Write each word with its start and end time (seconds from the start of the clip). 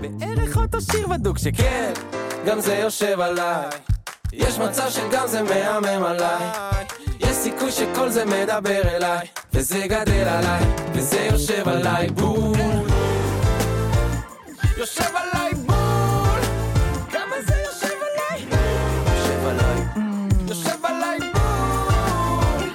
בערך 0.00 0.56
אותו 0.56 0.80
שיר 0.80 1.06
בדוק 1.06 1.38
שכן, 1.38 1.92
גם 2.46 2.60
זה 2.60 2.74
יושב 2.74 3.20
עליי. 3.20 3.68
יש 4.32 4.58
מצב 4.58 4.90
שגם 4.90 5.26
זה 5.26 5.42
מהמם 5.42 6.04
עליי. 6.04 6.46
יש 7.20 7.36
סיכוי 7.36 7.72
שכל 7.72 8.08
זה 8.08 8.24
מדבר 8.24 8.96
אליי, 8.96 9.26
וזה 9.54 9.86
גדל 9.86 10.28
עליי, 10.28 10.64
וזה 10.92 11.28
יושב 11.32 11.68
עליי 11.68 12.10
בול. 12.10 12.56
יושב 14.76 15.10
עליי 15.16 15.54
בול. 15.54 16.40
כמה 17.12 17.36
זה 17.46 17.54
יושב 17.66 17.96
עליי? 18.06 18.44
יושב 19.16 19.46
עליי. 19.46 19.80
יושב 20.48 20.84
עליי 20.84 21.18
בול. 21.18 22.68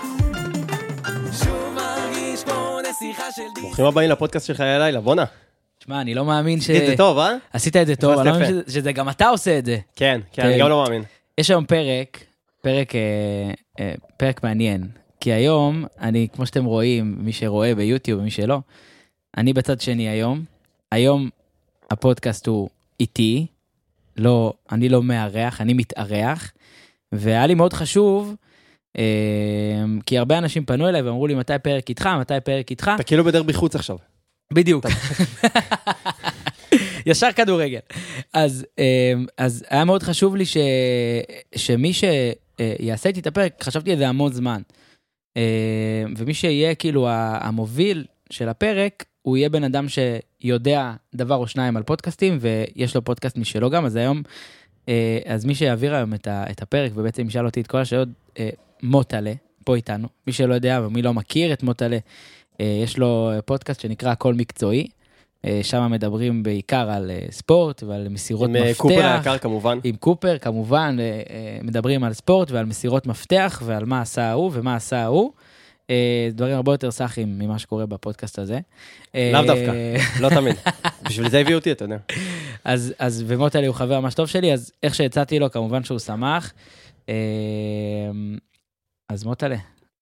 שוב 1.44 1.76
מרגיש 1.76 2.44
כמו 2.44 2.80
נסיכה 2.90 3.32
של. 3.36 3.42
ברוכים 3.62 3.86
הבאים 3.86 4.10
לפודקאסט 4.10 4.46
של 4.48 4.54
חיי 4.54 4.70
הלילה, 4.74 5.02
בואנה. 5.02 5.26
תשמע, 5.82 6.02
אני 6.02 6.14
לא 6.14 6.26
מאמין 6.26 6.62
ש... 6.62 6.68
תגיד, 6.68 6.86
זה 6.86 6.98
טוב, 6.98 7.18
אה? 7.18 7.36
עשית 7.54 7.76
את 7.76 7.88
זה 7.88 7.96
טוב, 7.96 8.20
אני 8.20 8.30
לא 8.30 8.40
מאמין 8.40 8.62
שזה 8.68 8.92
גם 8.92 9.10
אתה 9.10 9.28
עושה 9.28 9.58
את 9.58 9.66
זה. 9.66 9.78
כן, 9.96 10.22
כן, 10.32 10.42
אני 10.42 10.54
כן. 10.54 10.60
גם 10.60 10.70
לא 10.70 10.84
מאמין. 10.84 11.04
יש 11.38 11.50
היום 11.50 11.66
פרק, 11.66 12.24
פרק, 12.62 12.96
אה, 12.96 13.02
אה, 13.80 13.94
פרק 14.18 14.44
מעניין. 14.44 14.88
כי 15.20 15.32
היום, 15.32 15.86
אני, 16.00 16.28
כמו 16.34 16.46
שאתם 16.46 16.66
רואים, 16.66 17.16
מי 17.20 17.34
שרואה 17.34 17.76
ביוטיוב 17.76 18.22
ומי 18.22 18.32
שלא, 18.32 18.60
אני 19.38 19.54
בצד 19.54 19.82
שני 19.82 20.10
היום. 20.10 20.44
היום 20.92 21.30
הפודקאסט 21.92 22.48
הוא 22.48 22.70
איתי, 23.00 23.46
לא, 24.18 24.54
אני 24.72 24.90
לא 24.90 25.04
מארח, 25.04 25.62
אני 25.62 25.74
מתארח. 25.74 26.52
והיה 27.12 27.48
לי 27.48 27.54
מאוד 27.54 27.74
חשוב, 27.74 28.36
אה, 28.98 29.04
כי 30.06 30.18
הרבה 30.18 30.38
אנשים 30.38 30.66
פנו 30.66 30.90
אליי 30.90 31.02
ואמרו 31.02 31.28
לי, 31.28 31.36
מתי 31.36 31.54
פרק 31.64 31.90
איתך, 31.90 32.10
מתי 32.20 32.34
פרק 32.44 32.72
איתך. 32.72 32.92
אתה 32.96 33.04
כאילו 33.04 33.24
בדרך 33.24 33.46
בחוץ 33.46 33.76
עכשיו. 33.76 33.98
בדיוק. 34.52 34.86
ישר 37.06 37.32
כדורגל. 37.32 37.80
אז, 38.34 38.66
אמ, 38.78 39.26
אז 39.38 39.66
היה 39.70 39.86
מאוד 39.86 40.04
חשוב 40.04 40.36
לי 40.36 40.46
ש, 40.46 40.58
שמי 41.56 41.92
שיעשה 41.94 43.10
איתי 43.10 43.20
את 43.20 43.28
הפרק, 43.28 43.64
חשבתי 43.64 43.92
על 43.92 43.98
זה 43.98 44.08
המון 44.08 44.34
זמן. 44.34 44.62
אמ, 45.36 45.44
ומי 46.18 46.34
שיהיה 46.34 46.76
כאילו 46.76 47.08
המוביל 47.10 48.06
של 48.30 48.50
הפרק, 48.50 49.06
הוא 49.22 49.38
יהיה 49.38 49.50
בן 49.50 49.64
אדם 49.64 49.86
שיודע 49.90 50.94
דבר 51.16 51.36
או 51.36 51.48
שניים 51.48 51.78
על 51.78 51.84
פודקאסטים, 51.84 52.38
ויש 52.42 52.96
לו 52.96 53.04
פודקאסט 53.04 53.38
משלו 53.38 53.70
גם, 53.70 53.86
אז 53.86 53.96
היום, 53.96 54.22
אה, 54.90 55.20
אז 55.26 55.46
מי 55.46 55.56
שיעביר 55.56 55.96
היום 55.96 56.14
את, 56.14 56.62
הפרק 56.62 56.92
ובעצם 56.96 57.28
ישאל 57.28 57.46
אותי 57.46 57.62
את 57.62 57.68
כל 57.68 57.78
השאלות, 57.78 58.08
אה, 58.40 58.50
מוטלה, 58.84 59.34
פה 59.66 59.76
איתנו. 59.76 60.08
מי 60.28 60.34
שלא 60.34 60.54
יודע 60.54 60.82
ומי 60.86 61.02
לא 61.02 61.14
מכיר 61.14 61.54
את 61.54 61.64
מוטלה, 61.64 61.96
אה, 61.96 62.00
יש 62.60 62.98
לו 62.98 63.32
פודקאסט 63.46 63.82
שנקרא 63.82 64.12
הכל 64.12 64.34
מקצועי. 64.34 64.88
אה, 65.46 65.60
שם 65.64 65.92
מדברים 65.92 66.44
בעיקר 66.44 66.90
על 66.92 67.12
אה, 67.12 67.26
ספורט 67.32 67.84
ועל 67.84 68.10
מסירות 68.10 68.50
עם 68.50 68.56
אה, 68.56 68.62
מפתח. 68.72 68.78
קופר 68.82 69.06
היקר 69.14 69.38
כמובן. 69.38 69.80
עם 69.84 69.96
קופר, 69.96 70.38
כמובן, 70.38 70.98
אה, 71.00 71.04
אה, 71.06 71.60
מדברים 71.64 72.04
על 72.04 72.14
ספורט 72.14 72.52
ועל 72.52 72.66
מסירות 72.66 73.08
מפתח 73.08 73.62
ועל 73.66 73.86
מה 73.86 74.02
עשה 74.02 74.24
ההוא 74.24 74.52
ומה 74.54 74.76
עשה 74.76 75.00
ההוא. 75.04 75.32
אה, 75.90 76.30
דברים 76.34 76.56
הרבה 76.56 76.74
יותר 76.74 76.92
סאחים 76.92 77.40
ממה 77.40 77.60
שקורה 77.60 77.86
בפודקאסט 77.86 78.40
הזה. 78.40 78.60
לאו 79.14 79.22
אה, 79.36 79.46
דווקא, 79.48 79.72
לא 80.20 80.30
תמיד. 80.30 80.56
בשביל 81.10 81.30
זה 81.30 81.40
הביאו 81.40 81.58
אותי, 81.60 81.72
אתה 81.72 81.86
יודע. 81.86 81.98
אז, 82.64 82.94
אז 83.00 83.24
ומוטלי 83.28 83.66
הוא 83.66 83.76
חבר 83.76 84.00
ממש 84.00 84.14
טוב 84.14 84.28
שלי, 84.28 84.54
אז 84.54 84.72
איך 84.84 84.96
שהצעתי 84.96 85.40
לו, 85.40 85.52
כמובן 85.52 85.84
שהוא 85.84 86.00
שמח. 86.00 86.54
אה, 87.10 87.16
אז 89.10 89.24
מוטלה. 89.24 89.58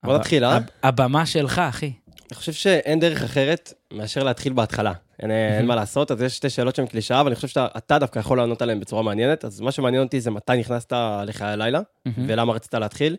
בוא 0.05 0.17
נתחיל, 0.17 0.43
אה? 0.45 0.55
הב- 0.55 0.63
הבמה 0.83 1.25
שלך, 1.25 1.59
אחי. 1.69 1.91
אני 2.31 2.35
חושב 2.37 2.53
שאין 2.53 2.99
דרך 2.99 3.23
אחרת 3.23 3.73
מאשר 3.93 4.23
להתחיל 4.23 4.53
בהתחלה. 4.53 4.93
אין, 5.19 5.31
אין 5.31 5.65
מה 5.65 5.75
לעשות, 5.75 6.11
אז 6.11 6.21
יש 6.21 6.35
שתי 6.37 6.49
שאלות 6.49 6.75
שהן 6.75 6.85
קלישאה, 6.87 7.23
ואני 7.25 7.35
חושב 7.35 7.47
שאתה 7.47 7.99
דווקא 7.99 8.19
יכול 8.19 8.37
לענות 8.37 8.61
עליהן 8.61 8.79
בצורה 8.79 9.03
מעניינת. 9.03 9.45
אז 9.45 9.59
מה 9.61 9.71
שמעניין 9.71 10.03
אותי 10.03 10.21
זה 10.21 10.31
מתי 10.31 10.57
נכנסת 10.59 10.93
לחיי 11.25 11.47
הלילה, 11.47 11.79
ולמה 12.27 12.53
רצית 12.53 12.73
להתחיל, 12.73 13.15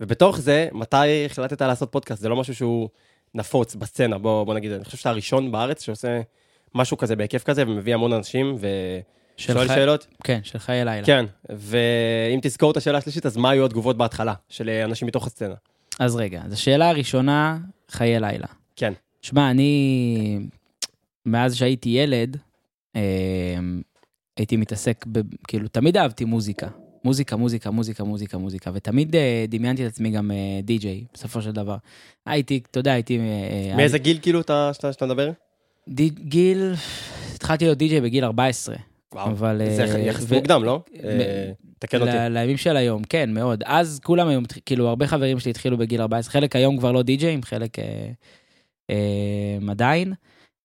ובתוך 0.00 0.40
זה, 0.40 0.68
מתי 0.72 1.26
החלטת 1.26 1.62
לעשות 1.62 1.92
פודקאסט. 1.92 2.22
זה 2.22 2.28
לא 2.28 2.36
משהו 2.36 2.54
שהוא 2.54 2.88
נפוץ 3.34 3.74
בסצנה, 3.74 4.18
בוא, 4.18 4.44
בוא 4.44 4.54
נגיד, 4.54 4.72
אני 4.72 4.84
חושב 4.84 4.96
שאתה 4.96 5.10
הראשון 5.10 5.52
בארץ 5.52 5.82
שעושה 5.82 6.20
משהו 6.74 6.96
כזה 6.96 7.16
בהיקף 7.16 7.42
כזה, 7.44 7.62
ומביא 7.66 7.94
המון 7.94 8.12
אנשים, 8.12 8.54
ושואל 8.56 9.58
של 9.62 9.68
חי- 9.68 9.74
שאלות. 9.74 10.06
כן, 10.24 10.40
של 10.42 10.58
חיי 10.58 10.84
לילה. 10.84 11.06
כן, 11.06 11.24
ואם 11.50 12.38
תזכור 12.42 12.70
את 12.70 12.76
השאלה 12.76 12.98
השלישית, 12.98 13.26
אז 13.26 13.36
מה 13.36 13.50
היו 13.50 13.64
התגובות 13.64 13.96
בהתחלה 13.96 14.34
של 14.48 14.68
אה, 14.68 14.84
אנשים 14.84 15.08
מתוך 15.08 15.26
הסצנה? 15.26 15.54
אז 15.98 16.16
רגע, 16.16 16.42
אז 16.44 16.52
השאלה 16.52 16.88
הראשונה, 16.88 17.58
חיי 17.90 18.20
לילה. 18.20 18.46
כן. 18.76 18.92
שמע, 19.22 19.50
אני, 19.50 20.38
מאז 21.26 21.54
שהייתי 21.56 21.88
ילד, 21.88 22.36
אה, 22.96 23.00
הייתי 24.36 24.56
מתעסק, 24.56 25.04
ב, 25.12 25.20
כאילו, 25.48 25.68
תמיד 25.68 25.96
אהבתי 25.96 26.24
מוזיקה. 26.24 26.68
מוזיקה, 27.04 27.36
מוזיקה, 27.36 27.70
מוזיקה, 27.70 28.04
מוזיקה, 28.04 28.38
מוזיקה, 28.38 28.70
ותמיד 28.74 29.16
אה, 29.16 29.44
דמיינתי 29.48 29.86
את 29.86 29.90
עצמי 29.92 30.10
גם 30.10 30.30
אה, 30.30 30.36
די-ג'יי, 30.62 31.04
בסופו 31.14 31.42
של 31.42 31.52
דבר. 31.52 31.76
הייתי, 32.26 32.60
אתה 32.70 32.80
יודע, 32.80 32.92
הייתי... 32.92 33.18
אה, 33.18 33.76
מאיזה 33.76 33.98
גיל 33.98 34.18
כאילו 34.22 34.40
אתה 34.40 34.70
שאתה- 34.74 34.92
שאתה 34.92 35.06
מדבר? 35.06 35.30
די, 35.88 36.08
גיל, 36.10 36.72
התחלתי 37.34 37.64
להיות 37.64 37.78
די-ג'יי 37.78 38.00
בגיל 38.00 38.24
14. 38.24 38.76
אבל... 39.16 39.62
זה 39.76 39.84
אה, 39.94 39.98
יחסית 39.98 40.32
ו- 40.32 40.34
מוקדם, 40.34 40.64
לא? 40.64 40.82
תקן 41.78 42.00
אותי. 42.00 42.12
לימים 42.30 42.56
של 42.56 42.76
היום, 42.76 43.02
כן, 43.08 43.34
מאוד. 43.34 43.62
אז 43.66 44.00
כולם 44.04 44.28
היום, 44.28 44.44
כאילו, 44.66 44.88
הרבה 44.88 45.06
חברים 45.06 45.38
שלי 45.38 45.50
התחילו 45.50 45.76
בגיל 45.78 46.00
14, 46.00 46.32
חלק 46.32 46.56
היום 46.56 46.78
כבר 46.78 46.92
לא 46.92 47.02
די-ג'אים, 47.02 47.42
חלק 47.42 47.78
אה, 47.78 47.84
אה, 48.90 49.70
עדיין, 49.70 50.12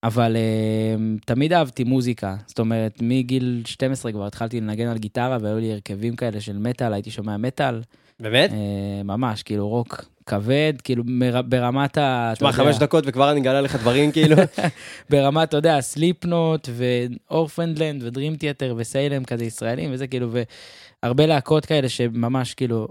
אבל 0.04 0.36
אה, 0.36 0.96
תמיד 1.26 1.54
אהבתי 1.54 1.84
מוזיקה. 1.84 2.36
זאת 2.48 2.60
אומרת, 2.60 2.98
מגיל 3.02 3.62
12 3.66 4.12
כבר 4.12 4.26
התחלתי 4.26 4.62
לנגן 4.62 4.88
על 4.88 4.98
גיטרה, 4.98 5.38
והיו 5.42 5.60
לי 5.60 5.72
הרכבים 5.72 6.16
כאלה 6.16 6.42
של 6.42 6.58
מטאל, 6.58 6.94
הייתי 6.94 7.12
שומע 7.12 7.38
מטאל, 7.38 7.82
באמת? 8.20 8.52
אה, 8.52 9.04
ממש, 9.04 9.44
כאילו 9.44 9.68
רוק 9.70 10.06
כבד, 10.26 10.74
כאילו 10.84 11.04
מר- 11.06 11.42
ברמת 11.42 11.98
ה... 11.98 12.32
תשמע, 12.36 12.52
חמש 12.52 12.78
דקות 12.78 13.04
וכבר 13.08 13.32
אני 13.32 13.40
אגלה 13.42 13.62
לך 13.62 13.76
דברים 13.76 14.12
כאילו. 14.12 14.36
ברמת, 15.10 15.50
אתה 15.50 15.58
יודע, 15.58 15.82
סליפנוט 15.82 16.70
ואורפנדלנד 16.74 18.04
ודרים 18.04 18.36
תיאטר 18.36 18.74
וסיילם 18.78 19.24
כזה 19.24 19.46
ישראלים 19.46 19.94
וזה 19.94 20.08
כאילו, 20.08 20.30
והרבה 21.04 21.26
להקות 21.26 21.66
כאלה 21.66 21.90
שממש 21.90 22.54
כאילו, 22.54 22.88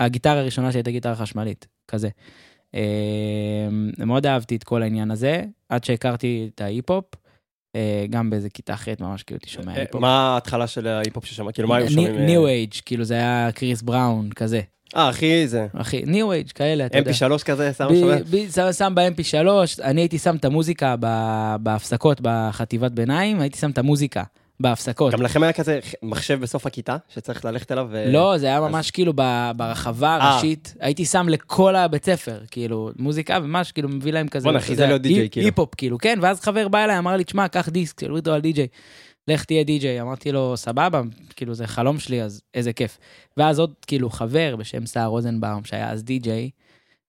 הגיטרה 0.00 0.38
הראשונה 0.40 0.72
שלי 0.72 0.78
הייתה 0.78 0.90
גיטרה 0.90 1.16
חשמלית, 1.16 1.66
כזה. 1.88 2.08
אה, 2.74 3.68
מאוד 3.98 4.26
אהבתי 4.26 4.56
את 4.56 4.64
כל 4.64 4.82
העניין 4.82 5.10
הזה, 5.10 5.42
עד 5.68 5.84
שהכרתי 5.84 6.50
את 6.54 6.60
ההיפ-הופ, 6.60 7.04
אה, 7.76 8.04
גם 8.10 8.30
באיזה 8.30 8.50
כיתה 8.50 8.76
ח' 8.76 8.88
ממש 9.00 9.22
כאילו 9.22 9.36
הייתי 9.42 9.50
שומע 9.50 9.72
היפ-הופ. 9.72 10.00
מה 10.02 10.34
ההתחלה 10.34 10.66
של 10.66 10.86
ההיפ-הופ 10.86 11.24
ששמע? 11.24 11.52
כאילו, 11.52 11.68
מה 11.68 11.76
היו 11.76 11.90
שומעים? 11.90 12.14
אה? 12.14 12.26
New 12.26 12.46
Age, 12.46 12.72
כאילו 12.86 13.04
זה 13.04 13.14
היה 13.14 13.48
קריס 13.54 13.82
בראון, 13.82 14.30
כזה. 14.32 14.60
אה, 14.96 15.10
אחי, 15.10 15.48
זה 15.48 15.66
אחי, 15.74 16.02
New 16.06 16.32
Age, 16.32 16.50
כאלה, 16.50 16.86
אתה 16.86 16.98
יודע. 16.98 17.10
mp3 17.10 17.44
כזה, 17.44 17.72
שם 17.72 17.88
שם- 18.54 18.72
שם 18.72 18.92
ב-mp3, 18.94 19.34
אני 19.82 20.00
הייתי 20.00 20.18
שם 20.18 20.36
את 20.36 20.44
המוזיקה 20.44 20.94
בהפסקות 21.60 22.18
בחטיבת 22.22 22.92
ביניים, 22.92 23.40
הייתי 23.40 23.58
שם 23.58 23.70
את 23.70 23.78
המוזיקה 23.78 24.22
בהפסקות. 24.60 25.12
גם 25.12 25.22
לכם 25.22 25.42
היה 25.42 25.52
כזה 25.52 25.80
מחשב 26.02 26.40
בסוף 26.40 26.66
הכיתה, 26.66 26.96
שצריך 27.08 27.44
ללכת 27.44 27.72
אליו 27.72 27.86
ו... 27.90 28.04
לא, 28.12 28.38
זה 28.38 28.46
היה 28.46 28.60
ממש 28.60 28.90
כאילו 28.90 29.12
ב- 29.16 29.50
ברחבה 29.56 30.08
אה. 30.08 30.30
הראשית, 30.32 30.74
הייתי 30.80 31.04
שם 31.04 31.28
לכל 31.28 31.76
הבית 31.76 32.04
ספר, 32.04 32.40
כאילו, 32.50 32.90
מוזיקה, 32.98 33.38
וממש 33.42 33.72
כאילו 33.72 33.88
מביא 33.88 34.12
להם 34.12 34.28
כזה, 34.28 34.44
בואנה, 34.44 34.58
אחי, 34.58 34.76
זה 34.76 34.86
להיות 34.86 35.02
די-ג'יי, 35.02 35.26
היפ- 35.26 35.30
כאילו. 35.30 35.46
היפ-הופ, 35.46 35.74
כאילו, 35.74 35.98
כן, 35.98 36.18
ואז 36.22 36.40
חבר 36.40 36.68
בא 36.68 36.84
אליי, 36.84 36.98
אמר 36.98 37.16
לי, 37.16 37.24
תשמע, 37.24 37.48
קח 37.48 37.68
דיסק, 37.68 38.00
שאלו 38.00 38.16
אותו 38.16 38.32
על 38.32 38.40
די-ג'יי, 38.40 38.66
לך 39.28 39.44
תהיה 39.44 39.64
די-ג'יי, 39.64 40.00
אמרתי 40.00 40.32
לו, 40.32 40.56
סבבה, 40.56 41.00
כאילו, 41.36 41.54
זה 41.54 41.66
חלום 41.66 41.98
שלי, 41.98 42.22
אז 42.22 42.42
איזה 42.54 42.72
כיף. 42.72 42.98
ואז 43.36 43.58
עוד, 43.58 43.72
כאילו, 43.86 44.10
חבר 44.10 44.56
בשם 44.56 44.86
סער 44.86 45.06
רוזנבאום, 45.06 45.64
שהיה 45.64 45.90
אז 45.90 46.04
די-ג'יי, 46.04 46.50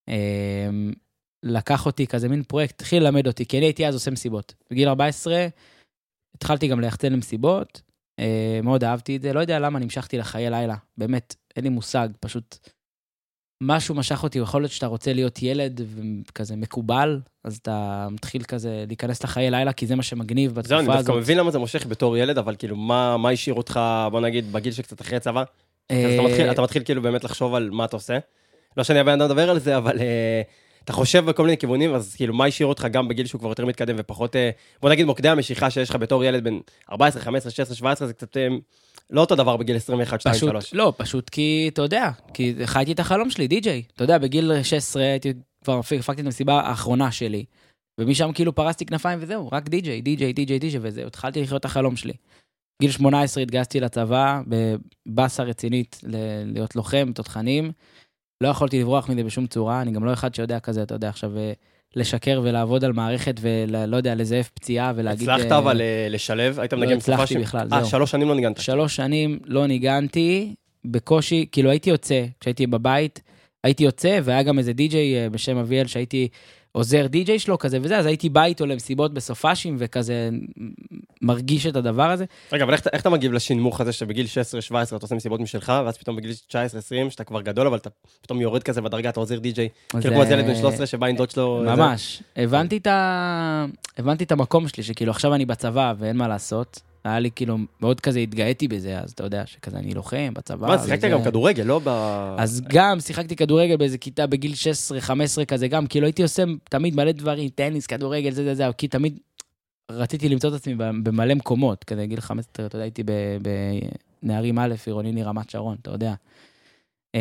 אמ, 0.08 0.14
לקח 1.44 1.86
אותי 1.86 2.08
כזה 2.08 2.30
מין 2.30 2.44
פרויקט, 2.44 2.82
התחיל 2.82 3.04
ללמד 3.04 3.28
אותי, 3.28 3.46
כי 3.46 3.58
אני 3.58 3.66
הייתי 3.66 3.88
אז 3.88 3.94
עושה 3.94 4.12
מסיבות. 4.12 4.54
בגיל 4.72 4.88
14 4.90 5.48
התחלתי 6.40 6.68
גם 6.68 6.80
ליחצן 6.80 7.14
למסיבות, 7.14 7.82
אה, 8.20 8.60
מאוד 8.64 8.84
אהבתי 8.84 9.16
את 9.16 9.22
זה, 9.22 9.34
לא 9.34 9.40
יודע 9.40 9.60
למה 9.60 9.80
נמשכתי 9.80 10.18
לחיי 10.18 10.50
לילה, 10.50 10.76
באמת, 10.98 11.36
אין 11.56 11.64
לי 11.64 11.70
מושג, 11.70 12.10
פשוט 12.20 12.58
משהו 13.64 13.96
משך 13.96 14.24
אותי, 14.24 14.40
יכול 14.40 14.62
להיות 14.62 14.72
שאתה 14.72 14.86
רוצה 14.86 15.14
להיות 15.14 15.42
ילד 15.42 15.82
וכזה 15.86 16.56
מקובל, 16.56 17.20
אז 17.44 17.58
אתה 17.58 18.08
מתחיל 18.12 18.44
כזה 18.44 18.84
להיכנס 18.88 19.24
לחיי 19.24 19.52
לילה, 19.52 19.74
כי 19.74 19.88
זה 19.88 19.96
מה 19.96 20.04
שמגניב 20.04 20.62
זהו, 20.62 20.78
אני 20.80 20.88
בתקופה 20.88 20.98
דווקא 20.98 21.12
הזאת. 21.12 21.22
מבין 21.24 21.38
למה 21.38 21.52
זה 21.52 21.60
מושך 21.60 21.88
בתור 21.88 22.18
ילד, 22.18 22.38
אבל 22.38 22.56
כאילו, 22.56 22.76
מה 22.76 23.18
מה 23.18 23.30
השאיר 23.30 23.56
אותך, 23.56 23.80
בוא 24.12 24.22
נגיד, 24.22 24.52
בגיל 24.52 24.72
שקצת 24.74 25.02
אחרי 25.02 25.20
צבא? 25.20 25.40
אז 25.40 25.46
אה, 25.98 26.16
אתה 26.16 26.24
מתחיל- 26.24 26.52
אתה 26.52 26.62
מתחיל 26.62 26.84
כאילו 26.84 27.02
באמת 27.02 27.24
לחשוב 27.24 27.56
על 27.56 27.70
מה 27.70 27.86
אתה 27.86 27.96
עושה. 27.96 28.20
לא 28.78 28.84
שאני 28.84 29.00
הבן 29.00 29.12
אדם 29.12 29.30
לדבר 29.30 29.50
על 29.50 29.60
זה, 29.60 29.78
אבל 29.78 30.00
אה, 30.00 30.42
אתה 30.90 30.98
חושב 30.98 31.26
בכל 31.26 31.44
מיני 31.44 31.58
כיוונים, 31.58 31.94
אז 31.94 32.16
כאילו, 32.16 32.34
מה 32.34 32.46
השאיר 32.46 32.68
אותך 32.68 32.88
גם 32.92 33.08
בגיל 33.08 33.26
שהוא 33.26 33.40
כבר 33.40 33.50
יותר 33.50 33.66
מתקדם 33.66 33.96
ופחות, 34.00 34.36
אה, 34.36 34.50
בוא 34.82 34.90
נגיד, 34.90 35.06
מוקדי 35.06 35.30
המשיכה 35.30 35.70
שיש 35.70 35.90
לך 35.90 35.96
בתור 35.96 36.24
ילד 36.24 36.44
בן 36.44 36.60
14, 36.92 37.22
15, 37.22 37.52
16, 37.52 37.76
17, 37.76 38.08
זה 38.08 38.14
קצת 38.14 38.38
אה, 38.38 38.48
לא 39.10 39.22
אותו 39.22 39.36
דבר 39.36 39.58
בגיל 39.58 39.76
21, 39.76 40.22
2, 40.22 40.36
פשוט, 40.36 40.50
3. 40.50 40.74
לא, 40.74 40.94
פשוט 40.98 41.30
כי, 41.30 41.70
אתה 41.74 41.82
יודע, 41.82 42.10
כי 42.34 42.54
חייתי 42.66 42.92
את 42.92 43.00
החלום 43.00 43.30
שלי, 43.30 43.48
די-ג'יי. 43.48 43.84
אתה 43.94 44.04
יודע, 44.04 44.18
בגיל 44.18 44.64
16 44.64 45.04
הייתי, 45.04 45.34
כבר 45.64 45.80
הפקתי 45.80 46.22
את 46.22 46.26
המסיבה 46.26 46.62
האחרונה 46.62 47.12
שלי, 47.12 47.46
ומשם 48.00 48.32
כאילו 48.34 48.56
פרסתי 48.56 48.86
כנפיים 48.86 49.20
וזהו, 49.22 49.50
רק 49.52 49.70
די-ג'יי, 49.70 50.02
די-ג'יי, 50.02 50.34
די-ג'יי, 50.34 50.60
די-ג'יי 50.60 50.80
וזהו, 50.84 51.08
התחלתי 51.08 51.42
לחיות 51.42 51.60
את 51.60 51.66
החלום 51.66 51.96
שלי. 51.96 52.14
גיל 52.82 52.92
18 52.92 53.44
התגייסתי 53.44 53.80
לצבא, 53.80 54.42
בבאסה 54.48 55.44
רצינית 55.44 56.00
ל- 56.04 56.44
להיות 56.54 56.76
לוחם, 56.76 57.12
תותחנים. 57.16 57.72
לא 58.44 58.48
יכולתי 58.48 58.80
לברוח 58.80 59.10
מזה 59.10 59.24
בשום 59.24 59.48
צורה, 59.48 59.82
אני 59.82 59.92
גם 59.92 60.06
לא 60.06 60.14
אחד 60.14 60.36
שיודע 60.36 60.60
כזה, 60.60 60.84
אתה 60.84 60.96
יודע, 60.96 61.10
עכשיו 61.10 61.38
אה, 61.38 61.52
לשקר 61.96 62.42
ולעבוד 62.44 62.84
על 62.84 62.94
מערכת 62.94 63.36
ולא 63.42 63.98
יודע, 63.98 64.16
לזייף 64.16 64.50
פציעה 64.54 64.94
ולהגיד... 64.96 65.30
הצלחת 65.30 65.52
אה, 65.52 65.58
אבל 65.58 65.82
אה, 65.82 66.08
לשלב? 66.10 66.60
היית 66.60 66.74
לא 66.74 66.80
מנגן 66.80 66.98
בשפה 66.98 67.14
הצלחתי 67.14 67.34
ש- 67.34 67.38
בכלל, 67.38 67.68
אה, 67.74 67.80
זהו. 67.80 67.90
שלוש 67.90 68.12
שנים 68.12 68.28
לא 68.28 68.36
ניגנת. 68.36 68.58
שלוש 68.58 68.96
שנים 68.96 69.40
לא 69.46 69.68
ניגנתי, 69.68 70.56
בקושי, 70.86 71.46
כאילו 71.52 71.70
הייתי 71.70 71.90
יוצא, 71.90 72.26
כשהייתי 72.40 72.68
בבית, 72.68 73.22
הייתי 73.64 73.84
יוצא, 73.84 74.20
והיה 74.24 74.44
גם 74.44 74.58
איזה 74.60 74.74
די-ג'יי 74.74 75.16
אה, 75.16 75.30
בשם 75.30 75.58
אביאל 75.58 75.88
שהייתי 75.88 76.28
עוזר 76.72 77.08
די-ג'יי 77.08 77.40
שלו 77.40 77.58
כזה 77.58 77.78
וזה, 77.82 77.98
אז 77.98 78.06
הייתי 78.06 78.30
בא 78.30 78.44
איתו 78.44 78.66
למסיבות 78.66 79.14
בסופאשים 79.14 79.76
וכזה 79.80 80.30
מרגיש 81.22 81.66
את 81.66 81.76
הדבר 81.76 82.12
הזה. 82.12 82.26
רגע, 82.52 82.64
אבל 82.64 82.74
איך 82.74 82.82
אתה- 82.82 82.90
איך 82.94 83.02
אתה 83.02 83.10
מגיב 83.10 83.32
לשנמוך 83.34 83.82
הזה 83.82 83.92
שבגיל 83.92 84.26
16-17 84.26 84.30
אתה 84.98 85.06
עושה 85.06 85.16
מסיבות 85.16 85.40
משלך, 85.40 85.74
ואז 85.86 85.98
פתאום 85.98 86.16
בגיל 86.16 86.32
19-20, 86.32 86.54
שאתה 87.10 87.24
כבר 87.24 87.42
גדול, 87.42 87.68
אבל 87.68 87.78
אתה 87.78 87.90
פתאום 88.22 88.42
יורד 88.42 88.64
כזה 88.64 88.82
בדרגה, 88.82 89.10
אתה 89.10 89.20
עוזר 89.20 89.40
די-ג'יי. 89.40 89.70
כאילו 89.90 90.14
כמו 90.14 90.22
איזה 90.24 90.34
ילד 90.34 90.44
בן 90.46 90.50
אה, 90.52 90.56
13 90.56 90.86
שבא 90.86 91.08
עם 91.08 91.16
דוד 91.16 91.30
שלו. 91.30 91.64
ממש. 91.66 92.24
הבנתי 92.36 92.78
את 92.78 92.88
ה... 92.88 93.66
הבנתי 93.98 94.24
את 94.24 94.32
המקום 94.32 94.68
שלי, 94.68 94.84
שכאילו 94.84 95.12
עכשיו 95.12 95.34
אני 95.36 95.46
בצבא 95.46 95.94
ואין 95.98 96.18
מה 96.18 96.28
לעשות. 96.28 96.80
היה 97.04 97.20
לי 97.20 97.30
כאילו, 97.36 97.58
מאוד 97.82 98.00
כזה 98.02 98.20
התגאיתי 98.20 98.68
בזה, 98.68 99.00
אז 99.00 99.12
אתה 99.12 99.24
יודע 99.24 99.46
שכזה 99.46 99.78
אני 99.78 99.94
לוחם 99.94 100.34
בצבא. 100.34 100.68
מה, 100.68 100.78
שיחקת 100.80 100.98
וזה- 100.98 101.10
גם 101.10 101.24
כדורגל, 101.24 101.64
לא 101.64 101.82
ב... 101.84 101.88
אז 102.38 102.62
גם 102.70 103.00
שיחקתי 103.00 103.36
כדורגל 103.36 103.78
באיזה 103.78 103.98
כיתה 103.98 104.28
בגיל 104.28 104.54
16-15 105.42 105.46
כזה 105.46 105.68
גם, 105.68 105.88
כאילו 105.88 106.06
הייתי 106.06 106.24
עושה 106.24 106.44
תמיד 106.70 106.96
מלא 106.96 107.12
דברים, 107.12 107.50
טניס, 107.50 107.88
כדורגל, 107.88 108.32
זה 108.32 108.44
זה 108.44 108.56
זה, 108.56 108.64
כי 108.78 108.88
תמיד 108.88 109.20
רציתי 109.92 110.30
למצוא 110.30 110.50
את 110.50 110.54
עצמי 110.54 110.76
במלא 110.76 111.34
מקומות, 111.36 111.84
כזה 111.84 112.06
גיל 112.06 112.22
15, 112.22 112.66
אתה 112.66 112.76
יודע, 112.76 112.84
הייתי 112.84 113.04
בנערים 114.24 114.60
א', 114.60 114.74
עירוני 114.86 115.24
רמת 115.24 115.50
שרון, 115.50 115.78
אתה 115.82 115.92
יודע. 115.92 116.14
אמ, 117.16 117.20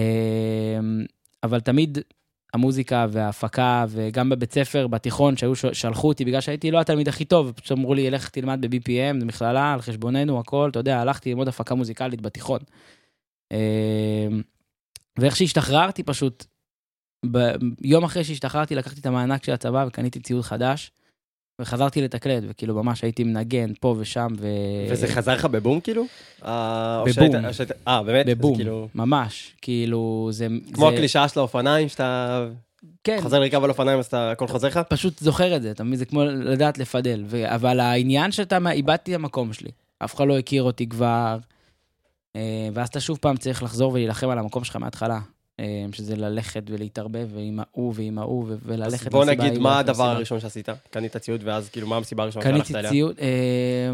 אבל 1.42 1.60
תמיד 1.60 1.98
המוזיקה 2.54 3.06
וההפקה, 3.10 3.84
וגם 3.88 4.28
בבית 4.28 4.52
ספר, 4.52 4.86
בתיכון, 4.86 5.36
שהיו, 5.36 5.56
שלחו 5.56 6.08
אותי 6.08 6.24
בגלל 6.24 6.40
שהייתי 6.40 6.70
לא 6.70 6.80
התלמיד 6.80 7.08
הכי 7.08 7.24
טוב, 7.24 7.52
פשוט 7.52 7.78
אמרו 7.78 7.94
לי, 7.94 8.10
לך 8.10 8.28
תלמד 8.28 8.66
ב-BPM, 8.66 9.20
זו 9.20 9.26
מכללה, 9.26 9.72
על 9.72 9.80
חשבוננו, 9.80 10.40
הכל, 10.40 10.68
אתה 10.70 10.78
יודע, 10.78 11.00
הלכתי 11.00 11.30
ללמוד 11.30 11.48
הפקה 11.48 11.74
מוזיקלית 11.74 12.20
בתיכון. 12.20 12.60
אמ, 13.52 14.42
ואיך 15.18 15.36
שהשתחררתי 15.36 16.02
פשוט, 16.02 16.44
ב- 17.30 17.54
יום 17.82 18.04
אחרי 18.04 18.24
שהשתחררתי 18.24 18.74
לקחתי 18.74 19.00
את 19.00 19.06
המענק 19.06 19.44
של 19.44 19.52
הצבא 19.52 19.84
וקניתי 19.88 20.20
ציוד 20.20 20.42
חדש, 20.42 20.90
וחזרתי 21.60 22.02
לתקלט, 22.02 22.42
וכאילו 22.48 22.74
ממש 22.74 23.02
הייתי 23.02 23.24
מנגן 23.24 23.72
פה 23.80 23.94
ושם, 23.98 24.28
ו... 24.40 24.46
וזה 24.90 25.08
חזר 25.08 25.34
לך 25.34 25.44
בבום 25.44 25.80
כאילו? 25.80 26.04
אה, 26.44 27.04
בבום. 27.06 27.30
אה, 27.88 28.02
באמת? 28.02 28.26
בבום, 28.26 28.56
כאילו- 28.56 28.88
ממש, 28.94 29.52
כאילו 29.62 30.28
זה... 30.32 30.46
כמו 30.72 30.88
זה- 30.90 30.94
הקלישאה 30.94 31.28
של 31.28 31.38
האופניים, 31.40 31.88
שאתה 31.88 32.46
כן, 33.04 33.18
חוזר 33.22 33.38
לרכב 33.38 33.64
על 33.64 33.70
אופניים 33.70 33.98
אז 33.98 34.06
אתה- 34.06 34.30
הכל 34.30 34.46
חוזר 34.46 34.68
לך? 34.68 34.80
פשוט 34.88 35.18
זוכר 35.18 35.56
את 35.56 35.62
זה, 35.62 35.70
אתה 35.70 35.84
מבין? 35.84 35.96
זה 35.98 36.04
כמו 36.04 36.24
לדעת 36.24 36.78
לפדל. 36.78 37.24
ו... 37.26 37.54
אבל 37.54 37.80
העניין 37.80 38.32
שאתה, 38.32 38.58
איבדתי 38.70 39.10
את 39.14 39.20
המקום 39.20 39.52
שלי. 39.52 39.70
אף 40.04 40.14
אחד 40.14 40.26
לא 40.28 40.38
הכיר 40.38 40.62
אותי 40.62 40.88
כבר, 40.88 41.38
אה, 42.36 42.40
ואז 42.74 42.88
אתה 42.88 43.00
שוב 43.00 43.18
פעם 43.20 43.36
צריך 43.36 43.62
לחזור 43.62 43.92
ולהילחם 43.92 44.28
על 44.30 44.38
המקום 44.38 44.64
שלך 44.64 44.76
מההתחלה. 44.76 45.18
אה, 45.60 45.84
שזה 45.92 46.16
ללכת 46.16 46.62
ולהתערבב 46.66 47.28
עם 47.38 47.60
ההוא 47.60 47.92
ועם 47.96 48.18
ההוא, 48.18 48.44
ו- 48.48 48.52
אז 48.52 48.58
וללכת 48.62 49.10
בוא 49.10 49.24
נגיד 49.24 49.58
מה 49.58 49.68
וללכת 49.68 49.88
הדבר. 49.88 50.04
הראשון 50.04 50.40
שעשית? 50.40 50.68
קנית 50.90 51.16
ציוד 51.16 51.40
ואז 51.44 51.68
כאילו 51.68 51.86
מה 51.86 51.96
המסיבה 51.96 52.22
הראשונה 52.22 52.44
קניתי 52.44 52.58
שהלכת 52.58 52.74
אליה? 52.78 52.90
ציוד, 52.90 53.16
אה, 53.20 53.90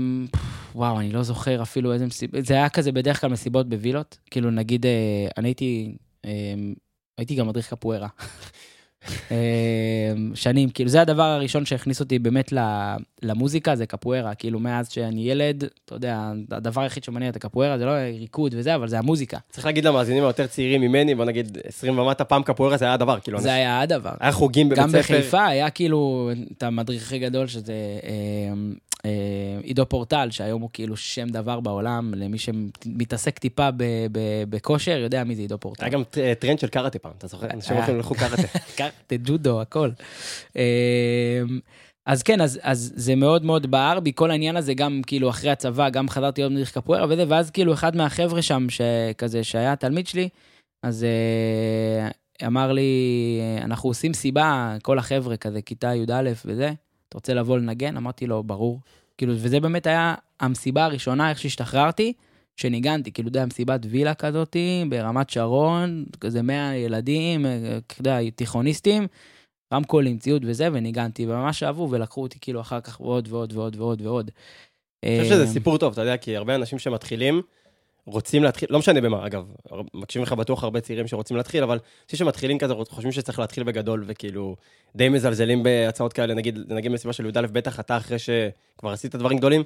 וואו, 0.74 1.00
אני 1.00 1.12
לא 1.12 1.22
זוכר 1.22 1.62
אפילו 1.62 1.92
איזה 1.92 2.06
מסיבה, 2.06 2.40
זה 2.42 2.54
היה 2.54 2.68
כזה 2.68 2.92
בדרך 2.92 3.20
כלל 3.20 3.30
מסיבות 3.30 3.68
בווילות, 3.68 4.18
כאילו 4.30 4.50
נגיד, 4.50 4.86
אה, 4.86 5.26
אני 5.36 5.48
הייתי, 5.48 5.96
אה, 6.24 6.30
הייתי 7.18 7.34
גם 7.34 7.48
מדריך 7.48 7.70
קפוארה. 7.70 8.08
אה, 9.30 9.36
שנים, 10.34 10.68
כאילו 10.68 10.90
זה 10.90 11.00
הדבר 11.00 11.22
הראשון 11.22 11.66
שהכניס 11.66 12.00
אותי 12.00 12.18
באמת 12.18 12.52
למוזיקה, 13.22 13.76
זה 13.76 13.86
קפוארה, 13.86 14.34
כאילו 14.34 14.60
מאז 14.60 14.88
שאני 14.88 15.30
ילד, 15.30 15.64
אתה 15.84 15.94
יודע, 15.94 16.32
הדבר 16.50 16.82
היחיד 16.82 17.04
שמעניין 17.04 17.30
את 17.30 17.36
הקפוארה 17.36 17.78
זה 17.78 17.84
לא 17.84 17.90
ריקוד 17.90 18.54
וזה, 18.58 18.74
אבל 18.74 18.88
זה 18.88 18.98
המוזיקה. 18.98 19.38
צריך 19.50 19.66
להגיד 19.66 19.84
למאזינים 19.84 20.24
היותר 20.24 20.46
צעירים 20.46 20.80
ממני, 20.80 21.14
בוא 21.14 21.24
נגיד 21.24 21.58
20 21.64 21.98
ומטה, 21.98 22.24
פעם 22.24 22.42
קפוארה 22.42 22.76
זה 22.76 22.84
היה 22.84 22.94
הדבר, 22.94 23.20
כאילו, 23.20 23.40
זה 23.40 23.52
היה 23.52 23.80
הדבר. 23.80 24.12
היה 24.20 24.32
חוגים 24.32 24.68
בבית 24.68 24.78
גם 24.78 24.88
ספר. 24.88 24.98
בחיפה 24.98 25.46
היה 25.46 25.70
כאילו 25.70 26.30
את 26.56 26.62
המדריך 26.62 27.02
הכי 27.02 27.18
גדול 27.18 27.46
שזה 27.46 27.72
אה, 28.04 28.54
עידו 29.62 29.88
פורטל, 29.88 30.28
שהיום 30.30 30.62
הוא 30.62 30.70
כאילו 30.72 30.96
שם 30.96 31.28
דבר 31.28 31.60
בעולם, 31.60 32.12
למי 32.16 32.38
שמתעסק 32.38 33.38
טיפה 33.38 33.68
בכושר, 34.48 34.98
יודע 34.98 35.24
מי 35.24 35.34
זה 35.36 35.42
עידו 35.42 35.58
פורטל. 35.58 35.84
היה 35.84 35.92
גם 35.92 36.04
ט- 36.04 36.18
טרנד 36.38 36.58
של 36.58 36.66
קראטה 36.66 36.98
פעם, 36.98 37.12
אתה 37.18 37.26
זוכר? 37.26 37.50
אנשים. 37.50 37.76
הולכים 37.76 37.96
ללכו 37.96 38.14
קראטה. 38.14 38.42
קראטה, 38.76 39.16
ג'ודו, 39.24 39.60
הכל. 39.60 39.90
אה, 40.56 41.42
אז 42.06 42.22
כן, 42.22 42.40
אז, 42.40 42.60
אז 42.62 42.92
זה 42.96 43.14
מאוד 43.14 43.44
מאוד 43.44 43.70
בער 43.70 44.00
בי, 44.00 44.12
כל 44.14 44.30
העניין 44.30 44.56
הזה, 44.56 44.74
גם 44.74 45.00
כאילו 45.06 45.30
אחרי 45.30 45.50
הצבא, 45.50 45.88
גם 45.88 46.08
חזרתי 46.08 46.40
להיות 46.40 46.52
מדריך 46.52 46.72
קפוארה 46.72 47.06
וזה, 47.08 47.24
ואז 47.28 47.50
כאילו 47.50 47.72
אחד 47.72 47.96
מהחבר'ה 47.96 48.42
שם, 48.42 48.66
שכזה, 48.70 49.44
שהיה 49.44 49.76
תלמיד 49.76 50.06
שלי, 50.06 50.28
אז 50.82 51.04
אה, 51.04 52.08
אמר 52.46 52.72
לי, 52.72 52.90
אנחנו 53.62 53.90
עושים 53.90 54.14
סיבה, 54.14 54.76
כל 54.82 54.98
החבר'ה 54.98 55.36
כזה, 55.36 55.62
כיתה 55.62 55.94
י"א 55.94 56.30
וזה, 56.46 56.72
אתה 57.14 57.18
רוצה 57.18 57.34
לבוא 57.34 57.58
לנגן? 57.58 57.96
אמרתי 57.96 58.26
לו, 58.26 58.42
ברור. 58.42 58.80
כאילו, 59.18 59.32
וזה 59.36 59.60
באמת 59.60 59.86
היה 59.86 60.14
המסיבה 60.40 60.84
הראשונה, 60.84 61.30
איך 61.30 61.38
שהשתחררתי, 61.38 62.12
שניגנתי, 62.56 63.12
כאילו, 63.12 63.28
אתה 63.28 63.38
יודע, 63.38 63.46
מסיבת 63.46 63.80
וילה 63.90 64.14
כזאתי, 64.14 64.84
ברמת 64.88 65.30
שרון, 65.30 66.04
כזה 66.20 66.42
100 66.42 66.76
ילדים, 66.76 67.46
אה, 67.46 67.78
אתה 67.86 68.00
יודע, 68.00 68.30
תיכוניסטים, 68.30 69.06
רמקולים, 69.74 70.18
ציוד 70.18 70.44
וזה, 70.46 70.68
וניגנתי, 70.72 71.26
וממש 71.26 71.62
אהבו, 71.62 71.88
ולקחו 71.90 72.22
אותי 72.22 72.38
כאילו 72.40 72.60
אחר 72.60 72.80
כך 72.80 72.96
עוד 72.96 73.28
ועוד 73.30 73.52
ועוד 73.52 73.76
ועוד 73.76 74.02
ועוד. 74.02 74.30
אני 75.04 75.18
חושב 75.22 75.34
שזה 75.34 75.42
אה, 75.42 75.46
סיפור 75.46 75.78
טוב, 75.78 75.92
אתה 75.92 76.02
יודע, 76.02 76.16
כי 76.16 76.36
הרבה 76.36 76.54
אנשים 76.54 76.78
שמתחילים, 76.78 77.42
רוצים 78.06 78.42
להתחיל, 78.42 78.68
לא 78.72 78.78
משנה 78.78 79.00
במה, 79.00 79.26
אגב, 79.26 79.44
מקשיבים 79.94 80.26
לך 80.26 80.32
בטוח 80.32 80.64
הרבה 80.64 80.80
צעירים 80.80 81.06
שרוצים 81.06 81.36
להתחיל, 81.36 81.62
אבל 81.62 81.78
אנשים 82.04 82.18
שמתחילים 82.18 82.58
כזה, 82.58 82.74
חושבים 82.88 83.12
שצריך 83.12 83.38
להתחיל 83.38 83.64
בגדול, 83.64 84.04
וכאילו, 84.06 84.56
די 84.96 85.08
מזלזלים 85.08 85.62
בהצעות 85.62 86.12
כאלה, 86.12 86.34
נגיד, 86.34 86.58
נגיד 86.68 86.92
מסיבה 86.92 87.12
של 87.12 87.26
י"א, 87.26 87.46
בטח 87.52 87.80
אתה 87.80 87.96
אחרי 87.96 88.18
שכבר 88.18 88.90
עשית 88.90 89.14
דברים 89.14 89.38
גדולים, 89.38 89.62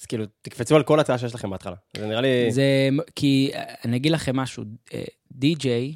אז 0.00 0.06
כאילו, 0.06 0.24
תקפצו 0.42 0.76
על 0.76 0.82
כל 0.82 1.00
הצעה 1.00 1.18
שיש 1.18 1.34
לכם 1.34 1.50
בהתחלה. 1.50 1.76
זה 1.96 2.06
נראה 2.06 2.20
לי... 2.20 2.50
זה, 2.50 2.88
כי 3.16 3.50
אה, 3.54 3.74
אני 3.84 3.96
אגיד 3.96 4.12
לכם 4.12 4.36
משהו, 4.36 4.64
אה, 4.94 5.04
די-ג'יי 5.32 5.94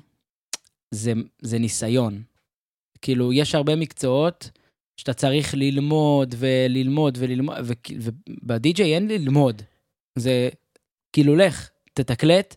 זה, 0.90 1.12
זה 1.42 1.58
ניסיון. 1.58 2.22
כאילו, 3.02 3.32
יש 3.32 3.54
הרבה 3.54 3.76
מקצועות 3.76 4.50
שאתה 4.96 5.12
צריך 5.12 5.54
ללמוד 5.54 6.34
וללמוד 6.38 7.18
וללמוד, 7.20 7.56
ובדי-ג'יי 8.42 8.94
אין 8.94 9.08
ללמוד. 9.08 9.62
זה 10.18 10.48
כאילו, 11.12 11.36
לך, 11.36 11.70
תתקלט, 11.94 12.56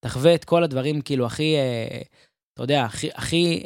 תחווה 0.00 0.34
את 0.34 0.44
כל 0.44 0.64
הדברים, 0.64 1.00
כאילו, 1.00 1.26
הכי, 1.26 1.56
אה, 1.56 2.00
אתה 2.54 2.62
יודע, 2.62 2.84
הכי, 2.84 3.08
הכי 3.14 3.62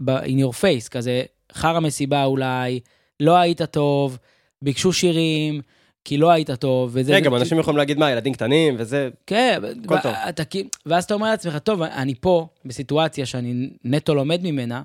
ב- 0.00 0.18
in 0.18 0.38
your 0.44 0.54
face, 0.60 0.88
כזה, 0.90 1.22
חרא 1.52 1.80
מסיבה 1.80 2.24
אולי, 2.24 2.80
לא 3.20 3.36
היית 3.36 3.62
טוב, 3.62 4.18
ביקשו 4.62 4.92
שירים, 4.92 5.60
כי 6.04 6.16
לא 6.16 6.30
היית 6.30 6.50
טוב, 6.50 6.90
וזה... 6.92 7.14
רגע, 7.14 7.24
גם 7.24 7.34
אנשים 7.34 7.58
יכולים 7.58 7.78
להגיד 7.78 7.98
מה, 7.98 8.10
ילדים 8.10 8.32
קטנים, 8.34 8.74
וזה... 8.78 9.08
כן, 9.26 9.60
הכל 9.84 9.98
טוב. 10.02 10.12
אתה, 10.28 10.42
ואז 10.86 11.04
אתה 11.04 11.14
אומר 11.14 11.30
לעצמך, 11.30 11.56
טוב, 11.58 11.82
אני 11.82 12.14
פה 12.14 12.46
בסיטואציה 12.64 13.26
שאני 13.26 13.70
נטו 13.84 14.14
לומד 14.14 14.40
ממנה, 14.42 14.82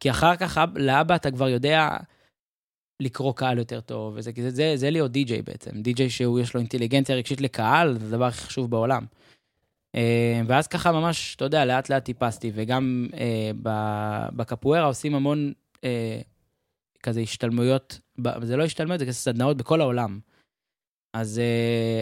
כי 0.00 0.10
אחר 0.10 0.36
כך 0.36 0.58
אב- 0.58 0.78
לאבא 0.78 1.14
אתה 1.14 1.30
כבר 1.30 1.48
יודע 1.48 1.88
לקרוא 3.00 3.32
קהל 3.34 3.58
יותר 3.58 3.80
טוב, 3.80 4.14
וזה, 4.16 4.30
זה, 4.36 4.50
זה, 4.50 4.72
זה 4.76 4.90
להיות 4.90 5.12
די-ג'יי 5.12 5.42
בעצם. 5.42 5.82
די-ג'יי 5.82 6.10
שהוא, 6.10 6.40
יש 6.40 6.54
לו 6.54 6.60
אינטליגנציה 6.60 7.16
רגשית 7.16 7.40
לקהל, 7.40 7.98
זה 7.98 8.06
הדבר 8.06 8.24
הכי 8.24 8.40
חשוב 8.40 8.70
בעולם. 8.70 9.04
אה, 9.94 10.40
ואז 10.46 10.66
ככה 10.66 10.92
ממש, 10.92 11.36
אתה 11.36 11.44
יודע, 11.44 11.64
לאט 11.64 11.88
לאט 11.88 12.04
טיפסתי, 12.04 12.52
וגם 12.54 13.06
אה, 13.14 13.50
בקפוארה 14.36 14.84
עושים 14.84 15.14
המון 15.14 15.52
אה, 15.84 16.20
כזה 17.02 17.20
השתלמויות, 17.20 18.00
זה 18.42 18.56
לא 18.56 18.64
השתלמויות, 18.64 19.00
זה 19.00 19.06
כזה 19.06 19.16
סדנאות 19.16 19.56
בכל 19.56 19.80
העולם. 19.80 20.18
אז, 21.14 21.40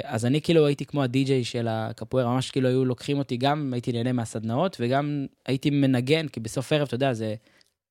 אז 0.04 0.26
אני 0.26 0.40
כאילו 0.40 0.66
הייתי 0.66 0.84
כמו 0.84 1.02
הדי-ג'יי 1.02 1.44
של 1.44 1.68
הקפוארה, 1.68 2.34
ממש 2.34 2.50
כאילו 2.50 2.68
היו 2.68 2.84
לוקחים 2.84 3.18
אותי, 3.18 3.36
גם 3.36 3.72
הייתי 3.72 3.92
נהנה 3.92 4.12
מהסדנאות, 4.12 4.76
וגם 4.80 5.26
הייתי 5.46 5.70
מנגן, 5.70 6.28
כי 6.28 6.40
בסוף 6.40 6.72
ערב, 6.72 6.86
אתה 6.86 6.94
יודע, 6.94 7.12
זה 7.12 7.34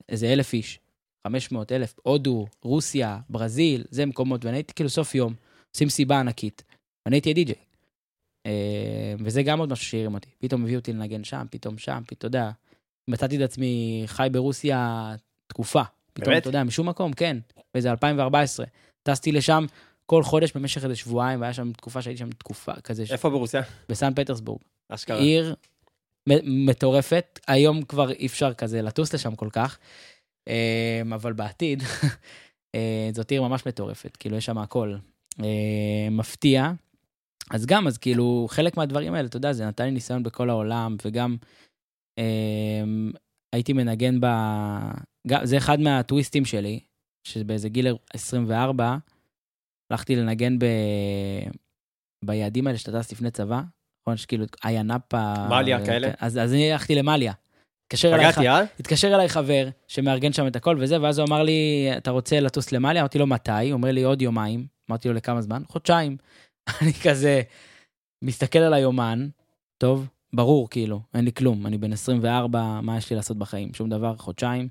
איזה 0.10 0.34
אלף 0.34 0.54
איש, 0.54 0.80
500 1.30 1.72
אלף, 1.72 1.96
הודו, 2.04 2.46
רוסיה, 2.62 3.20
ברזיל, 3.30 3.84
זה 3.90 4.06
מקומות, 4.06 4.46
ואני 4.46 4.58
הייתי 4.58 4.74
כאילו 4.74 4.90
סוף 4.90 5.16
יום, 5.16 5.34
עושים 5.74 5.90
סיבה 5.90 6.20
ענקית, 6.20 6.64
ואני 7.06 7.16
הייתי 7.16 7.30
הדי-ג'יי. 7.30 7.56
אה, 8.46 8.52
וזה 9.20 9.44
גם 9.44 9.60
עוד 9.60 9.72
משהו 9.72 9.86
שהרים 9.86 10.14
אותי, 10.14 10.30
פתאום 10.40 10.64
הביאו 10.64 10.80
אותי 10.80 10.94
לנגן 10.94 11.24
שם, 11.24 11.46
פתאום 11.52 11.78
שם, 11.78 12.02
פתאום, 12.08 12.18
אתה 12.18 12.26
יודע, 12.26 12.50
מצאתי 13.08 13.38
את 13.38 13.42
עצמי 13.42 14.04
חי 14.06 14.28
ברוסיה 14.32 15.12
תקופה, 15.48 15.82
פתאום, 16.14 16.26
באמת? 16.30 16.42
אתה 16.42 16.50
יודע, 16.50 16.64
משום 16.64 16.90
מקום, 16.90 17.14
כן, 17.14 17.38
באיזה 17.74 17.92
2014. 17.92 18.66
טסתי 19.04 19.32
לשם 19.32 19.66
כל 20.06 20.24
חודש 20.24 20.52
במשך 20.56 20.84
איזה 20.84 20.96
שבועיים, 20.96 21.42
והיה 21.42 21.54
שם 21.54 21.72
תקופה 21.74 22.02
שהייתי 22.02 22.20
שם 22.20 22.30
תקופה 22.32 22.74
כזה, 22.74 23.06
ש- 23.06 23.12
איפה 23.12 23.30
ברוסיה? 23.30 23.62
בסן 23.90 24.14
פטרסבורג. 24.14 24.60
אשכרה. 24.90 25.20
עיר 25.20 25.56
מטורפת, 26.44 27.40
היום 27.48 27.82
כבר 27.82 28.12
אי 28.12 28.26
אפשר 28.26 28.54
כזה 28.54 28.82
לטוס 28.82 29.14
לשם 29.14 29.36
כל 29.36 29.50
כך, 29.52 29.78
אבל 31.14 31.34
בעתיד, 31.34 31.84
אה, 32.76 33.10
זאת 33.14 33.32
עיר 33.32 33.42
ממש 33.44 33.68
מטורפת, 33.68 34.18
כאילו 34.18 34.38
יש 34.38 34.46
שם 34.46 34.58
הכל. 34.58 34.96
אה, 35.44 36.08
מפתיע. 36.12 36.72
אז 37.52 37.66
גם, 37.66 37.88
אז 37.88 37.98
כאילו, 37.98 38.48
חלק 38.50 38.78
מהדברים 38.78 39.14
האלה, 39.14 39.28
אתה 39.28 39.38
יודע, 39.38 39.54
זה 39.54 39.66
נתן 39.68 39.86
לי 39.86 39.92
ניסיון 39.92 40.24
בכל 40.24 40.50
העולם, 40.50 40.96
וגם 41.06 41.36
אמ, 42.18 43.12
הייתי 43.56 43.74
מנגן 43.74 44.20
ב... 44.22 44.26
גם, 45.28 45.46
זה 45.46 45.58
אחד 45.58 45.80
מהטוויסטים 45.80 46.46
שלי, 46.46 46.80
שבאיזה 47.28 47.70
גיל 47.70 47.88
24, 48.14 48.98
הלכתי 49.92 50.16
לנגן 50.16 50.60
ב... 50.60 50.66
ביעדים 52.26 52.68
האלה 52.68 52.78
שאתה 52.78 53.00
טס 53.00 53.12
לפני 53.12 53.32
צבא, 53.32 53.62
נכון, 54.02 54.18
שכאילו 54.18 54.46
איה 54.66 54.84
נאפה. 54.84 55.34
מליה, 55.50 55.78
ו- 55.82 55.86
כאלה? 55.86 56.12
אז, 56.20 56.38
אז 56.38 56.54
אני 56.54 56.72
הלכתי 56.72 56.96
למליה. 56.96 57.34
התקשר 57.88 58.16
אליי, 58.16 58.32
פגעתי, 58.32 58.50
אה? 58.50 58.62
התקשר 58.80 59.16
אליי 59.16 59.30
חבר 59.30 59.68
שמארגן 59.88 60.34
שם 60.34 60.48
את 60.48 60.56
הכל 60.56 60.78
וזה, 60.80 61.02
ואז 61.02 61.20
הוא 61.20 61.28
אמר 61.28 61.44
לי, 61.44 61.90
אתה 61.98 62.12
רוצה 62.12 62.40
לטוס 62.40 62.72
למאליה? 62.72 63.02
אמרתי 63.02 63.20
לו, 63.20 63.28
מתי? 63.28 63.52
הוא 63.52 63.74
אומר 63.74 63.92
לי, 63.92 64.04
עוד 64.04 64.22
יומיים. 64.22 64.66
אמרתי 64.90 65.08
לו, 65.08 65.14
לכמה 65.14 65.42
זמן? 65.42 65.64
חודשיים. 65.68 66.18
אני 66.82 66.94
כזה 66.94 67.42
מסתכל 68.22 68.60
על 68.60 68.74
היומן, 68.74 69.28
טוב, 69.78 70.08
ברור, 70.34 70.70
כאילו, 70.70 71.02
אין 71.14 71.26
לי 71.26 71.32
כלום, 71.34 71.68
אני 71.68 71.78
בן 71.78 71.94
24, 71.94 72.82
מה 72.82 72.98
יש 72.98 73.10
לי 73.10 73.16
לעשות 73.16 73.38
בחיים? 73.38 73.74
שום 73.74 73.90
דבר, 73.90 74.16
חודשיים. 74.18 74.68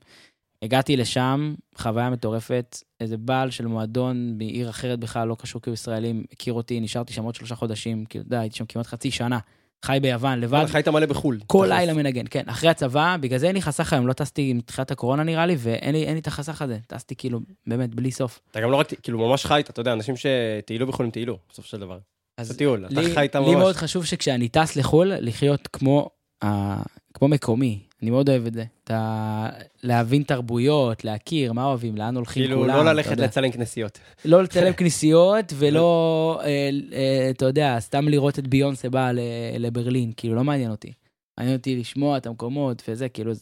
הגעתי 0.62 0.96
לשם, 0.96 1.54
חוויה 1.76 2.10
מטורפת, 2.10 2.76
איזה 3.00 3.16
בעל 3.16 3.50
של 3.50 3.66
מועדון 3.66 4.38
בעיר 4.38 4.70
אחרת 4.70 5.00
בכלל, 5.00 5.28
לא 5.28 5.36
קשור 5.38 5.62
כאילו 5.62 5.74
ישראלים, 5.74 6.24
הכיר 6.32 6.52
אותי, 6.52 6.80
נשארתי 6.80 7.12
שם 7.12 7.24
עוד 7.24 7.34
שלושה 7.34 7.54
חודשים, 7.54 8.04
כאילו, 8.04 8.24
יודע, 8.24 8.40
הייתי 8.40 8.56
שם 8.56 8.64
כמעט 8.66 8.86
חצי 8.86 9.10
שנה, 9.10 9.38
חי 9.84 9.98
ביוון, 10.02 10.40
לבד. 10.40 10.64
חיית 10.66 10.88
מלא 10.88 11.06
בחו"ל. 11.06 11.38
כל. 11.46 11.66
לילה 11.68 11.92
מנגן, 11.92 12.24
כן. 12.30 12.42
אחרי 12.46 12.70
הצבא, 12.70 13.16
בגלל 13.20 13.38
זה 13.38 13.46
אין 13.46 13.54
לי 13.54 13.62
חסך 13.62 13.92
היום, 13.92 14.06
לא 14.06 14.12
טסתי 14.12 14.52
מתחילת 14.52 14.90
הקורונה 14.90 15.22
נראה 15.22 15.46
לי, 15.46 15.56
ואין 15.58 15.94
לי, 15.94 16.14
לי 16.14 16.18
את 16.18 16.26
החסך 16.26 16.62
הזה. 16.62 16.78
טסתי 16.86 17.16
כאילו, 17.16 17.40
באמת, 17.66 17.94
בלי 17.94 18.10
סוף. 18.10 18.40
אתה 18.50 18.60
גם 18.60 18.70
לא 18.70 18.76
רק, 18.76 18.86
כאילו, 19.02 19.18
ממש 19.28 19.46
חיית, 19.46 19.70
אתה 19.70 19.80
יודע, 19.80 19.92
אנשים 19.92 20.14
שטיילו 20.16 20.86
בחו"ל 20.86 21.06
הם 21.06 21.10
טיילו, 21.10 21.38
בסופו 21.50 21.68
של 21.68 21.80
דבר. 21.80 21.98
אז 22.38 22.56
טיול, 22.56 22.86
אתה 22.86 23.00
לי, 23.00 23.14
חיית 23.14 23.36
לי 23.36 23.42
ממש. 23.42 23.54
מאוד 23.54 23.76
חשוב 23.76 24.04
שכשאני 24.04 24.48
טס 24.48 24.76
לחו"ל, 24.76 25.12
לחיות 25.20 25.68
כמו, 25.72 26.08
uh, 26.44 26.46
כמו 27.14 27.28
מקומי. 27.28 27.82
אני 28.04 28.10
מאוד 28.10 28.28
אוהב 28.28 28.46
את 28.46 28.54
זה. 28.54 28.64
אתה, 28.84 29.48
להבין 29.82 30.22
תרבויות, 30.22 31.04
להכיר, 31.04 31.52
מה 31.52 31.64
אוהבים, 31.64 31.96
לאן 31.96 32.16
הולכים 32.16 32.42
כאילו, 32.42 32.56
כולם. 32.56 32.76
לא 32.76 32.82
אתה 32.82 32.92
ללכת. 32.92 33.18
לצלם 33.18 33.50
כנסיות. 33.50 33.98
לא 34.24 34.42
לצלם 34.42 34.72
כנסיות, 34.72 35.52
ולא, 35.58 36.40
אה, 36.44 36.70
אה, 36.92 37.30
אתה 37.30 37.44
יודע, 37.44 37.76
סתם 37.80 38.08
לראות 38.08 38.38
את 38.38 38.46
ביונסה 38.46 38.90
באה 38.90 39.10
לברלין, 39.58 40.12
כאילו, 40.16 40.34
לא 40.34 40.44
מעניין 40.44 40.70
אותי. 40.70 40.92
מעניין 41.38 41.56
אותי 41.56 41.76
לשמוע 41.76 42.16
את 42.16 42.26
המקומות 42.26 42.82
וזה, 42.88 43.08
כאילו, 43.08 43.32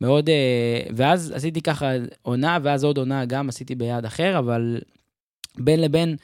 מאוד... 0.00 0.28
אה, 0.28 0.80
ואז 0.96 1.32
עשיתי 1.36 1.62
ככה 1.62 1.92
עונה, 2.22 2.58
ואז 2.62 2.84
עוד 2.84 2.98
עונה 2.98 3.24
גם 3.24 3.48
עשיתי 3.48 3.74
ביעד 3.74 4.04
אחר, 4.04 4.38
אבל 4.38 4.80
בין 5.58 5.80
לבין, 5.80 6.16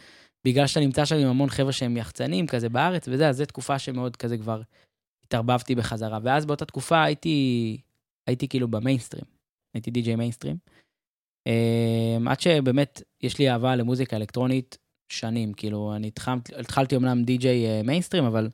בגלל 0.45 0.67
שאתה 0.67 0.81
נמצא 0.81 1.05
שם 1.05 1.17
עם 1.17 1.29
המון 1.29 1.51
חבר'ה 1.51 1.73
שהם 1.73 1.97
יחצנים 1.97 2.47
כזה 2.47 2.69
בארץ 2.69 3.09
וזה, 3.09 3.29
אז 3.29 3.37
זו 3.37 3.45
תקופה 3.45 3.79
שמאוד 3.79 4.17
כזה 4.17 4.39
כבר 4.39 4.63
התערבבתי 5.33 5.75
בחזרה. 5.75 6.19
ואז 6.23 6.47
באותה 6.47 6.65
תקופה 6.65 7.03
הייתי, 7.03 7.79
הייתי 8.27 8.49
כאילו 8.49 8.69
במיינסטרים, 8.69 9.25
הייתי 9.75 9.91
די.ג'יי 9.91 10.17
מיינסטרים. 10.17 10.57
Um, 11.49 12.31
עד 12.31 12.41
שבאמת 12.41 13.03
יש 13.23 13.39
לי 13.39 13.51
אהבה 13.51 13.77
למוזיקה 13.77 14.17
אלקטרונית 14.17 14.79
שנים, 15.09 15.53
כאילו 15.53 15.93
אני 15.97 16.09
התחלת, 16.09 16.51
התחלתי 16.59 16.97
אמנם 16.97 17.25
DJ 17.25 17.83
mainstream, 17.83 18.25
אבל 18.25 18.49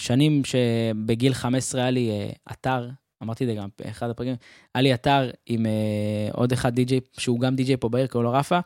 שנים 0.00 0.42
שבגיל 0.44 1.34
15 1.34 1.80
היה 1.80 1.90
לי 1.90 2.10
אה, 2.10 2.52
אתר, 2.52 2.88
אמרתי 3.22 3.44
את 3.44 3.48
זה 3.48 3.54
גם 3.54 3.68
באחד 3.78 4.10
הפרקים, 4.10 4.34
היה 4.74 4.82
לי 4.82 4.94
אתר 4.94 5.30
עם 5.46 5.66
אה, 5.66 6.36
עוד 6.36 6.52
אחד 6.52 6.74
די.ג'יי, 6.74 7.00
שהוא 7.18 7.40
גם 7.40 7.56
די.ג'יי 7.56 7.76
פה 7.76 7.88
בעיר, 7.88 8.06
קוראים 8.06 8.30
לו 8.30 8.38
רפה, 8.38 8.58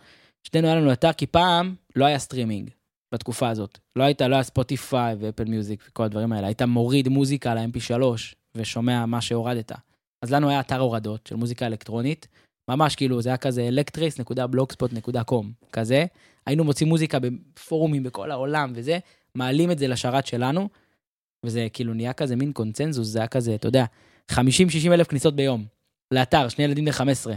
שנינו 0.43 0.67
היה 0.69 0.77
לנו 0.77 0.93
אתר, 0.93 1.13
כי 1.13 1.27
פעם 1.27 1.75
לא 1.97 2.05
היה 2.05 2.19
סטרימינג 2.19 2.71
בתקופה 3.13 3.49
הזאת. 3.49 3.79
לא 3.97 4.05
הייתה, 4.05 4.29
לא 4.29 4.35
היה 4.35 4.43
Spotify 4.43 5.17
ו 5.19 5.23
Apple 5.23 5.45
Music 5.45 5.85
וכל 5.89 6.03
הדברים 6.03 6.33
האלה, 6.33 6.47
היית 6.47 6.63
מוריד 6.63 7.09
מוזיקה 7.09 7.55
ל-mp3 7.55 8.03
ושומע 8.55 9.07
מה 9.07 9.21
שהורדת. 9.21 9.73
אז 10.23 10.33
לנו 10.33 10.51
היה 10.51 10.61
אתר 10.61 10.81
הורדות 10.81 11.27
של 11.27 11.37
מוזיקה 11.37 11.67
אלקטרונית, 11.67 12.29
ממש 12.69 12.97
כאילו, 12.97 13.23
זה 13.23 13.29
היה 13.29 13.37
כזה 13.37 13.69
electrace.blogspot.com, 13.73 15.45
כזה. 15.73 16.07
היינו 16.47 16.65
מוצאים 16.65 16.89
מוזיקה 16.89 17.19
בפורומים 17.19 18.03
בכל 18.03 18.31
העולם 18.31 18.73
וזה, 18.75 18.99
מעלים 19.35 19.71
את 19.71 19.79
זה 19.79 19.89
לשרת 19.89 20.27
שלנו, 20.27 20.69
וזה 21.47 21.67
כאילו 21.73 21.95
נהיה 21.95 22.13
כזה 22.13 22.37
מין 22.37 22.53
קונצנזוס, 22.53 23.09
זה 23.09 23.19
היה 23.19 23.29
כזה, 23.29 23.55
אתה 23.55 23.69
יודע, 23.69 23.85
50-60 24.33 24.35
אלף 24.93 25.09
כניסות 25.09 25.37
ביום, 25.37 25.65
לאתר, 26.15 26.49
שני 26.49 26.65
ילדים 26.65 26.85
בני 26.85 26.93
15. 26.93 27.35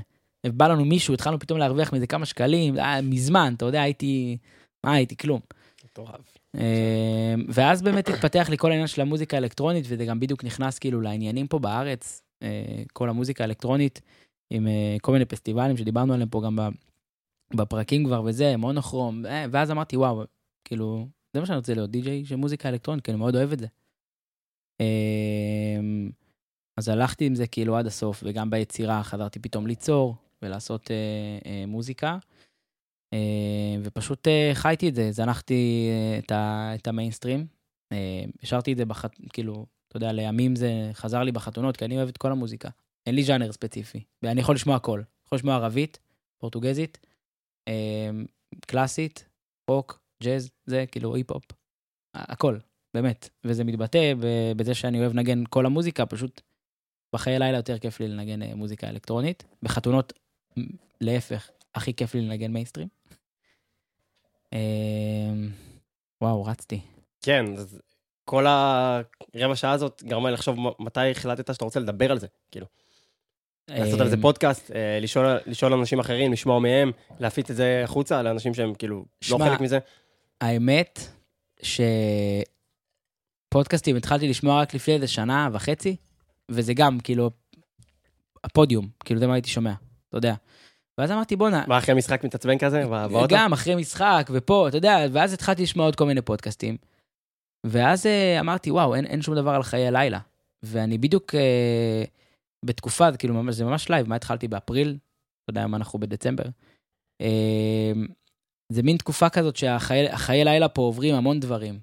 ובא 0.47 0.67
לנו 0.67 0.85
מישהו, 0.85 1.13
התחלנו 1.13 1.39
פתאום 1.39 1.59
להרוויח 1.59 1.93
מזה 1.93 2.07
כמה 2.07 2.25
שקלים, 2.25 2.75
היה 2.75 3.01
מזמן, 3.01 3.53
אתה 3.57 3.65
יודע, 3.65 3.81
הייתי, 3.81 4.37
מה 4.85 4.93
הייתי, 4.93 5.17
כלום. 5.17 5.39
מטורף. 5.91 6.37
אה, 6.55 7.35
ואז 7.47 7.81
באמת 7.81 8.09
התפתח 8.09 8.47
לי 8.49 8.57
כל 8.57 8.69
העניין 8.69 8.87
של 8.87 9.01
המוזיקה 9.01 9.37
האלקטרונית, 9.37 9.85
וזה 9.87 10.05
גם 10.05 10.19
בדיוק 10.19 10.43
נכנס 10.43 10.79
כאילו 10.79 11.01
לעניינים 11.01 11.47
פה 11.47 11.59
בארץ, 11.59 12.21
אה, 12.43 12.83
כל 12.93 13.09
המוזיקה 13.09 13.43
האלקטרונית, 13.43 14.01
עם 14.53 14.67
אה, 14.67 14.97
כל 15.01 15.11
מיני 15.11 15.25
פסטיבלים 15.25 15.77
שדיברנו 15.77 16.13
עליהם 16.13 16.29
פה 16.29 16.41
גם 16.45 16.57
בפרקים 17.55 18.05
כבר 18.05 18.21
וזה, 18.25 18.57
מונוכרום, 18.57 19.23
ואז 19.51 19.71
אמרתי, 19.71 19.97
וואו, 19.97 20.23
כאילו, 20.65 21.07
זה 21.33 21.39
מה 21.39 21.45
שאני 21.45 21.57
רוצה 21.57 21.73
להיות, 21.73 21.91
די-ג'יי 21.91 22.25
של 22.25 22.35
מוזיקה 22.35 22.69
אלקטרונית, 22.69 23.05
כי 23.05 23.11
אני 23.11 23.17
מאוד 23.17 23.35
אוהב 23.35 23.51
את 23.51 23.59
זה. 23.59 23.67
אז 26.77 26.89
הלכתי 26.89 27.25
עם 27.25 27.35
זה 27.35 27.47
כאילו 27.47 27.77
עד 27.77 27.85
הסוף, 27.85 28.23
וגם 28.25 28.49
ביצירה 28.49 29.03
חזרתי 29.03 29.39
פתאום 29.39 29.67
ליצור 29.67 30.15
ולעשות 30.41 30.91
מוזיקה. 31.67 32.17
אה, 33.13 33.75
ופשוט 33.83 34.27
אה, 34.27 34.51
חייתי 34.53 34.89
את 34.89 34.95
זה, 34.95 35.11
זנחתי 35.11 35.89
אה, 36.31 36.75
את, 36.75 36.87
המיינסטרים. 36.87 37.47
השארתי 38.43 38.73
את 38.73 38.77
זה, 38.77 38.85
בחת, 38.85 39.11
כאילו, 39.33 39.65
אתה 39.87 39.97
יודע, 39.97 40.11
לימים 40.11 40.55
זה 40.55 40.89
חזר 40.93 41.23
לי 41.23 41.31
בחתונות, 41.31 41.77
כי 41.77 41.85
אני 41.85 41.97
אוהב 41.97 42.09
את 42.09 42.17
כל 42.17 42.31
המוזיקה. 42.31 42.69
אין 43.05 43.15
לי 43.15 43.23
ז'אנר 43.23 43.51
ספציפי, 43.51 44.03
ואני 44.23 44.41
יכול 44.41 44.55
לשמוע 44.55 44.75
הכל. 44.75 45.01
יכול 45.25 45.35
לשמוע 45.35 45.55
ערבית, 45.55 45.99
פורטוגזית, 46.37 46.99
קלאסית, 48.67 49.29
רוק, 49.69 49.99
ג'אז, 50.23 50.49
זה 50.65 50.85
כאילו 50.91 51.15
היפ-הופ. 51.15 51.43
הכל, 52.13 52.57
באמת. 52.93 53.29
וזה 53.43 53.63
מתבטא 53.63 54.13
בזה 54.55 54.73
שאני 54.73 54.99
אוהב 54.99 55.13
לנגן 55.13 55.43
כל 55.49 55.65
המוזיקה, 55.65 56.05
פשוט 56.05 56.41
בחיי 57.13 57.39
לילה 57.39 57.57
יותר 57.57 57.77
כיף 57.77 57.99
לי 57.99 58.07
לנגן 58.07 58.53
מוזיקה 58.53 58.89
אלקטרונית. 58.89 59.43
בחתונות, 59.63 60.13
להפך, 61.01 61.49
הכי 61.75 61.93
כיף 61.93 62.15
לי 62.15 62.21
לנגן 62.21 62.53
מיינסטרים. 62.53 62.87
אה, 64.53 64.59
וואו, 66.21 66.45
רצתי. 66.45 66.81
כן, 67.21 67.45
כל 68.25 68.45
הרבע 68.47 69.55
שעה 69.55 69.71
הזאת 69.71 70.03
גרמה 70.05 70.29
לי 70.29 70.33
לחשוב 70.33 70.57
מתי 70.79 71.11
החלטת 71.11 71.53
שאתה 71.53 71.65
רוצה 71.65 71.79
לדבר 71.79 72.11
על 72.11 72.19
זה, 72.19 72.27
כאילו. 72.51 72.65
לעשות 73.69 73.99
על 73.99 74.09
זה 74.09 74.15
אה, 74.15 74.21
פודקאסט, 74.21 74.71
אה, 74.71 74.99
לשאול 75.01 75.25
לשאול 75.45 75.73
אנשים 75.73 75.99
אחרים, 75.99 76.33
לשמוע 76.33 76.59
מהם, 76.59 76.91
להפיץ 77.19 77.49
את 77.49 77.55
זה 77.55 77.81
החוצה 77.83 78.21
לאנשים 78.21 78.53
שהם 78.53 78.73
כאילו 78.73 78.97
לא 78.97 79.05
שמע, 79.21 79.49
חלק 79.49 79.61
מזה. 79.61 79.79
האמת 80.41 80.99
שפודקאסטים 83.51 83.95
התחלתי 83.95 84.27
לשמוע 84.27 84.61
רק 84.61 84.73
לפני 84.73 84.93
איזה 84.93 85.07
שנה 85.07 85.49
וחצי, 85.53 85.95
וזה 86.51 86.73
גם 86.73 86.99
כאילו 86.99 87.31
הפודיום, 88.43 88.87
כאילו 89.05 89.19
זה 89.19 89.27
מה 89.27 89.33
הייתי 89.33 89.49
שומע, 89.49 89.73
אתה 90.09 90.17
יודע. 90.17 90.35
ואז 91.01 91.11
אמרתי 91.11 91.35
בואנה, 91.35 91.63
מה, 91.67 91.77
אחרי 91.77 91.95
משחק 91.95 92.23
מתעצבן 92.23 92.57
כזה? 92.57 92.83
באוטו? 92.87 93.35
גם 93.35 93.53
אחרי 93.53 93.75
משחק 93.75 94.29
ופה, 94.33 94.67
אתה 94.67 94.77
יודע, 94.77 94.97
ואז 95.11 95.33
התחלתי 95.33 95.63
לשמוע 95.63 95.85
עוד 95.85 95.95
כל 95.95 96.05
מיני 96.05 96.21
פודקאסטים. 96.21 96.77
ואז 97.65 98.05
אה, 98.05 98.39
אמרתי, 98.39 98.71
וואו, 98.71 98.95
אין, 98.95 99.05
אין 99.05 99.21
שום 99.21 99.35
דבר 99.35 99.51
על 99.51 99.63
חיי 99.63 99.87
הלילה. 99.87 100.19
ואני 100.63 100.97
בדיוק 100.97 101.35
אה, 101.35 102.03
בתקופה, 102.65 103.11
זה 103.11 103.17
כאילו, 103.17 103.33
ממש, 103.33 103.55
זה 103.55 103.65
ממש 103.65 103.89
live, 103.89 104.09
מה 104.09 104.15
התחלתי 104.15 104.47
באפריל? 104.47 104.87
אתה 104.89 105.49
יודע, 105.51 105.61
היום 105.61 105.75
אנחנו 105.75 105.99
בדצמבר. 105.99 106.43
אה, 107.21 107.91
זה 108.71 108.83
מין 108.83 108.97
תקופה 108.97 109.29
כזאת 109.29 109.55
שהחיי 109.55 110.09
החיי 110.09 110.43
לילה 110.45 110.67
פה 110.67 110.81
עוברים 110.81 111.15
המון 111.15 111.39
דברים. 111.39 111.79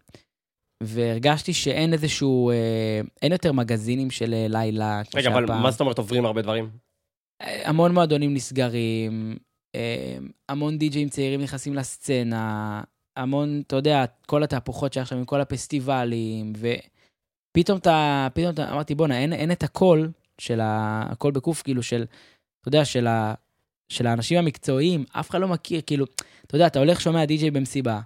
והרגשתי 0.83 1.53
שאין 1.53 1.93
איזשהו, 1.93 2.51
אה, 2.51 3.01
אין 3.23 3.33
יותר 3.33 3.53
מגזינים 3.53 4.11
של 4.11 4.35
אה, 4.35 4.47
לילה. 4.49 5.03
רגע, 5.15 5.31
אבל 5.31 5.47
פעם. 5.47 5.63
מה 5.63 5.71
זאת 5.71 5.81
אומרת 5.81 5.99
עוברים 5.99 6.27
הרבה 6.27 6.43
דברים? 6.43 6.71
המון 7.41 7.95
מועדונים 7.95 8.35
נסגרים, 8.35 9.37
אה, 9.75 10.19
המון 10.49 10.79
די-ג'אים 10.79 11.09
צעירים 11.09 11.41
נכנסים 11.41 11.75
לסצנה, 11.75 12.83
המון, 13.17 13.63
אתה 13.67 13.77
יודע, 13.77 14.05
כל 14.27 14.43
התהפוכות 14.43 14.93
שיש 14.93 15.03
עכשיו 15.03 15.19
עם 15.19 15.25
כל 15.25 15.41
הפסטיבלים, 15.41 16.53
ופתאום 16.57 17.79
אתה, 17.79 18.29
פתאום 18.35 18.51
אתה, 18.51 18.73
אמרתי, 18.73 18.95
בואנה, 18.95 19.19
אין, 19.19 19.33
אין 19.33 19.53
את 19.53 19.63
הקול 19.63 20.11
של 20.39 20.61
ה... 20.61 21.03
הקול 21.11 21.33
בקוף, 21.33 21.63
כאילו, 21.63 21.83
של, 21.83 22.05
אתה 22.61 22.69
יודע, 22.69 22.85
של 22.85 23.07
ה... 23.07 23.35
של 23.89 24.07
האנשים 24.07 24.39
המקצועיים, 24.39 25.05
אף 25.13 25.31
אחד 25.31 25.41
לא 25.41 25.49
מכיר, 25.49 25.81
כאילו, 25.87 26.07
אתה 26.47 26.57
יודע, 26.57 26.67
אתה 26.67 26.79
הולך, 26.79 27.01
שומע 27.01 27.25
די-ג'יי 27.25 27.51
במסיבה, 27.51 28.01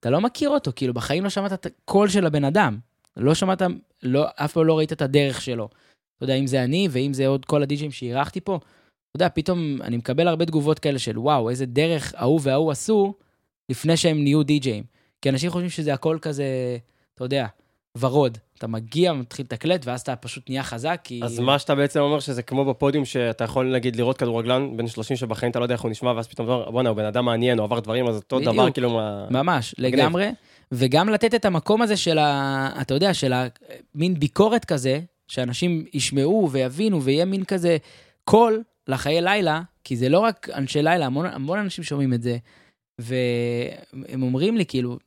אתה 0.00 0.10
לא 0.10 0.20
מכיר 0.20 0.50
אותו, 0.50 0.72
כאילו, 0.76 0.94
בחיים 0.94 1.24
לא 1.24 1.30
שמעת 1.30 1.52
את 1.52 1.66
הקול 1.66 2.08
של 2.08 2.26
הבן 2.26 2.44
אדם. 2.44 2.78
לא 3.16 3.34
שמעת, 3.34 3.62
לא, 4.02 4.26
אף 4.34 4.52
פעם 4.52 4.66
לא 4.66 4.78
ראית 4.78 4.92
את 4.92 5.02
הדרך 5.02 5.40
שלו. 5.40 5.68
אתה 6.20 6.24
יודע, 6.24 6.34
אם 6.34 6.46
זה 6.46 6.64
אני, 6.64 6.88
ואם 6.90 7.14
זה 7.14 7.26
עוד 7.26 7.44
כל 7.44 7.62
הדי-ג'ים 7.62 7.90
שאירחתי 7.90 8.40
פה, 8.40 8.56
אתה 8.56 9.16
יודע, 9.16 9.28
פתאום 9.34 9.82
אני 9.82 9.96
מקבל 9.96 10.28
הרבה 10.28 10.46
תגובות 10.46 10.78
כאלה 10.78 10.98
של 10.98 11.18
וואו, 11.18 11.50
איזה 11.50 11.66
דרך 11.66 12.14
ההוא 12.16 12.40
וההוא 12.42 12.70
עשו 12.70 13.14
לפני 13.68 13.96
שהם 13.96 14.22
נהיו 14.22 14.42
די-ג'ים. 14.42 14.84
כי 15.22 15.28
אנשים 15.30 15.50
חושבים 15.50 15.70
שזה 15.70 15.94
הכל 15.94 16.18
כזה, 16.22 16.44
אתה 17.14 17.24
יודע, 17.24 17.46
ורוד. 17.98 18.38
אתה 18.58 18.66
מגיע, 18.66 19.12
מתחיל 19.12 19.44
לתקלט, 19.44 19.86
ואז 19.86 20.00
אתה 20.00 20.16
פשוט 20.16 20.48
נהיה 20.48 20.62
חזק, 20.62 21.00
כי... 21.04 21.20
אז 21.24 21.38
מה 21.38 21.58
שאתה 21.58 21.74
בעצם 21.74 22.00
אומר, 22.00 22.20
שזה 22.20 22.42
כמו 22.42 22.64
בפודיום, 22.64 23.04
שאתה 23.04 23.44
יכול, 23.44 23.72
נגיד, 23.72 23.96
לראות 23.96 24.18
כדורגלן 24.18 24.76
בן 24.76 24.86
30 24.86 25.16
שבחיים 25.16 25.50
אתה 25.50 25.58
לא 25.58 25.64
יודע 25.64 25.74
איך 25.74 25.82
הוא 25.82 25.90
נשמע, 25.90 26.12
ואז 26.12 26.28
פתאום 26.28 26.46
אתה 26.46 26.54
אומר, 26.54 26.70
בואנה, 26.70 26.88
הוא 26.88 26.96
בן 26.96 27.04
אדם 27.04 27.24
מעניין, 27.24 27.58
הוא 27.58 27.64
עבר 27.64 27.80
דברים, 27.80 28.08
אז 28.08 28.16
אותו 28.16 28.36
בדיוק. 28.36 28.54
דבר, 28.54 28.70
כאילו, 28.70 28.90
מה... 28.90 29.26
ממש, 29.30 29.74
מגניב. 29.78 29.94
לגמרי. 29.94 30.28
וגם 30.72 31.08
לתת 31.08 31.34
את 31.34 31.44
המקום 31.44 31.82
הזה 31.82 31.96
של 31.96 32.18
ה... 32.18 32.68
אתה 32.80 32.94
יודע, 32.94 33.14
של 33.14 33.32
המין 33.32 34.14
ביקורת 34.14 34.64
כזה, 34.64 35.00
שאנשים 35.30 35.84
ישמעו 35.92 36.48
ויבינו, 36.52 37.02
ויהיה 37.02 37.24
מין 37.24 37.44
כזה 37.44 37.76
קול 38.24 38.62
לחיי 38.88 39.20
לילה, 39.20 39.62
כי 39.84 39.96
זה 39.96 40.08
לא 40.08 40.18
רק 40.18 40.48
אנשי 40.54 40.82
לילה, 40.82 41.06
המון, 41.06 41.26
המון 41.26 41.58
אנשים 41.58 41.84
שומעים 41.84 42.14
את 42.14 42.22
זה, 42.22 42.36
והם 42.98 44.22
אומרים 44.22 44.56
לי, 44.56 44.66
כאילו, 44.66 44.98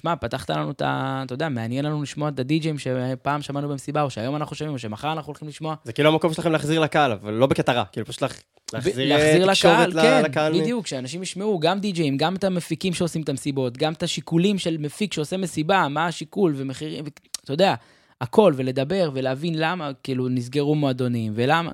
שמע, 0.00 0.16
פתחת 0.16 0.50
לנו 0.50 0.70
את 0.70 0.82
ה... 0.82 1.22
אתה 1.26 1.34
יודע, 1.34 1.48
מעניין 1.48 1.84
לנו 1.84 2.02
לשמוע 2.02 2.28
את 2.28 2.40
הדי-ג'ים 2.40 2.78
שפעם 2.78 3.42
שמענו 3.42 3.68
במסיבה, 3.68 4.02
או 4.02 4.10
שהיום 4.10 4.36
אנחנו 4.36 4.56
שומעים, 4.56 4.74
או 4.74 4.78
שמחר 4.78 5.12
אנחנו 5.12 5.30
הולכים 5.30 5.48
לשמוע. 5.48 5.74
זה 5.84 5.92
כאילו 5.92 6.08
המקום 6.08 6.32
שלכם 6.32 6.52
להחזיר 6.52 6.80
לקהל, 6.80 7.12
אבל 7.12 7.32
לא 7.32 7.46
בקטע 7.46 7.72
רע, 7.72 7.84
כאילו 7.92 8.06
פשוט 8.06 8.22
להחזיר 8.22 9.00
אה, 9.00 9.04
להחזיר 9.04 9.46
תקשורת 9.46 9.88
לקהל, 9.88 10.22
כן, 10.22 10.30
לקהל. 10.30 10.60
בדיוק, 10.60 10.86
שאנשים 10.86 11.22
ישמעו 11.22 11.58
גם 11.58 11.80
די-ג'אים, 11.80 12.16
גם 12.16 12.34
את 12.34 12.44
המפיקים 12.44 12.94
שעושים 12.94 13.22
את 13.22 13.28
המסיבות, 13.28 13.76
גם 13.76 13.92
את 13.92 14.02
השיקולים 14.02 14.58
של 14.58 14.76
מפיק 14.78 15.12
שעושה 15.12 15.36
מסיבה, 15.36 15.88
מה 15.88 16.06
השיקול 16.06 16.52
ומחירים, 16.56 17.04
ו- 17.04 17.08
אתה 17.44 17.52
יודע, 17.52 17.74
הכל, 18.20 18.52
ולדבר 18.56 19.10
ולהבין 19.14 19.54
למה, 19.58 19.90
כאילו, 20.02 20.28
נסגרו 20.28 20.74
מועדונים, 20.74 21.32
ולמה, 21.36 21.72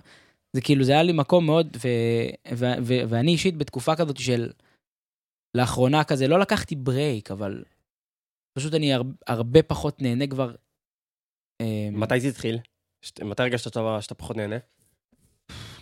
זה 0.56 0.60
כאילו, 0.60 0.84
זה 0.84 0.92
היה 0.92 1.02
לי 1.02 1.12
מקום 1.12 1.46
מאוד, 1.46 1.76
ו, 1.76 1.88
ו, 2.54 2.64
ו, 2.82 2.94
ואני 3.08 3.32
אישית 3.32 3.56
בתקופה 3.56 3.96
כזאת 3.96 4.16
של, 4.16 4.50
לאחרונה 5.56 6.04
כזה, 6.04 6.28
לא 6.28 6.40
לקחתי 6.40 6.76
ברייק, 6.76 7.30
אבל 7.30 7.64
פשוט 8.58 8.74
אני 8.74 8.94
הר, 8.94 9.02
הרבה 9.26 9.62
פחות 9.62 10.02
נהנה 10.02 10.26
כבר. 10.26 10.54
אה, 11.60 11.88
מתי 11.92 12.20
זה 12.20 12.28
התחיל? 12.28 12.58
שת- 13.04 13.20
מתי 13.20 13.42
הרגשת 13.42 13.64
שאתה 13.64 13.98
שאתה 14.00 14.14
פחות 14.14 14.36
נהנה? 14.36 14.56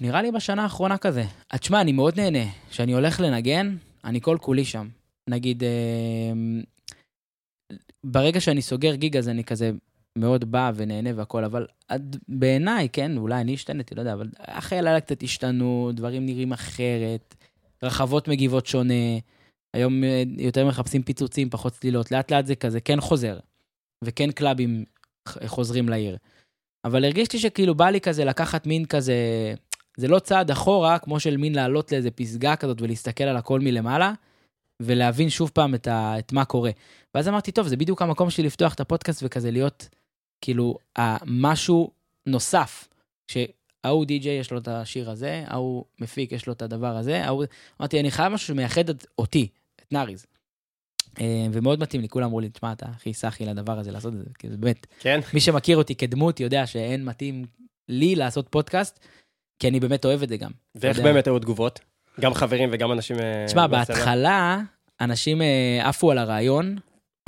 נראה 0.00 0.22
לי 0.22 0.32
בשנה 0.32 0.62
האחרונה 0.62 0.98
כזה. 0.98 1.24
אז 1.50 1.60
תשמע, 1.60 1.80
אני 1.80 1.92
מאוד 1.92 2.20
נהנה. 2.20 2.44
כשאני 2.70 2.92
הולך 2.92 3.20
לנגן, 3.20 3.76
אני 4.04 4.20
כל 4.20 4.38
כולי 4.40 4.64
שם. 4.64 4.88
נגיד, 5.30 5.62
אה, 5.64 6.32
ברגע 8.06 8.40
שאני 8.40 8.62
סוגר 8.62 8.94
גיג 8.94 9.16
אז 9.16 9.28
אני 9.28 9.44
כזה 9.44 9.70
מאוד 10.18 10.52
בא 10.52 10.72
ונהנה 10.74 11.10
והכל, 11.16 11.44
אבל 11.44 11.66
עד 11.88 12.16
בעיניי, 12.28 12.88
כן, 12.88 13.16
אולי 13.16 13.40
אני 13.40 13.54
השתנתי, 13.54 13.94
לא 13.94 14.00
יודע, 14.00 14.12
אבל 14.12 14.28
אחרי 14.38 14.78
הלילה 14.78 15.00
קצת 15.00 15.22
השתנו, 15.22 15.90
דברים 15.94 16.26
נראים 16.26 16.52
אחרת, 16.52 17.34
רחבות 17.82 18.28
מגיבות 18.28 18.66
שונה, 18.66 19.18
היום 19.74 20.04
אה, 20.04 20.22
יותר 20.38 20.66
מחפשים 20.66 21.02
פיצוצים, 21.02 21.50
פחות 21.50 21.72
צלילות, 21.72 22.10
לאט 22.10 22.32
לאט 22.32 22.46
זה 22.46 22.54
כזה 22.54 22.80
כן 22.80 23.00
חוזר, 23.00 23.38
וכן 24.04 24.30
קלאבים 24.30 24.84
חוזרים 25.46 25.88
לעיר. 25.88 26.16
אבל 26.84 27.04
הרגישתי 27.04 27.38
שכאילו 27.38 27.74
בא 27.74 27.90
לי 27.90 28.00
כזה 28.00 28.24
לקחת 28.24 28.66
מין 28.66 28.84
כזה, 28.84 29.14
זה 29.96 30.08
לא 30.08 30.18
צעד 30.18 30.50
אחורה, 30.50 30.98
כמו 30.98 31.20
של 31.20 31.36
מין 31.36 31.54
לעלות 31.54 31.92
לאיזה 31.92 32.10
פסגה 32.10 32.56
כזאת 32.56 32.82
ולהסתכל 32.82 33.24
על 33.24 33.36
הכל 33.36 33.60
מלמעלה, 33.60 34.12
ולהבין 34.82 35.30
שוב 35.30 35.50
פעם 35.54 35.74
את, 35.74 35.86
ה, 35.86 36.18
את 36.18 36.32
מה 36.32 36.44
קורה. 36.44 36.70
ואז 37.14 37.28
אמרתי, 37.28 37.52
טוב, 37.52 37.68
זה 37.68 37.76
בדיוק 37.76 38.02
המקום 38.02 38.30
שלי 38.30 38.44
לפתוח 38.44 38.74
את 38.74 38.80
הפודקאסט 38.80 39.22
וכזה 39.26 39.50
להיות, 39.50 39.88
כאילו, 40.40 40.78
משהו 41.26 41.91
נוסף, 42.26 42.88
שההוא 43.30 44.04
די-ג'יי 44.04 44.38
יש 44.38 44.50
לו 44.50 44.58
את 44.58 44.69
השיר 44.69 45.10
הזה, 45.10 45.45
ההוא 45.47 45.84
מפיק 45.99 46.32
יש 46.32 46.47
לו 46.47 46.52
את 46.52 46.62
הדבר 46.62 46.97
הזה, 46.97 47.25
ההוא... 47.25 47.45
אמרתי, 47.80 48.00
אני 48.00 48.10
חייב 48.10 48.32
משהו 48.32 48.47
שמייחד 48.47 48.88
את, 48.91 49.06
אותי, 49.19 49.49
את 49.76 49.93
נאריז. 49.93 50.26
אה, 51.21 51.47
ומאוד 51.52 51.80
מתאים 51.80 52.02
לי, 52.02 52.08
כולם 52.08 52.26
אמרו 52.26 52.41
לי, 52.41 52.49
תשמע, 52.49 52.73
אתה 52.73 52.86
הכי 52.86 53.14
סאחי 53.14 53.45
לדבר 53.45 53.78
הזה, 53.78 53.93
לעשות 53.93 54.14
את 54.14 54.19
זה, 54.19 54.25
כי 54.38 54.49
זה 54.49 54.56
באמת, 54.56 54.86
כן? 55.00 55.21
מי 55.34 55.41
שמכיר 55.41 55.76
אותי 55.76 55.95
כדמות 55.95 56.41
יודע 56.41 56.67
שאין 56.67 57.04
מתאים 57.04 57.45
לי 57.88 58.14
לעשות 58.14 58.49
פודקאסט, 58.49 58.99
כי 59.58 59.69
אני 59.69 59.80
באמת 59.80 60.04
אוהב 60.04 60.23
את 60.23 60.28
זה 60.28 60.36
גם. 60.36 60.50
ואיך 60.75 60.99
יודע. 60.99 61.12
באמת 61.12 61.26
היו 61.26 61.38
תגובות? 61.38 61.80
גם 62.21 62.34
חברים 62.34 62.69
וגם 62.73 62.93
אנשים... 62.93 63.19
אה, 63.19 63.45
תשמע? 63.47 63.67
בהתחלה 63.67 64.60
אנשים 65.00 65.43
אה, 65.43 65.88
עפו 65.88 66.10
על 66.10 66.19
הרעיון, 66.19 66.76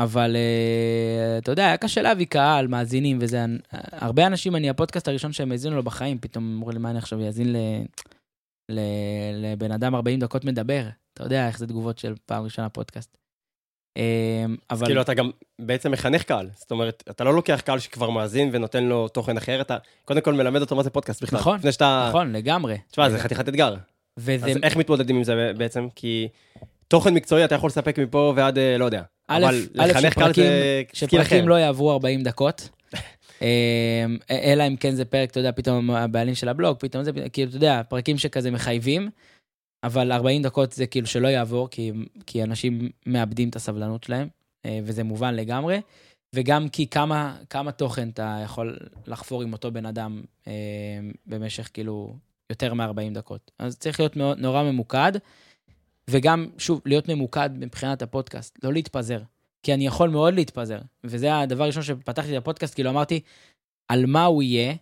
אבל 0.03 0.37
אה, 0.37 1.39
אתה 1.39 1.53
יודע, 1.53 1.67
היה 1.67 1.77
קשה 1.77 2.03
להביא 2.03 2.27
קהל, 2.27 2.67
מאזינים 2.67 3.19
וזה. 3.21 3.45
אני- 3.45 3.59
הרבה 3.93 4.27
אנשים, 4.27 4.57
אני 4.57 4.71
הפודקאסט 4.71 5.09
הראשון 5.09 5.33
שהם 5.33 5.53
האזינו 5.53 5.77
לו 5.77 5.83
בחיים, 5.83 6.19
פתאום 6.19 6.55
אמרו 6.57 6.71
לי, 6.71 6.79
מה 6.79 6.91
אני 6.91 6.99
עכשיו 6.99 7.27
אאזין 7.27 7.53
ל... 7.53 7.57
ל... 8.71 8.81
לבן 9.35 9.73
אדם 9.73 9.95
40 9.95 10.21
דקות 10.21 10.45
מדבר? 10.45 10.83
אתה 11.15 11.25
יודע 11.25 11.49
איך 11.49 11.59
זה 11.59 11.67
תגובות 11.67 11.99
של 11.99 12.15
פעם 12.27 12.45
ראשונה 12.45 12.69
פודקאסט. 12.69 13.17
אה, 13.97 14.45
אבל... 14.71 14.87
כאילו 14.87 15.01
אתה 15.03 15.15
גם 15.15 15.31
בעצם 15.61 15.91
מחנך 15.91 16.23
קהל, 16.23 16.49
זאת 16.55 16.71
אומרת, 16.71 17.03
אתה 17.11 17.25
לא 17.25 17.35
לוקח 17.35 17.61
קהל 17.65 17.79
שכבר 17.79 18.11
מאזין 18.11 18.51
ונותן 18.53 18.85
לו 18.85 19.09
תוכן 19.09 19.37
אחר, 19.37 19.61
אתה 19.61 19.77
קודם 20.05 20.21
כל 20.21 20.35
מלמד 20.35 20.61
אותו 20.61 20.77
מה 20.77 20.83
זה 20.83 20.91
פודקאסט 20.91 21.23
בכלל. 21.23 21.39
נכון, 21.39 21.59
לפני 21.59 21.73
שאתה... 21.73 22.07
נכון, 22.09 22.33
לגמרי. 22.33 22.79
תשמע, 22.91 23.11
זה 23.11 23.19
חתיכת 23.19 23.49
אתגר. 23.49 23.75
וזה... 24.19 24.47
אז 24.47 24.57
איך 24.63 24.77
מתמודדים 24.77 25.17
עם 25.17 25.25
זה 25.25 25.53
בעצם? 25.57 25.89
כי 25.95 26.29
תוכן 26.93 27.15
מקצועי 27.15 27.45
אתה 27.45 27.55
יכול 27.55 27.69
לספק 27.69 27.99
מפה 27.99 28.33
ועד, 28.37 28.59
אה, 28.59 28.79
לא 28.79 28.85
יודע. 28.85 29.03
א', 29.29 29.45
א', 29.79 29.85
שפרקים- 30.93 31.49
לא 31.49 31.55
יעברו 31.55 31.93
40 31.93 32.23
דקות. 32.23 32.69
אמ, 33.43 33.47
אלא 34.31 34.67
אם 34.69 34.77
כן 34.77 34.95
זה 34.95 35.05
פרק, 35.05 35.31
אתה 35.31 35.41
יודע, 35.41 35.53
פתאום 35.53 35.91
הבעלים 35.91 36.35
של 36.35 36.49
הבלוג, 36.49 36.77
פתאום 36.79 37.05
זה, 37.05 37.11
כאילו, 37.33 37.49
אתה 37.49 37.57
יודע, 37.57 37.83
פרקים 37.89 38.19
שכזה 38.19 38.51
מחייבים, 38.51 39.09
אבל 39.85 40.13
40 40.13 40.43
דקות 40.43 40.73
זה 40.73 40.87
כאילו 40.87 41.07
שלא 41.07 41.29
יעבור, 41.29 41.69
כי, 41.71 41.93
כי 42.27 42.43
אנשים 42.43 42.89
מאבדים 43.07 43.49
את 43.49 43.57
הסבלנות 43.57 44.05
שלהם, 44.05 44.29
אה, 44.67 44.79
וזה 44.85 45.05
מובן 45.05 45.35
לגמרי, 45.35 45.81
וגם 46.35 46.69
כי 46.69 46.87
כמה, 46.87 47.37
כמה 47.51 47.73
תוכן 47.73 48.09
אתה 48.09 48.41
יכול 48.45 48.79
לחפור 49.07 49.43
עם 49.43 49.53
אותו 49.53 49.71
בן 49.73 49.87
אדם 49.87 50.23
אה, 50.47 50.53
במשך 51.27 51.71
כאילו 51.73 52.17
יותר 52.51 52.75
מ-40 52.75 53.15
דקות. 53.15 53.51
אז 53.59 53.77
צריך 53.79 54.01
להיות 54.01 54.17
מאוד, 54.17 54.39
נורא 54.39 54.63
ממוקד, 54.63 55.13
וגם, 56.11 56.47
שוב, 56.59 56.81
להיות 56.85 57.09
ממוקד 57.09 57.51
מבחינת 57.53 58.03
הפודקאסט, 58.03 58.59
לא 58.65 58.73
להתפזר. 58.73 59.21
כי 59.63 59.75
אני 59.75 59.87
יכול 59.87 60.11
מאוד 60.11 60.35
להתפזר. 60.35 60.79
וזה 61.05 61.39
הדבר 61.39 61.65
הראשון 61.65 61.83
שפתחתי 61.83 62.33
את 62.33 62.43
הפודקאסט, 62.43 62.75
כאילו 62.75 62.91
אמרתי, 62.91 63.21
על 63.89 64.07
מה 64.07 64.25
הוא 64.25 64.43
יהיה, 64.43 64.75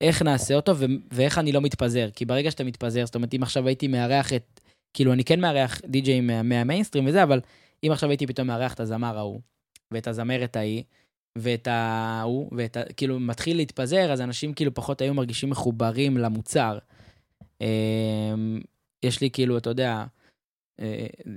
איך 0.00 0.22
נעשה 0.22 0.54
אותו 0.54 0.76
ו- 0.76 0.84
ואיך 1.12 1.38
אני 1.38 1.52
לא 1.52 1.60
מתפזר. 1.60 2.08
כי 2.14 2.24
ברגע 2.24 2.50
שאתה 2.50 2.64
מתפזר, 2.64 3.06
זאת 3.06 3.14
אומרת, 3.14 3.34
אם 3.34 3.42
עכשיו 3.42 3.66
הייתי 3.66 3.88
מארח 3.88 4.32
את, 4.32 4.60
כאילו, 4.94 5.12
אני 5.12 5.24
כן 5.24 5.40
מארח 5.40 5.80
די-ג'אים 5.86 6.26
מה- 6.26 6.42
מהמיינסטרים 6.42 7.06
וזה, 7.06 7.22
אבל 7.22 7.40
אם 7.84 7.92
עכשיו 7.92 8.10
הייתי 8.10 8.26
פתאום 8.26 8.46
מארח 8.46 8.74
את 8.74 8.80
הזמר 8.80 9.18
ההוא, 9.18 9.40
ואת 9.90 10.06
הזמרת 10.06 10.56
ההיא, 10.56 10.82
ואת 11.38 11.68
ההוא, 11.70 12.50
ואת 12.56 12.76
ה... 12.76 12.82
כאילו, 12.96 13.20
מתחיל 13.20 13.56
להתפזר, 13.56 14.12
אז 14.12 14.20
אנשים 14.20 14.54
כאילו 14.54 14.74
פחות 14.74 15.00
היו 15.00 15.14
מרגישים 15.14 15.50
מחוברים 15.50 16.16
למוצר. 16.16 16.78
אמ, 17.60 18.60
יש 19.02 19.20
לי 19.20 19.30
כאילו, 19.30 19.58
אתה 19.58 19.70
יודע, 19.70 20.04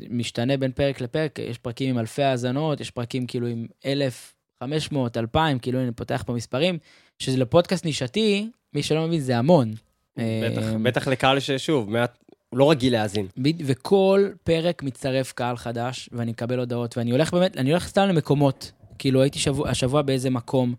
משתנה 0.10 0.58
בין 0.58 0.72
פרק 0.72 1.02
לפרק, 1.02 1.40
יש 1.40 1.58
פרקים 1.58 1.90
עם 1.90 2.00
אלפי 2.00 2.24
האזנות, 2.24 2.82
יש 2.82 2.92
פרקים 2.92 3.28
כאילו 3.28 3.48
עם 3.48 3.66
1,500, 3.86 5.18
2,000, 5.18 5.60
כאילו 5.60 5.84
אני 5.84 5.92
פותח 5.92 6.24
פה 6.26 6.34
מספרים, 6.34 6.78
שזה 7.20 7.38
לפודקאסט 7.38 7.86
נישתי, 7.86 8.50
מי 8.74 8.84
שלא 8.84 9.08
מבין 9.08 9.20
זה 9.20 9.38
המון. 9.38 9.72
בטח, 10.18 10.24
אה, 10.64 10.78
בטח 10.84 11.08
לקהל 11.08 11.40
ששוב, 11.40 11.90
מעט- 11.90 12.18
הוא 12.50 12.60
לא 12.60 12.72
רגיל 12.72 12.94
להאזין. 12.94 13.28
וכל 13.66 14.30
פרק 14.44 14.84
מצטרף 14.84 15.32
קהל 15.32 15.58
חדש, 15.58 16.10
ואני 16.12 16.32
מקבל 16.32 16.60
הודעות, 16.60 16.98
ואני 16.98 17.12
הולך 17.12 17.34
באמת, 17.34 17.58
אני 17.58 17.70
הולך 17.72 17.88
סתם 17.88 18.08
למקומות. 18.08 18.72
כאילו 19.00 19.22
הייתי 19.22 19.40
שבוע, 19.40 19.70
השבוע 19.70 20.02
באיזה 20.02 20.30
מקום, 20.30 20.76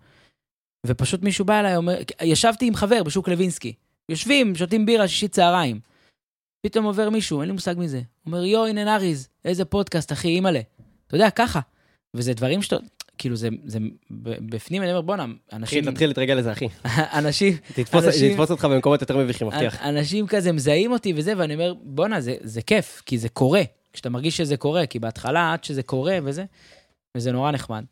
ופשוט 0.87 1.22
מישהו 1.22 1.44
בא 1.44 1.61
אליי, 1.61 1.77
אומר, 1.77 1.94
ישבתי 2.22 2.66
עם 2.66 2.74
חבר 2.74 3.03
בשוק 3.03 3.29
לוינסקי, 3.29 3.72
יושבים, 4.09 4.55
שותים 4.57 4.87
בירה, 4.87 5.09
שישי 5.09 5.29
צהריים. 5.29 5.81
פתאום 6.64 6.85
עובר 6.85 7.11
מישהו, 7.11 7.40
אין 7.40 7.48
לי 7.48 7.53
מושג 7.53 7.74
מזה. 7.79 8.00
אומר, 8.27 8.44
יואו, 8.44 8.66
הנה 8.66 8.85
נאריז, 8.85 9.29
איזה 9.44 9.64
פודקאסט, 9.64 10.12
אחי, 10.12 10.29
אימא'לה. 10.29 10.61
אתה 11.07 11.14
יודע, 11.16 11.31
ככה. 11.31 11.61
וזה 12.14 12.35
דברים 12.35 12.62
שאתה, 12.62 12.77
כאילו, 13.18 13.37
זה, 13.37 13.48
זה 13.64 13.79
בפנים, 14.20 14.83
אני 14.83 14.90
אומר, 14.90 15.00
בואנה, 15.00 15.24
אנשים, 15.53 15.79
תתחיל, 15.81 15.92
תתחיל 15.92 16.09
להתרגל 16.11 16.35
לזה, 16.35 16.53
אחי. 16.53 16.68
אנשים, 17.18 17.57
תתפוס 17.74 18.05
אנשים- 18.05 18.31
תתפוס 18.31 18.50
אותך 18.50 18.64
במקומות 18.64 19.00
יותר 19.00 19.16
מביכים, 19.16 19.46
מבטיח. 19.46 19.83
אנשים 19.83 20.27
כזה 20.27 20.53
מזהים 20.53 20.92
אותי 20.92 21.12
וזה, 21.16 21.33
ואני 21.37 21.55
אומר, 21.55 21.74
בואנה, 21.83 22.20
זה, 22.20 22.37
זה 22.40 22.62
כיף, 22.62 23.03
כי 23.07 23.18
זה 23.18 23.29
קורה. 23.29 23.62
כשאתה 23.92 24.11
מרגיש 24.11 24.37
שזה 24.37 24.57
קורה, 24.57 24.87
כי 24.87 24.98
בהתחלה, 24.98 25.53
עד 25.53 25.64
שזה 25.64 25.83
קורה 25.83 26.18
וזה, 26.24 26.44
וזה 27.16 27.33
נורא 27.33 27.50
נחמד. 27.50 27.85